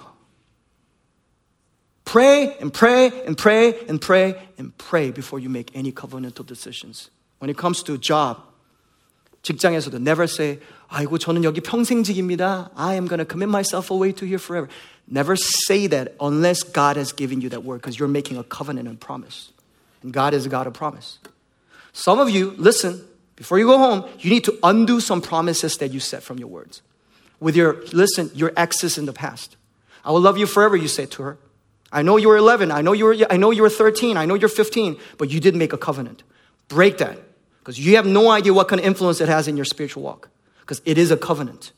Pray 2.04 2.56
and 2.60 2.72
pray 2.72 3.12
and 3.24 3.36
pray 3.36 3.86
and 3.88 4.00
pray 4.00 4.34
and 4.58 4.76
pray 4.78 5.12
before 5.12 5.38
you 5.38 5.48
make 5.48 5.70
any 5.76 5.92
covenantal 5.92 6.44
decisions. 6.44 7.10
When 7.38 7.48
it 7.50 7.56
comes 7.56 7.84
to 7.84 7.96
job, 7.98 8.38
직장에서도 9.42 10.00
never 10.00 10.24
say, 10.24 10.58
아이고, 10.88 11.18
저는 11.18 11.44
여기 11.44 11.60
평생직입니다. 11.60 12.70
I 12.74 12.94
am 12.94 13.06
going 13.06 13.20
to 13.20 13.24
commit 13.24 13.48
myself 13.48 13.90
away 13.90 14.12
to 14.12 14.26
here 14.26 14.38
forever. 14.38 14.68
Never 15.06 15.36
say 15.36 15.86
that 15.88 16.14
unless 16.20 16.62
God 16.62 16.96
has 16.96 17.12
given 17.12 17.40
you 17.40 17.48
that 17.50 17.64
word 17.64 17.80
because 17.80 17.98
you're 17.98 18.08
making 18.08 18.38
a 18.38 18.44
covenant 18.44 18.88
and 18.88 18.98
promise. 18.98 19.52
And 20.02 20.12
God 20.12 20.34
is 20.34 20.46
a 20.46 20.48
God 20.48 20.66
of 20.66 20.74
promise. 20.74 21.18
Some 21.92 22.18
of 22.18 22.30
you, 22.30 22.54
listen, 22.58 23.04
before 23.36 23.58
you 23.58 23.66
go 23.66 23.78
home, 23.78 24.04
you 24.18 24.30
need 24.30 24.44
to 24.44 24.58
undo 24.62 25.00
some 25.00 25.22
promises 25.22 25.76
that 25.78 25.92
you 25.92 26.00
set 26.00 26.22
from 26.22 26.38
your 26.38 26.48
words. 26.48 26.82
With 27.39 27.55
your, 27.55 27.83
listen, 27.93 28.31
your 28.33 28.53
exes 28.55 28.97
in 28.97 29.05
the 29.05 29.13
past. 29.13 29.57
I 30.03 30.11
will 30.11 30.21
love 30.21 30.37
you 30.37 30.45
forever, 30.45 30.75
you 30.75 30.87
say 30.87 31.05
to 31.05 31.23
her. 31.23 31.37
I 31.91 32.01
know 32.01 32.17
you 32.17 32.27
were 32.27 32.37
11. 32.37 32.71
I 32.71 32.81
know 32.81 32.93
you 32.93 33.05
were, 33.05 33.15
I 33.29 33.37
know 33.37 33.51
you 33.51 33.61
were 33.61 33.69
13. 33.69 34.17
I 34.17 34.25
know 34.25 34.35
you're 34.35 34.49
15, 34.49 34.97
but 35.17 35.29
you 35.29 35.39
did 35.39 35.55
make 35.55 35.73
a 35.73 35.77
covenant. 35.77 36.23
Break 36.67 36.97
that 36.97 37.17
because 37.59 37.79
you 37.79 37.95
have 37.95 38.05
no 38.05 38.29
idea 38.29 38.53
what 38.53 38.67
kind 38.67 38.79
of 38.79 38.85
influence 38.85 39.21
it 39.21 39.29
has 39.29 39.47
in 39.47 39.55
your 39.55 39.65
spiritual 39.65 40.03
walk 40.03 40.29
because 40.61 40.81
it 40.85 40.97
is 40.97 41.11
a 41.11 41.17
covenant. 41.17 41.71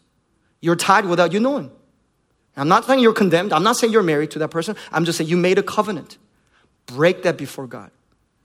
You're 0.60 0.76
tied 0.76 1.06
without 1.06 1.34
you 1.34 1.40
knowing. 1.40 1.72
I'm 2.56 2.68
not 2.68 2.86
saying 2.86 3.02
you're 3.02 3.14
condemned. 3.14 3.54
I'm 3.54 3.64
not 3.64 3.78
saying 3.78 3.94
you're 3.94 4.02
married 4.02 4.32
to 4.32 4.40
that 4.40 4.50
person. 4.50 4.76
I'm 4.92 5.06
just 5.06 5.20
saying 5.20 5.30
you 5.30 5.38
made 5.38 5.60
a 5.60 5.64
covenant. 5.64 6.18
Break 6.88 7.24
that 7.24 7.38
before 7.38 7.68
God. 7.68 7.92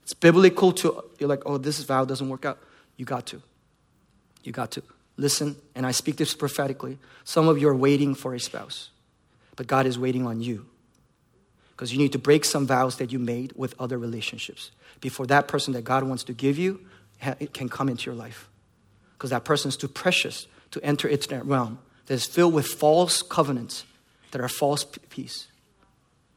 It's 0.03 0.13
biblical 0.13 0.71
to, 0.73 1.03
you're 1.17 1.29
like, 1.29 1.41
oh, 1.45 1.57
this 1.57 1.81
vow 1.83 2.05
doesn't 2.05 2.29
work 2.29 2.45
out. 2.45 2.59
You 2.97 3.05
got 3.05 3.25
to. 3.27 3.41
You 4.43 4.51
got 4.51 4.71
to. 4.71 4.83
Listen, 5.17 5.55
and 5.75 5.85
I 5.85 5.91
speak 5.91 6.17
this 6.17 6.33
prophetically. 6.33 6.97
Some 7.23 7.47
of 7.47 7.57
you 7.57 7.69
are 7.69 7.75
waiting 7.75 8.15
for 8.15 8.33
a 8.33 8.39
spouse, 8.39 8.89
but 9.55 9.67
God 9.67 9.85
is 9.85 9.99
waiting 9.99 10.25
on 10.25 10.41
you. 10.41 10.65
Because 11.71 11.91
you 11.91 11.99
need 11.99 12.11
to 12.11 12.19
break 12.19 12.45
some 12.45 12.67
vows 12.67 12.97
that 12.97 13.11
you 13.11 13.19
made 13.19 13.53
with 13.55 13.75
other 13.79 13.97
relationships 13.97 14.71
before 15.01 15.25
that 15.27 15.47
person 15.47 15.73
that 15.73 15.83
God 15.83 16.03
wants 16.03 16.23
to 16.25 16.33
give 16.33 16.57
you 16.57 16.79
it 17.39 17.53
can 17.53 17.69
come 17.69 17.89
into 17.89 18.05
your 18.05 18.15
life. 18.15 18.49
Because 19.13 19.29
that 19.29 19.45
person 19.45 19.69
is 19.69 19.77
too 19.77 19.87
precious 19.87 20.47
to 20.71 20.83
enter 20.83 21.07
into 21.07 21.29
that 21.29 21.45
realm 21.45 21.79
that 22.07 22.13
is 22.13 22.25
filled 22.25 22.53
with 22.53 22.67
false 22.67 23.21
covenants 23.21 23.85
that 24.31 24.41
are 24.41 24.49
false 24.49 24.85
peace. 25.09 25.47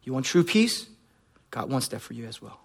You 0.05 0.13
want 0.13 0.27
true 0.27 0.45
peace? 0.45 0.87
God 1.51 1.71
wants 1.71 1.89
that 1.89 2.01
for 2.01 2.15
you 2.15 2.27
as 2.27 2.41
well. 2.41 2.61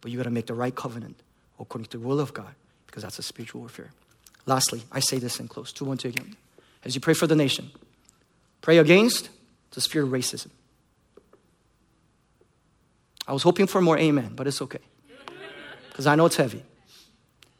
But 0.00 0.10
you 0.10 0.18
got 0.18 0.24
to 0.24 0.30
make 0.30 0.46
the 0.46 0.54
right 0.54 0.74
covenant 0.74 1.20
according 1.58 1.86
to 1.86 1.98
the 1.98 2.06
will 2.06 2.20
of 2.20 2.34
God 2.34 2.54
because 2.86 3.02
that's 3.02 3.18
a 3.18 3.22
spiritual 3.22 3.60
warfare. 3.60 3.92
Lastly, 4.46 4.82
I 4.90 5.00
say 5.00 5.18
this 5.18 5.40
in 5.40 5.48
close. 5.48 5.72
One, 5.80 5.96
two 5.96 6.08
again. 6.08 6.36
As 6.84 6.94
you 6.94 7.00
pray 7.00 7.14
for 7.14 7.26
the 7.26 7.36
nation, 7.36 7.70
pray 8.60 8.78
against 8.78 9.30
the 9.72 9.80
spirit 9.80 10.06
of 10.06 10.12
racism. 10.12 10.50
I 13.26 13.32
was 13.32 13.44
hoping 13.44 13.68
for 13.68 13.80
more 13.80 13.98
amen, 13.98 14.32
but 14.34 14.46
it's 14.46 14.60
okay. 14.62 14.80
Because 15.88 16.06
I 16.06 16.16
know 16.16 16.26
it's 16.26 16.36
heavy. 16.36 16.64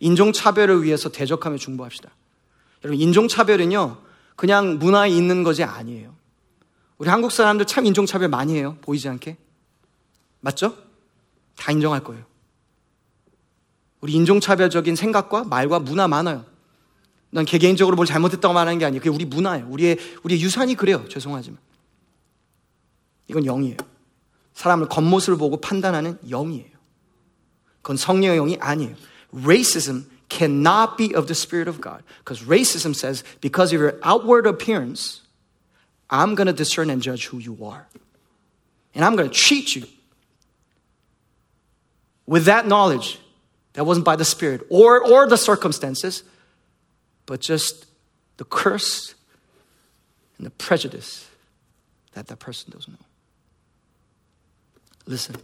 인종차별을 0.01 0.83
위해서 0.83 1.09
대적하며 1.09 1.59
중보합시다. 1.59 2.11
여러분, 2.83 3.01
인종차별은요, 3.01 4.03
그냥 4.35 4.79
문화에 4.81 5.11
있는 5.11 5.45
것이 5.45 5.63
아니에요. 5.63 6.17
우리 6.99 7.09
한국 7.09 7.31
사람들 7.31 7.67
참 7.67 7.87
인종차별 7.87 8.29
많이 8.29 8.57
해요. 8.57 8.77
보이지 8.81 9.09
않게. 9.09 9.37
맞죠? 10.41 10.77
다 11.57 11.71
인정할 11.71 12.03
거예요. 12.03 12.25
우리 14.01 14.15
인종차별적인 14.15 14.97
생각과 14.97 15.45
말과 15.45 15.79
문화 15.79 16.09
많아요. 16.09 16.45
난 17.35 17.47
개개인적으로 17.47 17.97
뭘 17.97 18.07
잘못했다고 18.07 18.53
말하는 18.53 18.79
게 18.79 18.85
아니에요. 18.85 19.01
그게 19.01 19.11
우리 19.11 19.25
문화예요. 19.25 19.67
우리의, 19.71 19.97
우리의 20.23 20.43
유산이 20.43 20.75
그래요. 20.75 21.09
죄송하지만. 21.09 21.59
이건 23.29 23.47
영이에요. 23.47 23.79
사람을 24.53 24.89
겉모습을 24.89 25.39
보고 25.39 25.59
판단하는 25.59 26.19
영이에요. 26.29 26.71
그건 27.81 27.97
성령의 27.97 28.37
영이 28.37 28.59
아니에요. 28.61 28.95
racism 29.33 30.05
cannot 30.29 30.99
be 30.99 31.15
of 31.15 31.27
the 31.27 31.35
Spirit 31.35 31.69
of 31.69 31.81
God. 31.81 32.03
Because 32.19 32.43
racism 32.43 32.95
says, 32.95 33.25
because 33.41 33.73
of 33.73 33.81
your 33.81 33.99
outward 34.03 34.47
appearance, 34.47 35.23
I'm 36.11 36.35
going 36.35 36.49
to 36.49 36.53
discern 36.53 36.91
and 36.91 37.01
judge 37.01 37.27
who 37.27 37.39
you 37.39 37.57
are. 37.65 37.89
And 38.95 39.05
I'm 39.07 39.17
going 39.17 39.29
to 39.29 39.35
treat 39.35 39.75
you 39.75 39.87
with 42.27 42.45
that 42.45 42.67
knowledge 42.67 43.19
that 43.73 43.85
wasn't 43.85 44.05
by 44.05 44.17
the 44.17 44.25
Spirit 44.25 44.67
or, 44.69 45.03
or 45.03 45.27
the 45.27 45.39
circumstances, 45.39 46.25
but 47.27 47.41
just 47.41 47.87
the 48.37 48.45
curse 48.45 49.15
and 50.37 50.47
the 50.47 50.51
prejudice 50.51 51.29
that 52.13 52.27
that 52.29 52.39
person 52.39 52.73
doesn't 52.73 52.93
know. 52.93 53.07
Listen, 55.07 55.37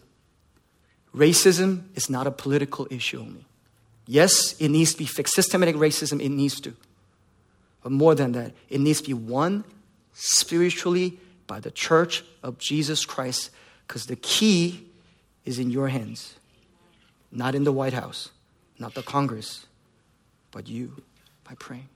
racism 1.14 1.84
is 1.94 2.08
not 2.08 2.26
a 2.26 2.30
political 2.30 2.86
issue 2.90 3.20
only. 3.20 3.44
Yes, 4.06 4.54
it 4.58 4.68
needs 4.68 4.92
to 4.92 4.98
be 4.98 5.04
fixed. 5.04 5.34
Systematic 5.34 5.76
racism, 5.76 6.22
it 6.22 6.30
needs 6.30 6.60
to. 6.60 6.74
But 7.82 7.92
more 7.92 8.14
than 8.14 8.32
that, 8.32 8.52
it 8.68 8.80
needs 8.80 9.00
to 9.02 9.08
be 9.08 9.14
won 9.14 9.64
spiritually 10.14 11.18
by 11.46 11.60
the 11.60 11.70
church 11.70 12.24
of 12.42 12.58
Jesus 12.58 13.04
Christ 13.04 13.50
because 13.86 14.06
the 14.06 14.16
key 14.16 14.86
is 15.44 15.58
in 15.58 15.70
your 15.70 15.88
hands, 15.88 16.34
not 17.30 17.54
in 17.54 17.64
the 17.64 17.72
White 17.72 17.92
House, 17.92 18.30
not 18.78 18.94
the 18.94 19.02
Congress, 19.02 19.66
but 20.50 20.68
you 20.68 21.02
by 21.48 21.56
praying. 21.56 21.88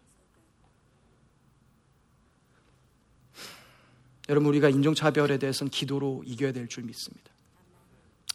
여러분 4.28 4.48
우리가 4.48 4.68
인종차별에 4.70 5.38
대해서는 5.38 5.70
기도로 5.70 6.22
이겨야 6.24 6.52
될 6.52 6.68
줄 6.68 6.84
믿습니다. 6.84 7.30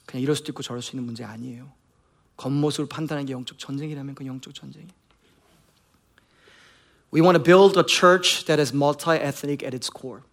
그냥 0.05 0.22
이럴 0.22 0.36
수도 0.36 0.51
있고 0.51 0.61
저럴 0.61 0.82
수 0.82 0.95
있는 0.95 1.05
문제 1.05 1.24
아니에요. 1.24 1.72
겉모습을 2.38 2.88
판단하는 2.88 3.26
게 3.26 3.34
영적 3.34 3.57
전쟁이라면 3.57 4.15
그 4.15 4.26
영적 4.26 4.53
전쟁이. 4.53 4.88
We 7.11 7.22
want 7.22 7.38
to 7.38 7.43
build 7.43 7.80
a 7.80 7.86
church 7.88 8.45
that 8.45 8.61
is 8.61 8.74
multi-ethnic 8.74 9.65
at 9.65 9.74
its 9.76 9.89
core. 9.89 10.24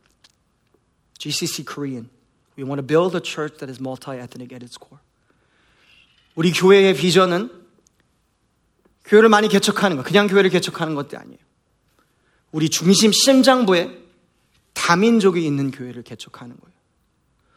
GCC 1.19 1.65
Korean. 1.65 2.11
We 2.59 2.65
want 2.65 2.79
to 2.79 2.87
build 2.87 3.17
a 3.17 3.23
church 3.23 3.59
that 3.59 3.71
is 3.71 3.81
multi-ethnic 3.81 4.53
at 4.53 4.63
its 4.63 4.77
core. 4.77 5.01
우리 6.35 6.53
교회의 6.53 6.95
비전은 6.95 7.64
교회를 9.05 9.29
많이 9.29 9.49
개척하는 9.49 9.97
거, 9.97 10.03
그냥 10.03 10.27
교회를 10.27 10.51
개척하는 10.51 10.95
것도 10.95 11.19
아니에요. 11.19 11.39
우리 12.53 12.69
중심 12.69 13.13
심장부에 13.13 14.03
다민족이 14.73 15.45
있는 15.45 15.71
교회를 15.71 16.03
개척하는 16.03 16.57
거예요. 16.59 16.75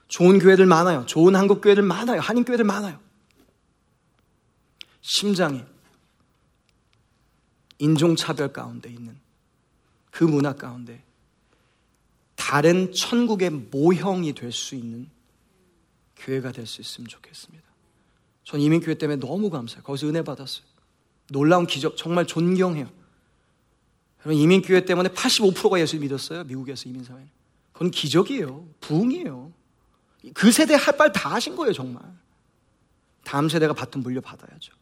좋은 0.08 0.40
교회들 0.40 0.66
많아요. 0.66 1.06
좋은 1.06 1.36
한국 1.36 1.62
교회들 1.62 1.84
많아요. 1.84 2.20
한인 2.20 2.44
교회들 2.46 2.66
많아요. 2.66 3.00
심장에 5.02 5.66
인종차별 7.80 8.52
가운데 8.52 8.90
있는 8.90 9.18
그 10.12 10.24
문화 10.24 10.54
가운데 10.54 11.04
다른 12.36 12.92
천국의 12.94 13.50
모형이 13.52 14.34
될 14.34 14.52
수 14.52 14.76
있는 14.76 15.10
교회가 16.16 16.52
될 16.52 16.66
수 16.66 16.82
있으면 16.82 17.08
좋겠습니다. 17.08 17.64
전 18.44 18.60
이민교회 18.62 18.96
때문에 18.96 19.20
너무 19.20 19.50
감사해요. 19.50 19.84
거기서 19.84 20.08
은혜 20.08 20.24
받았어요. 20.24 20.66
놀라운 21.30 21.68
기적, 21.68 21.98
정말 21.98 22.26
존경해요. 22.26 22.90
여러분, 24.26 24.42
이민교회 24.42 24.86
때문에 24.86 25.10
85%가 25.10 25.80
예수 25.80 25.98
믿었어요. 26.00 26.44
미국에서 26.46 26.90
이민사회는. 26.90 27.30
그건 27.74 27.92
기적이에요. 27.92 28.68
부흥이에요. 28.82 29.54
그 30.34 30.52
세대 30.52 30.76
할말다 30.76 31.30
하신 31.30 31.56
거예요, 31.56 31.74
정말. 31.74 32.02
다음 33.24 33.50
세대가 33.50 33.74
바톤 33.74 34.04
물려받아야죠. 34.04 34.74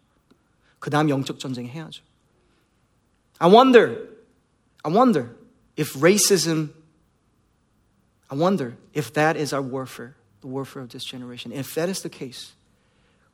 그 0.80 0.90
다음 0.90 1.10
영적 1.10 1.40
전쟁 1.40 1.68
해야죠. 1.68 2.04
I 3.40 3.52
wonder, 3.52 4.10
I 4.84 4.94
wonder 4.94 5.36
if 5.78 5.98
racism, 6.00 6.70
I 8.30 8.40
wonder 8.40 8.78
if 8.96 9.12
that 9.14 9.38
is 9.40 9.54
our 9.54 9.64
warfare, 9.64 10.14
the 10.42 10.48
warfare 10.48 10.84
of 10.84 10.90
this 10.90 11.04
generation. 11.04 11.52
If 11.52 11.74
that 11.76 11.90
is 11.90 12.02
the 12.02 12.10
case, 12.10 12.54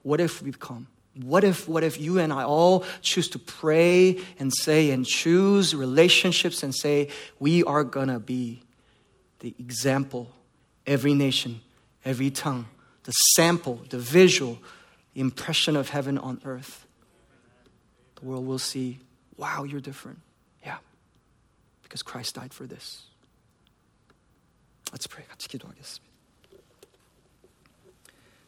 what 0.04 0.20
if 0.24 0.42
we 0.42 0.52
become? 0.52 0.88
What 1.23 1.45
if, 1.45 1.67
what 1.67 1.83
if 1.83 1.99
you 1.99 2.19
and 2.19 2.33
I 2.33 2.45
all 2.45 2.85
choose 3.01 3.29
to 3.31 3.39
pray 3.39 4.19
and 4.39 4.53
say 4.53 4.91
and 4.91 5.07
choose 5.07 5.75
relationships 5.75 6.63
and 6.63 6.75
say, 6.75 7.09
we 7.39 7.65
are 7.65 7.85
gonna 7.85 8.21
be 8.21 8.61
the 9.41 9.55
example, 9.59 10.31
every 10.87 11.15
nation, 11.15 11.63
every 12.05 12.31
tongue, 12.31 12.67
the 13.05 13.13
sample, 13.13 13.81
the 13.89 13.99
visual, 13.99 14.59
the 15.15 15.21
impression 15.21 15.75
of 15.75 15.89
heaven 15.89 16.19
on 16.19 16.41
earth. 16.45 16.87
The 18.17 18.27
world 18.27 18.47
will 18.47 18.59
see, 18.59 18.99
wow, 19.39 19.65
you're 19.65 19.81
different. 19.81 20.19
Yeah, 20.65 20.79
because 21.83 22.03
Christ 22.03 22.35
died 22.35 22.53
for 22.53 22.67
this. 22.67 23.05
Let's 24.93 25.07
pray. 25.07 25.25
같이 25.25 25.49
기도하겠습니다. 25.49 26.05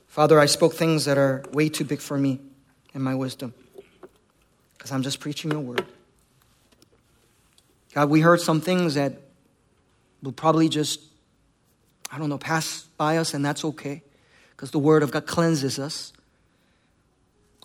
Father, 0.07 0.39
I 0.39 0.47
spoke 0.47 0.75
things 0.75 1.05
that 1.05 1.17
are 1.19 1.45
way 1.53 1.69
too 1.69 1.85
big 1.85 2.01
for 2.01 2.19
me 2.19 2.41
and 2.95 3.03
my 3.03 3.15
wisdom 3.15 3.53
because 4.77 4.93
I'm 4.93 5.03
just 5.03 5.21
preaching 5.21 5.51
your 5.51 5.61
word. 5.61 5.85
God, 7.95 8.11
we 8.11 8.21
heard 8.21 8.41
some 8.41 8.61
things 8.61 8.95
that 8.95 9.13
will 10.23 10.33
probably 10.33 10.69
just, 10.69 11.01
I 12.11 12.19
don't 12.19 12.29
know, 12.29 12.39
pass 12.39 12.87
by 12.97 13.17
us, 13.19 13.35
and 13.35 13.45
that's 13.45 13.65
okay 13.65 14.03
because 14.51 14.71
the 14.71 14.79
word 14.79 15.03
of 15.03 15.11
God 15.11 15.27
cleanses 15.27 15.79
us. 15.79 16.13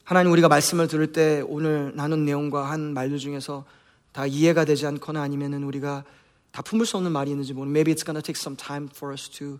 하나님 0.05 0.31
우리가 0.33 0.49
말씀을 0.49 0.87
들을 0.87 1.13
때 1.13 1.41
오늘 1.47 1.93
나눈 1.95 2.25
내용과 2.25 2.69
한 2.69 2.93
말들 2.93 3.19
중에서 3.19 3.63
다 4.11 4.25
이해가 4.25 4.65
되지 4.65 4.85
않거나 4.85 5.21
아니면은 5.21 5.63
우리가 5.63 6.03
다 6.51 6.61
품을 6.61 6.85
수 6.85 6.97
없는 6.97 7.11
말이 7.11 7.31
있는지 7.31 7.53
모르. 7.53 7.69
Maybe 7.69 7.93
it's 7.93 8.03
gonna 8.03 8.21
take 8.21 8.39
some 8.39 8.57
time 8.57 8.89
for 8.93 9.13
us 9.13 9.29
to 9.37 9.59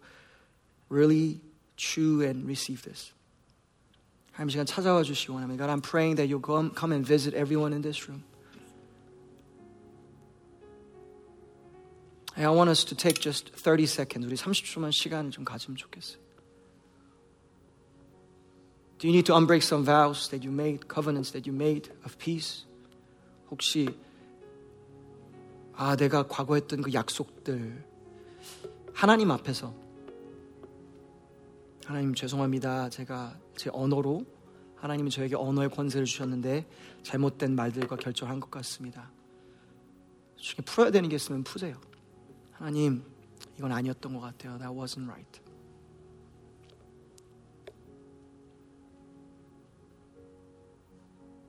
really 0.89 1.39
chew 1.77 2.21
and 2.21 2.45
receive 2.45 2.83
this. 2.83 3.13
하나님 4.37 4.49
시간 4.49 4.65
찾아와 4.65 5.03
주시기 5.03 5.31
원합니다. 5.31 5.65
God, 5.65 5.71
I'm 5.71 5.81
praying 5.81 6.17
that 6.17 6.27
you'll 6.27 6.43
come, 6.43 6.71
come 6.75 6.93
and 6.93 7.07
visit 7.07 7.35
everyone 7.37 7.73
in 7.73 7.81
this 7.81 8.07
room. 8.09 8.23
I 12.35 12.47
want 12.47 12.69
us 12.69 12.83
to 12.85 12.95
take 12.95 13.21
just 13.21 13.51
30 13.55 13.83
seconds. 13.83 14.25
우리 14.25 14.35
30초만 14.35 14.91
시간을 14.91 15.31
좀 15.31 15.45
가지면 15.45 15.77
좋겠어요. 15.77 16.23
Do 18.97 19.07
you 19.07 19.13
need 19.13 19.25
to 19.25 19.35
unbreak 19.35 19.61
some 19.61 19.83
vows 19.85 20.29
that 20.29 20.43
you 20.43 20.51
made, 20.51 20.87
covenants 20.87 21.31
that 21.33 21.47
you 21.47 21.53
made 21.53 21.91
of 22.05 22.17
peace? 22.17 22.65
혹시 23.51 23.87
아 25.75 25.95
내가 25.95 26.23
과거 26.23 26.55
했던 26.55 26.81
그 26.81 26.93
약속들 26.93 27.83
하나님 28.93 29.29
앞에서 29.29 29.73
하나님 31.85 32.15
죄송합니다. 32.15 32.89
제가 32.89 33.37
제 33.58 33.70
언어로 33.72 34.24
하나님이 34.76 35.10
저에게 35.10 35.34
언어의 35.34 35.68
권세를 35.70 36.06
주셨는데 36.06 36.64
잘못된 37.02 37.56
말들과 37.56 37.96
결정한 37.96 38.38
것 38.38 38.50
같습니다. 38.52 39.10
중에 40.36 40.64
풀어야 40.64 40.92
되는 40.92 41.08
게 41.08 41.16
있으면 41.16 41.42
푸세요. 41.42 41.74
하나님, 42.52 43.02
이건 43.58 43.72
아니었던 43.72 44.14
것 44.14 44.20
같아요. 44.20 44.56
That 44.58 44.72
wasn't 44.72 45.08
right. 45.08 45.40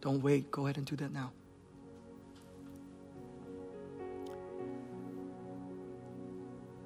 Don't 0.02 0.24
wait. 0.26 0.50
Go 0.50 0.66
ahead 0.66 0.80
and 0.80 0.90
do 0.90 0.96
that 0.98 1.14
now. 1.14 1.32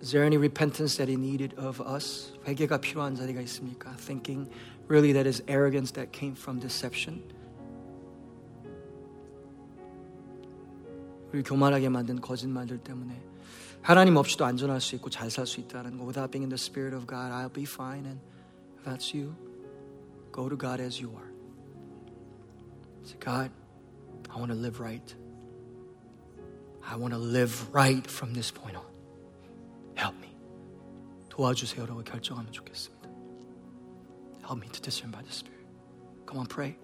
Is 0.04 0.12
there 0.12 0.26
any 0.26 0.36
repentance 0.36 0.98
that 0.98 1.08
he 1.08 1.16
needed 1.16 1.56
of 1.58 1.80
us? 1.80 2.34
회개가 2.46 2.82
필요한 2.82 3.16
자리가 3.16 3.40
있습니까? 3.40 3.96
Thinking 3.96 4.52
really 4.89 5.13
that 5.13 5.27
is 5.27 5.43
arrogance 5.47 5.93
that 5.93 6.13
came 6.13 6.35
from 6.35 6.61
deception. 6.61 7.23
우리 11.33 11.43
교만하게 11.43 11.91
만든 11.91 12.21
거짓말들 12.21 12.79
때문에 12.79 13.21
하나님 13.83 14.17
없이도 14.17 14.45
안전할 14.45 14.81
수 14.81 14.95
있고 14.97 15.11
잘 15.11 15.31
살 15.31 15.47
수 15.47 15.61
있다는 15.61 15.99
거. 15.99 16.05
Without 16.05 16.31
being 16.31 16.45
in 16.45 16.49
the 16.49 16.59
spirit 16.59 16.95
of 16.95 17.07
God, 17.07 17.33
I'll 17.33 17.53
be 17.53 17.65
fine. 17.65 18.07
And 18.07 18.21
if 18.79 18.85
that's 18.85 19.15
you, 19.15 19.35
go 20.33 20.49
to 20.49 20.57
God 20.57 20.81
as 20.81 21.01
you 21.01 21.11
are. 21.17 21.31
Say, 23.05 23.17
God, 23.21 23.51
I 24.31 24.39
want 24.39 24.53
to 24.53 24.59
live 24.59 24.81
right. 24.81 25.15
I 26.85 26.97
want 26.97 27.13
to 27.13 27.19
live 27.19 27.73
right 27.73 28.07
from 28.07 28.33
this 28.33 28.51
point 28.51 28.77
on. 28.77 28.85
Help 29.95 30.17
me. 30.21 30.35
도와주세요라고 31.29 32.03
결정하면 32.05 32.53
좋겠습니다. 32.53 32.92
Help 34.44 34.60
me 34.60 34.68
to 34.72 34.82
discern 34.82 35.10
by 35.12 35.22
the 35.22 35.32
Spirit. 35.32 35.66
Come 36.26 36.38
on, 36.38 36.46
pray. 36.46 36.76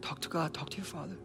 Talk 0.00 0.20
to 0.20 0.28
God. 0.28 0.54
Talk 0.54 0.70
to 0.70 0.76
your 0.76 0.84
Father. 0.84 1.16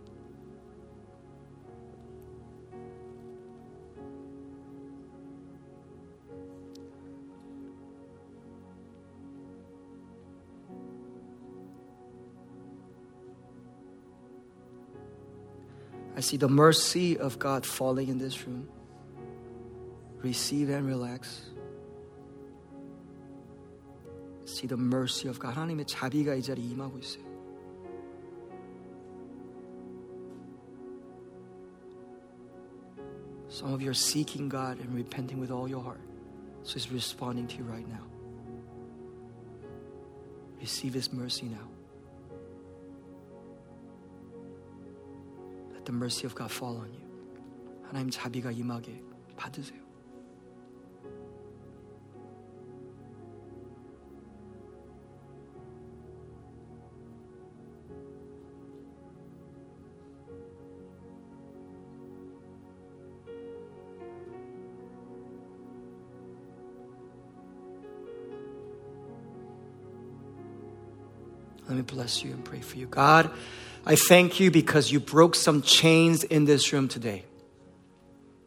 I 16.15 16.21
see 16.21 16.35
the 16.35 16.49
mercy 16.49 17.17
of 17.17 17.39
God 17.39 17.65
falling 17.65 18.09
in 18.09 18.17
this 18.17 18.45
room. 18.45 18.67
Receive 20.21 20.69
and 20.69 20.85
relax. 20.85 21.43
See 24.58 24.66
the 24.66 24.76
mercy 24.76 25.28
of 25.28 25.38
God. 25.38 25.54
하나님의 25.54 25.86
자비가 25.86 26.34
이 26.34 26.42
자리에 26.42 26.64
임하고 26.64 26.98
있어요. 26.98 27.24
Some 33.48 33.72
of 33.72 33.80
you 33.80 33.88
are 33.88 33.94
seeking 33.94 34.48
God 34.48 34.80
and 34.80 34.92
repenting 34.92 35.38
with 35.38 35.52
all 35.52 35.68
your 35.68 35.82
heart. 35.82 36.00
So 36.64 36.74
He's 36.74 36.90
responding 36.90 37.46
to 37.48 37.56
you 37.58 37.64
right 37.64 37.86
now. 37.86 38.02
Receive 40.60 40.94
His 40.94 41.12
mercy 41.12 41.46
now. 41.46 41.68
Let 45.72 45.84
the 45.84 45.92
mercy 45.92 46.26
of 46.26 46.34
God 46.34 46.50
fall 46.50 46.78
on 46.78 46.92
you. 46.92 47.04
하나님 47.86 48.10
자비가 48.10 48.50
임하게 48.50 49.02
받으세요. 49.36 49.84
me 71.78 71.82
bless 71.82 72.22
you 72.22 72.32
and 72.32 72.44
pray 72.44 72.60
for 72.60 72.76
you. 72.76 72.86
God, 72.86 73.30
I 73.86 73.96
thank 73.96 74.40
you 74.40 74.50
because 74.50 74.92
you 74.92 75.00
broke 75.00 75.34
some 75.34 75.62
chains 75.62 76.24
in 76.24 76.44
this 76.44 76.72
room 76.72 76.88
today. 76.88 77.24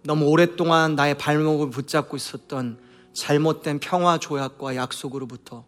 너무 0.03 0.25
오랫동안 0.27 0.95
나의 0.95 1.17
발목을 1.17 1.69
붙잡고 1.69 2.15
있었던 2.15 2.79
잘못된 3.13 3.79
평화 3.79 4.17
조약과 4.17 4.75
약속으로부터 4.75 5.65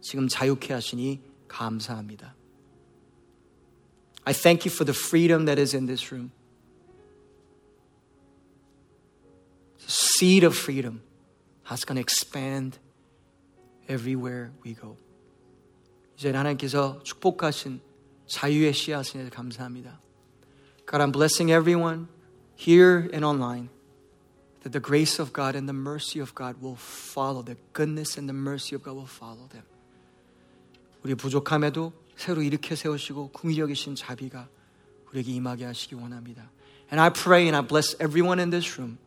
지금 0.00 0.28
자유케 0.28 0.74
하시니 0.74 1.20
감사합니다. 1.48 2.34
I 4.24 4.34
thank 4.34 4.66
you 4.66 4.70
for 4.70 4.84
the 4.84 4.92
freedom 4.92 5.46
that 5.46 5.58
is 5.58 5.74
in 5.74 5.86
this 5.86 6.12
room. 6.12 6.32
The 9.78 9.90
seed 9.90 10.44
of 10.44 10.54
freedom 10.54 11.00
that's 11.66 11.84
going 11.84 11.96
to 11.96 12.02
expand 12.02 12.78
everywhere 13.88 14.50
we 14.62 14.74
go. 14.74 14.96
이제 16.16 16.32
하나님께서 16.32 17.00
축복하신 17.02 17.80
자유의 18.26 18.72
씨앗에 18.72 19.28
감사합니다. 19.30 20.00
God, 20.86 21.02
I'm 21.02 21.12
blessing 21.12 21.52
everyone 21.52 22.08
here 22.58 23.08
and 23.12 23.24
online 23.24 23.68
that 24.62 24.72
the 24.72 24.80
grace 24.80 25.20
of 25.20 25.32
God 25.32 25.56
and 25.56 25.68
the 25.68 25.76
mercy 25.76 26.20
of 26.20 26.34
God 26.34 26.60
will 26.62 26.76
follow. 26.76 27.42
The 27.42 27.56
goodness 27.72 28.18
and 28.18 28.28
the 28.28 28.36
mercy 28.36 28.74
of 28.74 28.82
God 28.82 28.96
will 28.96 29.08
follow 29.08 29.48
them. 29.48 29.64
우리 31.04 31.14
부족함에도 31.14 31.92
새로 32.16 32.42
일으켜 32.42 32.74
세우시고 32.74 33.30
궁일여기신 33.30 33.94
자비가 33.94 34.48
우리에게 35.10 35.32
임하게 35.32 35.66
하시기 35.66 35.94
원합니다. 35.94 36.50
And 36.90 37.00
I 37.00 37.10
pray 37.10 37.44
and 37.46 37.56
I 37.56 37.66
bless 37.66 37.96
everyone 38.00 38.40
in 38.40 38.50
this 38.50 38.78
room 38.78 38.98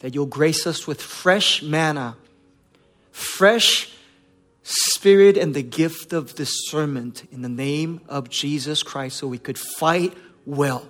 that 0.00 0.14
you'll 0.14 0.30
grace 0.30 0.68
us 0.68 0.86
with 0.86 1.02
fresh 1.02 1.62
manna, 1.64 2.16
fresh 3.12 3.90
spirit 4.68 5.36
and 5.36 5.54
the 5.54 5.62
gift 5.62 6.12
of 6.12 6.34
discernment 6.34 7.24
in 7.30 7.42
the 7.42 7.48
name 7.48 8.00
of 8.08 8.30
Jesus 8.30 8.82
Christ 8.82 9.18
so 9.18 9.26
we 9.26 9.38
could 9.38 9.58
fight 9.58 10.14
well. 10.46 10.88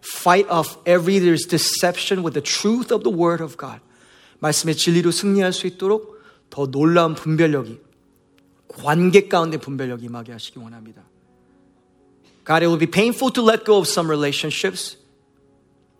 Fight 0.00 0.48
off 0.48 0.78
every 0.86 1.18
there's 1.18 1.44
deception 1.44 2.22
with 2.22 2.34
the 2.34 2.40
truth 2.40 2.90
of 2.90 3.02
the 3.02 3.10
word 3.10 3.40
of 3.40 3.56
God. 3.56 3.80
말씀의 4.40 4.76
진리로 4.76 5.10
승리할 5.10 5.52
수 5.52 5.66
있도록 5.66 6.18
더 6.48 6.66
놀라운 6.66 7.14
분별력이 7.14 7.80
관계 8.68 9.28
가운데 9.28 9.58
분별력이 9.58 10.06
임하게 10.06 10.32
하시기 10.32 10.58
원합니다. 10.58 11.02
God, 12.44 12.62
it 12.62 12.68
will 12.68 12.78
be 12.78 12.86
painful 12.86 13.30
to 13.32 13.42
let 13.42 13.64
go 13.64 13.78
of 13.78 13.86
some 13.86 14.08
relationships. 14.08 14.96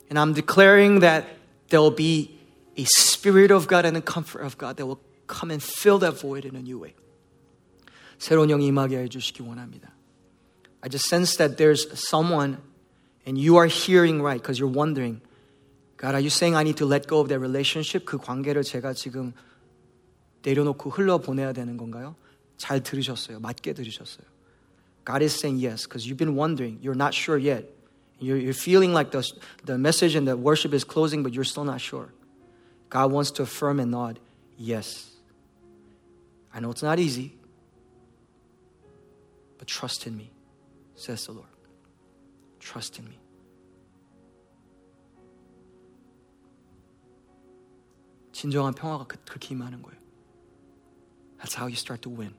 And 0.09 0.19
I'm 0.19 0.33
declaring 0.33 1.01
that 1.01 1.27
there 1.69 1.81
will 1.81 1.95
be 1.95 2.41
a 2.77 2.85
spirit 2.85 3.51
of 3.51 3.69
God 3.69 3.85
and 3.85 3.97
a 3.97 4.01
comfort 4.01 4.43
of 4.43 4.57
God 4.59 4.77
that 4.79 4.87
will 4.87 5.01
come 5.27 5.51
and 5.51 5.63
fill 5.63 5.99
that 6.01 6.21
void 6.21 6.45
in 6.45 6.57
a 6.57 6.63
new 6.63 6.79
way. 6.83 6.95
새로운 8.19 8.49
영이 8.49 8.67
임하게 8.67 8.99
해 8.99 9.09
주시기 9.09 9.43
원합니다. 9.43 9.95
I 10.83 10.89
just 10.91 11.09
sense 11.09 11.37
that 11.37 11.57
there's 11.57 11.89
someone 11.95 12.59
and 13.27 13.39
you 13.39 13.57
are 13.57 13.69
hearing 13.69 14.21
right 14.21 14.41
because 14.41 14.59
you're 14.59 14.73
wondering, 14.73 15.21
God, 15.97 16.15
are 16.15 16.21
you 16.21 16.31
saying 16.31 16.55
I 16.55 16.63
need 16.63 16.77
to 16.79 16.87
let 16.87 17.07
go 17.07 17.21
of 17.21 17.29
that 17.29 17.41
relationship? 17.41 18.05
그 18.05 18.19
관계를 18.19 18.63
제가 18.63 18.93
지금 18.95 19.33
내려놓고 20.43 20.91
흘러 20.91 21.19
보내야 21.19 21.53
되는 21.53 21.77
건가요? 21.77 22.17
잘 22.57 22.83
들으셨어요. 22.83 23.41
맞게 23.41 23.73
들으셨어요. 23.75 24.25
God 25.05 25.23
is 25.23 25.35
saying 25.35 25.59
yes 25.59 25.87
because 25.87 26.07
you've 26.07 26.19
been 26.19 26.37
wondering. 26.37 26.79
You're 26.83 26.95
not 26.95 27.15
sure 27.15 27.39
yet. 27.39 27.65
You're, 28.21 28.37
you're 28.37 28.53
feeling 28.53 28.93
like 28.93 29.11
the, 29.11 29.25
the 29.65 29.79
message 29.79 30.15
and 30.15 30.29
the 30.29 30.37
worship 30.37 30.75
is 30.75 30.85
closing, 30.85 31.23
but 31.23 31.33
you're 31.33 31.45
still 31.45 31.65
not 31.65 31.81
sure. 31.81 32.13
God 32.91 33.13
wants 33.13 33.31
to 33.33 33.43
affirm 33.43 33.81
and 33.81 33.91
nod, 33.91 34.19
yes. 34.59 35.11
I 36.55 36.61
know 36.61 36.71
it's 36.71 36.83
not 36.83 36.99
easy, 36.99 37.39
but 39.59 39.69
trust 39.69 40.07
in 40.07 40.17
me, 40.17 40.31
says 40.95 41.27
the 41.27 41.33
Lord. 41.33 41.49
Trust 42.59 42.99
in 43.01 43.09
me. 43.09 43.19
진정한 48.33 48.75
평화가 48.75 49.05
그렇게 49.05 49.55
임하는 49.55 49.83
거예요. 49.83 50.01
That's 51.39 51.55
how 51.55 51.67
you 51.67 51.77
start 51.77 52.03
to 52.03 52.11
win. 52.11 52.35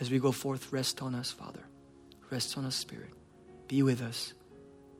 As 0.00 0.10
we 0.10 0.18
go 0.18 0.32
forth, 0.32 0.72
rest 0.72 1.02
on 1.04 1.14
us, 1.14 1.30
Father. 1.30 1.64
Rest 2.30 2.58
on 2.58 2.64
us, 2.64 2.76
Spirit. 2.76 3.12
Be 3.68 3.82
with 3.82 4.02
us, 4.02 4.34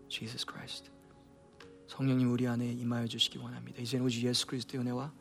Jesus 0.09 0.44
Christ. 0.44 0.90
성령님 1.86 2.30
우리 2.30 2.46
안에 2.46 2.70
임하여 2.70 3.07
주시기 3.07 3.38
원합니다. 3.38 3.80
이제는 3.82 4.05
우리 4.05 4.22
예수 4.24 4.46
그리스도의 4.46 4.82
은혜와 4.82 5.12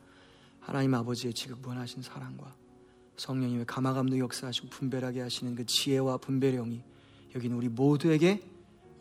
하나님 0.60 0.94
아버지의 0.94 1.34
지극 1.34 1.60
무한하신 1.60 2.02
사랑과 2.02 2.54
성령님의 3.16 3.66
감화감도 3.66 4.18
역사하시고 4.18 4.68
분별하게 4.68 5.20
하시는 5.20 5.54
그 5.54 5.66
지혜와 5.66 6.18
분별의 6.18 6.56
영이 6.58 6.82
여기는 7.34 7.56
우리 7.56 7.68
모두에게 7.68 8.42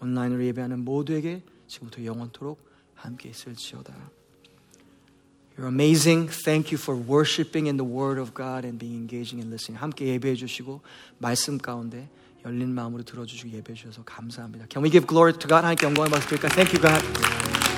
온라인으로 0.01 0.43
예배하는 0.45 0.83
모두에게 0.83 1.43
지금부터 1.67 2.05
영원토록 2.05 2.59
함께 2.95 3.29
있을지어다. 3.29 4.11
You're 5.58 5.68
amazing. 5.68 6.28
Thank 6.28 6.72
you 6.72 6.78
for 6.78 6.96
worshiping 6.96 7.68
in 7.68 7.76
the 7.76 7.86
Word 7.86 8.18
of 8.18 8.34
God 8.34 8.64
and 8.64 8.78
being 8.78 8.98
engaging 8.98 9.40
and 9.40 9.50
listening. 9.50 9.78
함께 9.78 10.06
예배해 10.06 10.34
주시고 10.34 10.80
말씀 11.18 11.58
가운데 11.58 12.08
열린 12.44 12.74
마음으로 12.74 13.04
들어주시고 13.04 13.50
예배해 13.50 13.76
주셔서 13.76 14.02
감사합니다. 14.04 14.66
Can 14.68 14.84
we 14.84 14.90
give 14.90 15.06
glory 15.06 15.32
to 15.32 15.48
God? 15.48 15.62
하나님께 15.62 15.86
영광을 15.86 16.10
받습니까? 16.10 16.48
Thank 16.48 16.74
you, 16.74 16.82
God. 16.82 17.77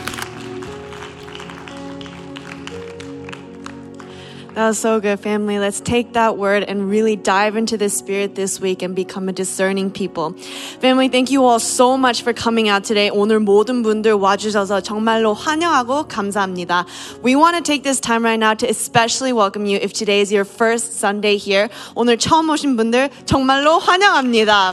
That 4.57 4.68
was 4.68 4.78
so 4.78 5.01
good, 5.01 5.20
family. 5.20 5.59
Let's 5.59 5.80
take 5.80 6.14
that 6.14 6.39
word 6.39 6.64
and 6.64 6.89
really 6.89 7.14
dive 7.14 7.57
into 7.57 7.76
the 7.76 7.91
spirit 7.91 8.37
this 8.37 8.59
week 8.59 8.80
and 8.80 8.97
become 8.97 9.28
a 9.28 9.32
discerning 9.32 9.91
people. 9.91 10.32
Family, 10.80 11.09
thank 11.09 11.30
you 11.30 11.45
all 11.45 11.59
so 11.59 11.99
much 11.99 12.22
for 12.22 12.32
coming 12.32 12.70
out 12.70 12.82
today. 12.82 13.11
오늘 13.11 13.39
모든 13.39 13.82
분들 13.82 14.14
와주셔서 14.14 14.80
정말로 14.80 15.34
환영하고 15.34 16.09
감사합니다. 16.09 16.87
We 17.22 17.37
want 17.37 17.59
to 17.59 17.62
take 17.62 17.82
this 17.82 18.01
time 18.01 18.24
right 18.24 18.41
now 18.41 18.55
to 18.55 18.66
especially 18.66 19.34
welcome 19.34 19.66
you 19.66 19.76
if 19.76 19.93
today 19.93 20.22
is 20.22 20.32
your 20.32 20.47
first 20.47 20.95
Sunday 20.95 21.37
here. 21.37 21.68
오늘 21.95 22.16
처음 22.16 22.49
오신 22.49 22.78
분들 22.78 23.11
정말로 23.26 23.78
환영합니다. 23.78 24.72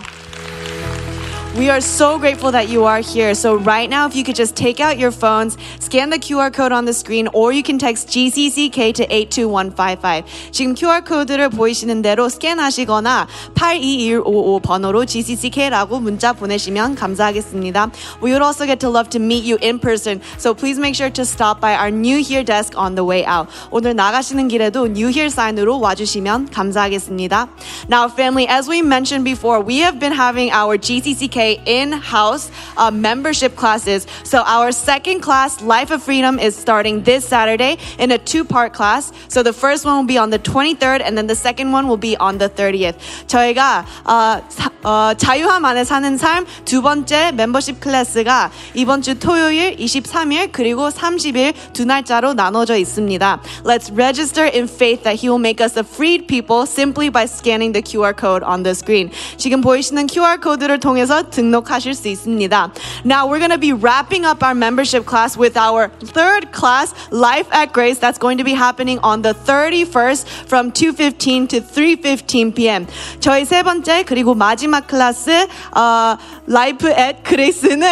We 1.56 1.70
are 1.70 1.82
so 1.82 2.18
grateful 2.18 2.52
that 2.52 2.70
you 2.70 2.86
are 2.86 3.00
here. 3.00 3.36
So, 3.36 3.54
right 3.54 3.88
now, 3.88 4.08
if 4.08 4.16
you 4.16 4.24
could 4.24 4.36
just 4.36 4.56
take 4.56 4.80
out 4.80 4.98
your 4.98 5.12
phones, 5.12 5.56
scan 5.80 6.10
the 6.10 6.18
QR 6.18 6.52
code 6.52 6.72
on 6.72 6.86
the 6.86 6.94
screen, 6.94 7.30
or 7.32 7.54
you 7.54 7.62
can 7.62 7.78
text 7.78 8.10
GCCK 8.10 8.92
to 8.96 9.06
82155. 9.06 10.24
지금 10.50 10.74
QR 10.74 11.04
코드를 11.06 11.50
보이시는 11.50 12.02
대로 12.02 12.28
스캔하시거나 12.28 13.28
82155 13.54 14.62
번호로 14.62 15.06
GCCK라고 15.06 16.00
문자 16.00 16.34
보내시면 16.34 16.96
감사하겠습니다. 16.96 17.92
We 18.24 18.32
would 18.32 18.42
also 18.42 18.66
get 18.66 18.80
to 18.80 18.90
love 18.90 19.12
to 19.12 19.22
meet 19.22 19.46
you 19.46 19.60
in 19.62 19.78
person. 19.78 20.22
So, 20.40 20.56
please 20.56 20.80
make 20.80 20.96
sure 20.96 21.12
to 21.12 21.22
stop 21.22 21.62
by 21.62 21.76
our 21.76 21.92
New 21.92 22.18
Here 22.18 22.44
desk 22.44 22.74
on 22.76 22.96
the 22.96 23.06
way 23.06 23.24
out. 23.30 23.48
오늘 23.70 23.96
나가시는 23.96 24.48
길에도 24.48 24.88
New 24.88 25.10
Here 25.10 25.30
sign으로 25.30 25.80
와주시면 25.80 26.50
감사하겠습니다. 26.50 27.48
Now, 27.92 28.10
family, 28.10 28.48
as 28.50 28.68
we 28.68 28.80
mentioned 28.80 29.24
before, 29.24 29.62
we 29.62 29.86
have 29.86 30.00
been 30.00 30.18
having 30.18 30.50
our 30.50 30.80
GCCK 30.80 31.37
in-house 31.38 32.52
uh, 32.78 32.92
membership 32.92 33.56
classes. 33.56 34.08
So 34.24 34.44
our 34.46 34.72
second 34.72 35.22
class, 35.22 35.62
Life 35.62 35.92
of 35.92 36.02
Freedom, 36.04 36.40
is 36.40 36.56
starting 36.56 37.04
this 37.04 37.26
Saturday 37.28 37.78
in 38.00 38.12
a 38.12 38.18
two-part 38.18 38.74
class. 38.74 39.12
So 39.28 39.44
the 39.44 39.54
first 39.54 39.86
one 39.86 39.96
will 39.98 40.08
be 40.08 40.18
on 40.18 40.30
the 40.30 40.40
23rd, 40.40 41.02
and 41.04 41.18
then 41.18 41.28
the 41.28 41.36
second 41.36 41.72
one 41.72 41.88
will 41.88 41.98
be 41.98 42.18
on 42.18 42.38
the 42.38 42.50
30th. 42.50 42.96
저희가 43.28 43.86
어, 44.06 44.42
사, 44.50 44.70
어, 44.84 45.14
자유함 45.18 45.64
안에 45.66 45.84
사는 45.84 46.18
삶 46.18 46.46
두 46.66 46.82
번째 46.82 47.32
멤버십 47.34 47.80
클래스가 47.80 48.52
이번 48.74 49.02
주 49.02 49.20
토요일 49.20 49.76
23일 49.76 50.52
그리고 50.52 50.90
30일 50.90 51.54
두 51.74 51.86
날짜로 51.86 52.34
나눠져 52.34 52.78
있습니다. 52.78 53.42
Let's 53.64 53.92
register 53.94 54.50
in 54.52 54.66
faith 54.66 55.04
that 55.04 55.20
He 55.22 55.30
will 55.30 55.40
make 55.40 55.64
us 55.64 55.78
a 55.78 55.84
freed 55.84 56.28
people 56.28 56.66
simply 56.66 57.10
by 57.10 57.26
scanning 57.26 57.74
the 57.74 57.82
QR 57.82 58.16
code 58.16 58.44
on 58.44 58.64
the 58.64 58.72
screen. 58.72 59.12
지금 59.38 59.62
보이시는 59.62 60.08
QR 60.08 60.40
코드를 60.40 60.80
통해서 60.80 61.24
등록하실 61.30 61.94
수 61.94 62.08
있습니다. 62.08 62.72
Now 63.06 63.28
we're 63.28 63.40
going 63.40 63.52
to 63.52 63.60
be 63.60 63.74
wrapping 63.74 64.26
up 64.26 64.44
our 64.44 64.56
membership 64.56 65.06
class 65.06 65.38
with 65.38 65.58
our 65.58 65.90
third 66.14 66.52
class, 66.52 66.94
Life 67.12 67.48
at 67.52 67.74
Grace, 67.74 68.00
that's 68.00 68.18
going 68.18 68.38
to 68.38 68.44
be 68.44 68.54
happening 68.54 69.00
on 69.04 69.22
the 69.22 69.34
31st 69.34 70.48
from 70.48 70.72
2:15 70.72 71.50
to 71.50 71.62
3:15 71.62 72.56
p.m. 72.56 72.88
저희 73.20 73.46
세 73.46 73.64
번째 73.64 74.04
그리고 74.04 74.34
마지막 74.36 74.88
클래스 74.88 75.48
어, 75.76 76.18
Life 76.48 76.90
at 76.90 77.24
Grace는 77.24 77.88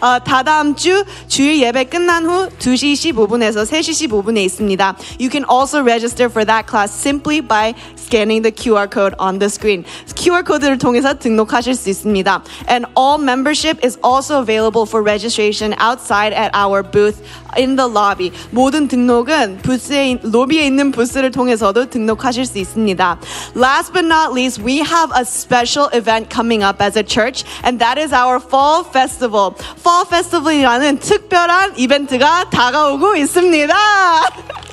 어, 0.00 0.18
다다음 0.24 0.74
주 0.76 1.04
주일 1.28 1.60
예배 1.62 1.84
끝난 1.84 2.26
후 2.26 2.48
2시 2.58 3.14
15분에서 3.14 3.64
3시 3.64 4.08
15분에 4.08 4.38
있습니다. 4.44 4.96
You 5.18 5.30
can 5.30 5.44
also 5.50 5.82
register 5.82 6.28
for 6.30 6.44
that 6.46 6.66
class 6.68 6.92
simply 6.92 7.40
by 7.40 7.74
scanning 7.96 8.42
the 8.42 8.52
QR 8.52 8.90
code 8.90 9.14
on 9.18 9.38
the 9.38 9.48
screen. 9.48 9.84
QR 10.14 10.44
코드를 10.44 10.78
통해서 10.78 11.14
등록하실 11.14 11.74
수 11.74 11.90
있습니다. 11.90 12.42
And 12.68 12.86
all 12.96 13.18
membership 13.18 13.84
is 13.84 13.98
also 14.02 14.40
available 14.40 14.86
for 14.86 15.02
registration 15.02 15.74
outside 15.78 16.32
at 16.32 16.50
our 16.54 16.82
booth 16.82 17.22
in 17.56 17.76
the 17.76 17.88
lobby. 17.88 18.32
모든 18.50 18.88
등록은 18.88 19.58
부스에 19.62 20.18
로비에 20.22 20.66
있는 20.66 20.92
부스를 20.92 21.30
통해서도 21.30 21.90
등록하실 21.90 22.46
수 22.46 22.58
있습니다. 22.58 23.18
Last 23.54 23.92
but 23.92 24.04
not 24.04 24.32
least, 24.32 24.62
we 24.62 24.80
have 24.80 25.10
a 25.16 25.24
special 25.24 25.88
event 25.92 26.30
coming 26.30 26.62
up 26.62 26.80
as 26.80 26.96
a 26.96 27.02
church, 27.02 27.44
and 27.64 27.78
that 27.78 27.98
is 27.98 28.12
our 28.12 28.40
Fall 28.40 28.84
Festival. 28.84 29.54
Fall 29.78 30.06
Festival이라는 30.06 30.98
특별한 30.98 31.74
이벤트가 31.76 32.48
다가오고 32.50 33.16
있습니다. 33.16 33.74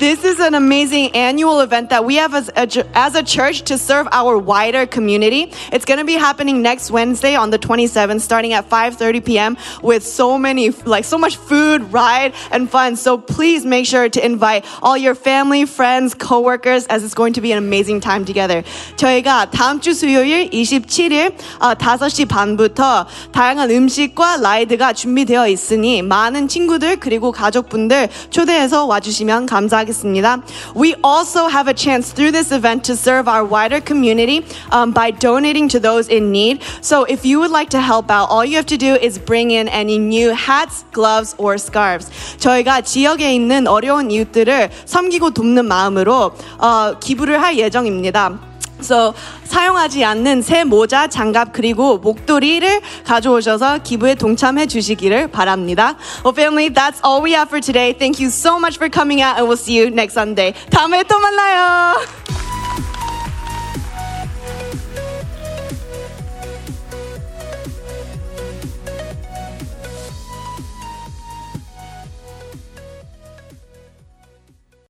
This 0.00 0.24
is 0.24 0.40
an 0.40 0.54
amazing 0.54 1.14
annual 1.14 1.60
event 1.60 1.90
that 1.90 2.06
we 2.06 2.16
have 2.16 2.32
as 2.32 2.48
a, 2.56 2.96
as 2.96 3.14
a 3.14 3.22
church 3.22 3.60
to 3.68 3.76
serve 3.76 4.08
our 4.12 4.38
wider 4.38 4.86
community. 4.86 5.52
It's 5.72 5.84
going 5.84 5.98
to 5.98 6.06
be 6.06 6.14
happening 6.14 6.62
next 6.62 6.90
Wednesday 6.90 7.34
on 7.34 7.50
the 7.50 7.58
27th, 7.58 8.22
starting 8.22 8.54
at 8.54 8.70
5:30 8.70 9.22
p.m. 9.22 9.58
with 9.82 10.02
so 10.02 10.38
many, 10.38 10.70
like 10.86 11.04
so 11.04 11.18
much 11.18 11.36
food, 11.36 11.92
ride, 11.92 12.32
and 12.50 12.70
fun. 12.70 12.96
So 12.96 13.18
please 13.18 13.66
make 13.66 13.84
sure 13.84 14.08
to 14.08 14.24
invite 14.24 14.64
all 14.80 14.96
your 14.96 15.14
family, 15.14 15.66
friends, 15.66 16.14
coworkers, 16.14 16.86
as 16.86 17.04
it's 17.04 17.12
going 17.12 17.34
to 17.34 17.42
be 17.42 17.52
an 17.52 17.58
amazing 17.58 18.00
time 18.00 18.24
together. 18.24 18.64
저희가 18.96 19.50
다음 19.50 19.80
주 19.82 19.92
수요일 19.92 20.48
27일 20.48 21.34
어, 21.60 21.74
5시 21.74 22.26
반부터 22.26 23.06
다양한 23.32 23.70
음식과 23.70 24.38
라이드가 24.38 24.94
준비되어 24.94 25.46
있으니 25.48 26.00
많은 26.00 26.48
친구들 26.48 26.96
그리고 26.96 27.32
가족분들 27.32 28.08
초대해서 28.30 28.86
와주시면 28.86 29.43
감사하겠습니다. 29.44 30.42
We 30.74 30.94
also 31.04 31.48
have 31.48 31.68
a 31.68 31.74
chance 31.74 32.12
through 32.12 32.32
this 32.32 32.52
event 32.52 32.84
to 32.84 32.94
serve 32.94 33.28
our 33.28 33.44
wider 33.44 33.80
community 33.80 34.44
um, 34.72 34.92
by 34.92 35.10
donating 35.10 35.68
to 35.68 35.80
those 35.80 36.08
in 36.08 36.32
need. 36.32 36.62
So 36.80 37.04
if 37.04 37.24
you 37.24 37.40
would 37.40 37.50
like 37.50 37.70
to 37.70 37.80
help 37.80 38.10
out, 38.10 38.30
all 38.30 38.44
you 38.44 38.56
have 38.56 38.66
to 38.66 38.78
do 38.78 38.94
is 38.94 39.18
bring 39.18 39.50
in 39.50 39.68
any 39.68 39.98
new 39.98 40.34
hats, 40.34 40.84
gloves, 40.92 41.34
or 41.38 41.58
scarves. 41.58 42.10
저희가 42.38 42.82
지역에 42.82 43.34
있는 43.34 43.66
어려운 43.66 44.10
이웃들을 44.10 44.70
섬기고 44.84 45.30
돕는 45.30 45.66
마음으로 45.66 46.32
어, 46.58 46.98
기부를 47.00 47.42
할 47.42 47.58
예정입니다. 47.58 48.50
So, 48.85 49.13
사용하지 49.45 50.05
않는 50.05 50.43
새 50.43 50.63
모자, 50.63 51.07
장갑 51.07 51.53
그리고 51.53 51.97
목도리를 51.97 52.81
가져오셔서 53.03 53.79
기부에 53.79 54.13
동참해 54.13 54.67
주시기를 54.67 55.29
바랍니다. 55.29 55.95
Well, 56.23 56.35
family, 56.35 56.69
that's 56.69 57.01
all 57.03 57.23
we 57.23 57.31
have 57.31 57.49
for 57.49 57.59
today. 57.59 57.93
Thank 57.93 58.21
you 58.21 58.29
so 58.29 58.57
much 58.59 58.77
for 58.77 58.89
coming 58.89 59.21
out 59.21 59.37
and 59.37 59.47
we'll 59.47 59.57
see 59.57 59.75
you 59.75 59.87
next 59.87 60.13
Sunday. 60.13 60.53
다음에 60.69 61.03
또 61.03 61.19
만나요. 61.19 61.95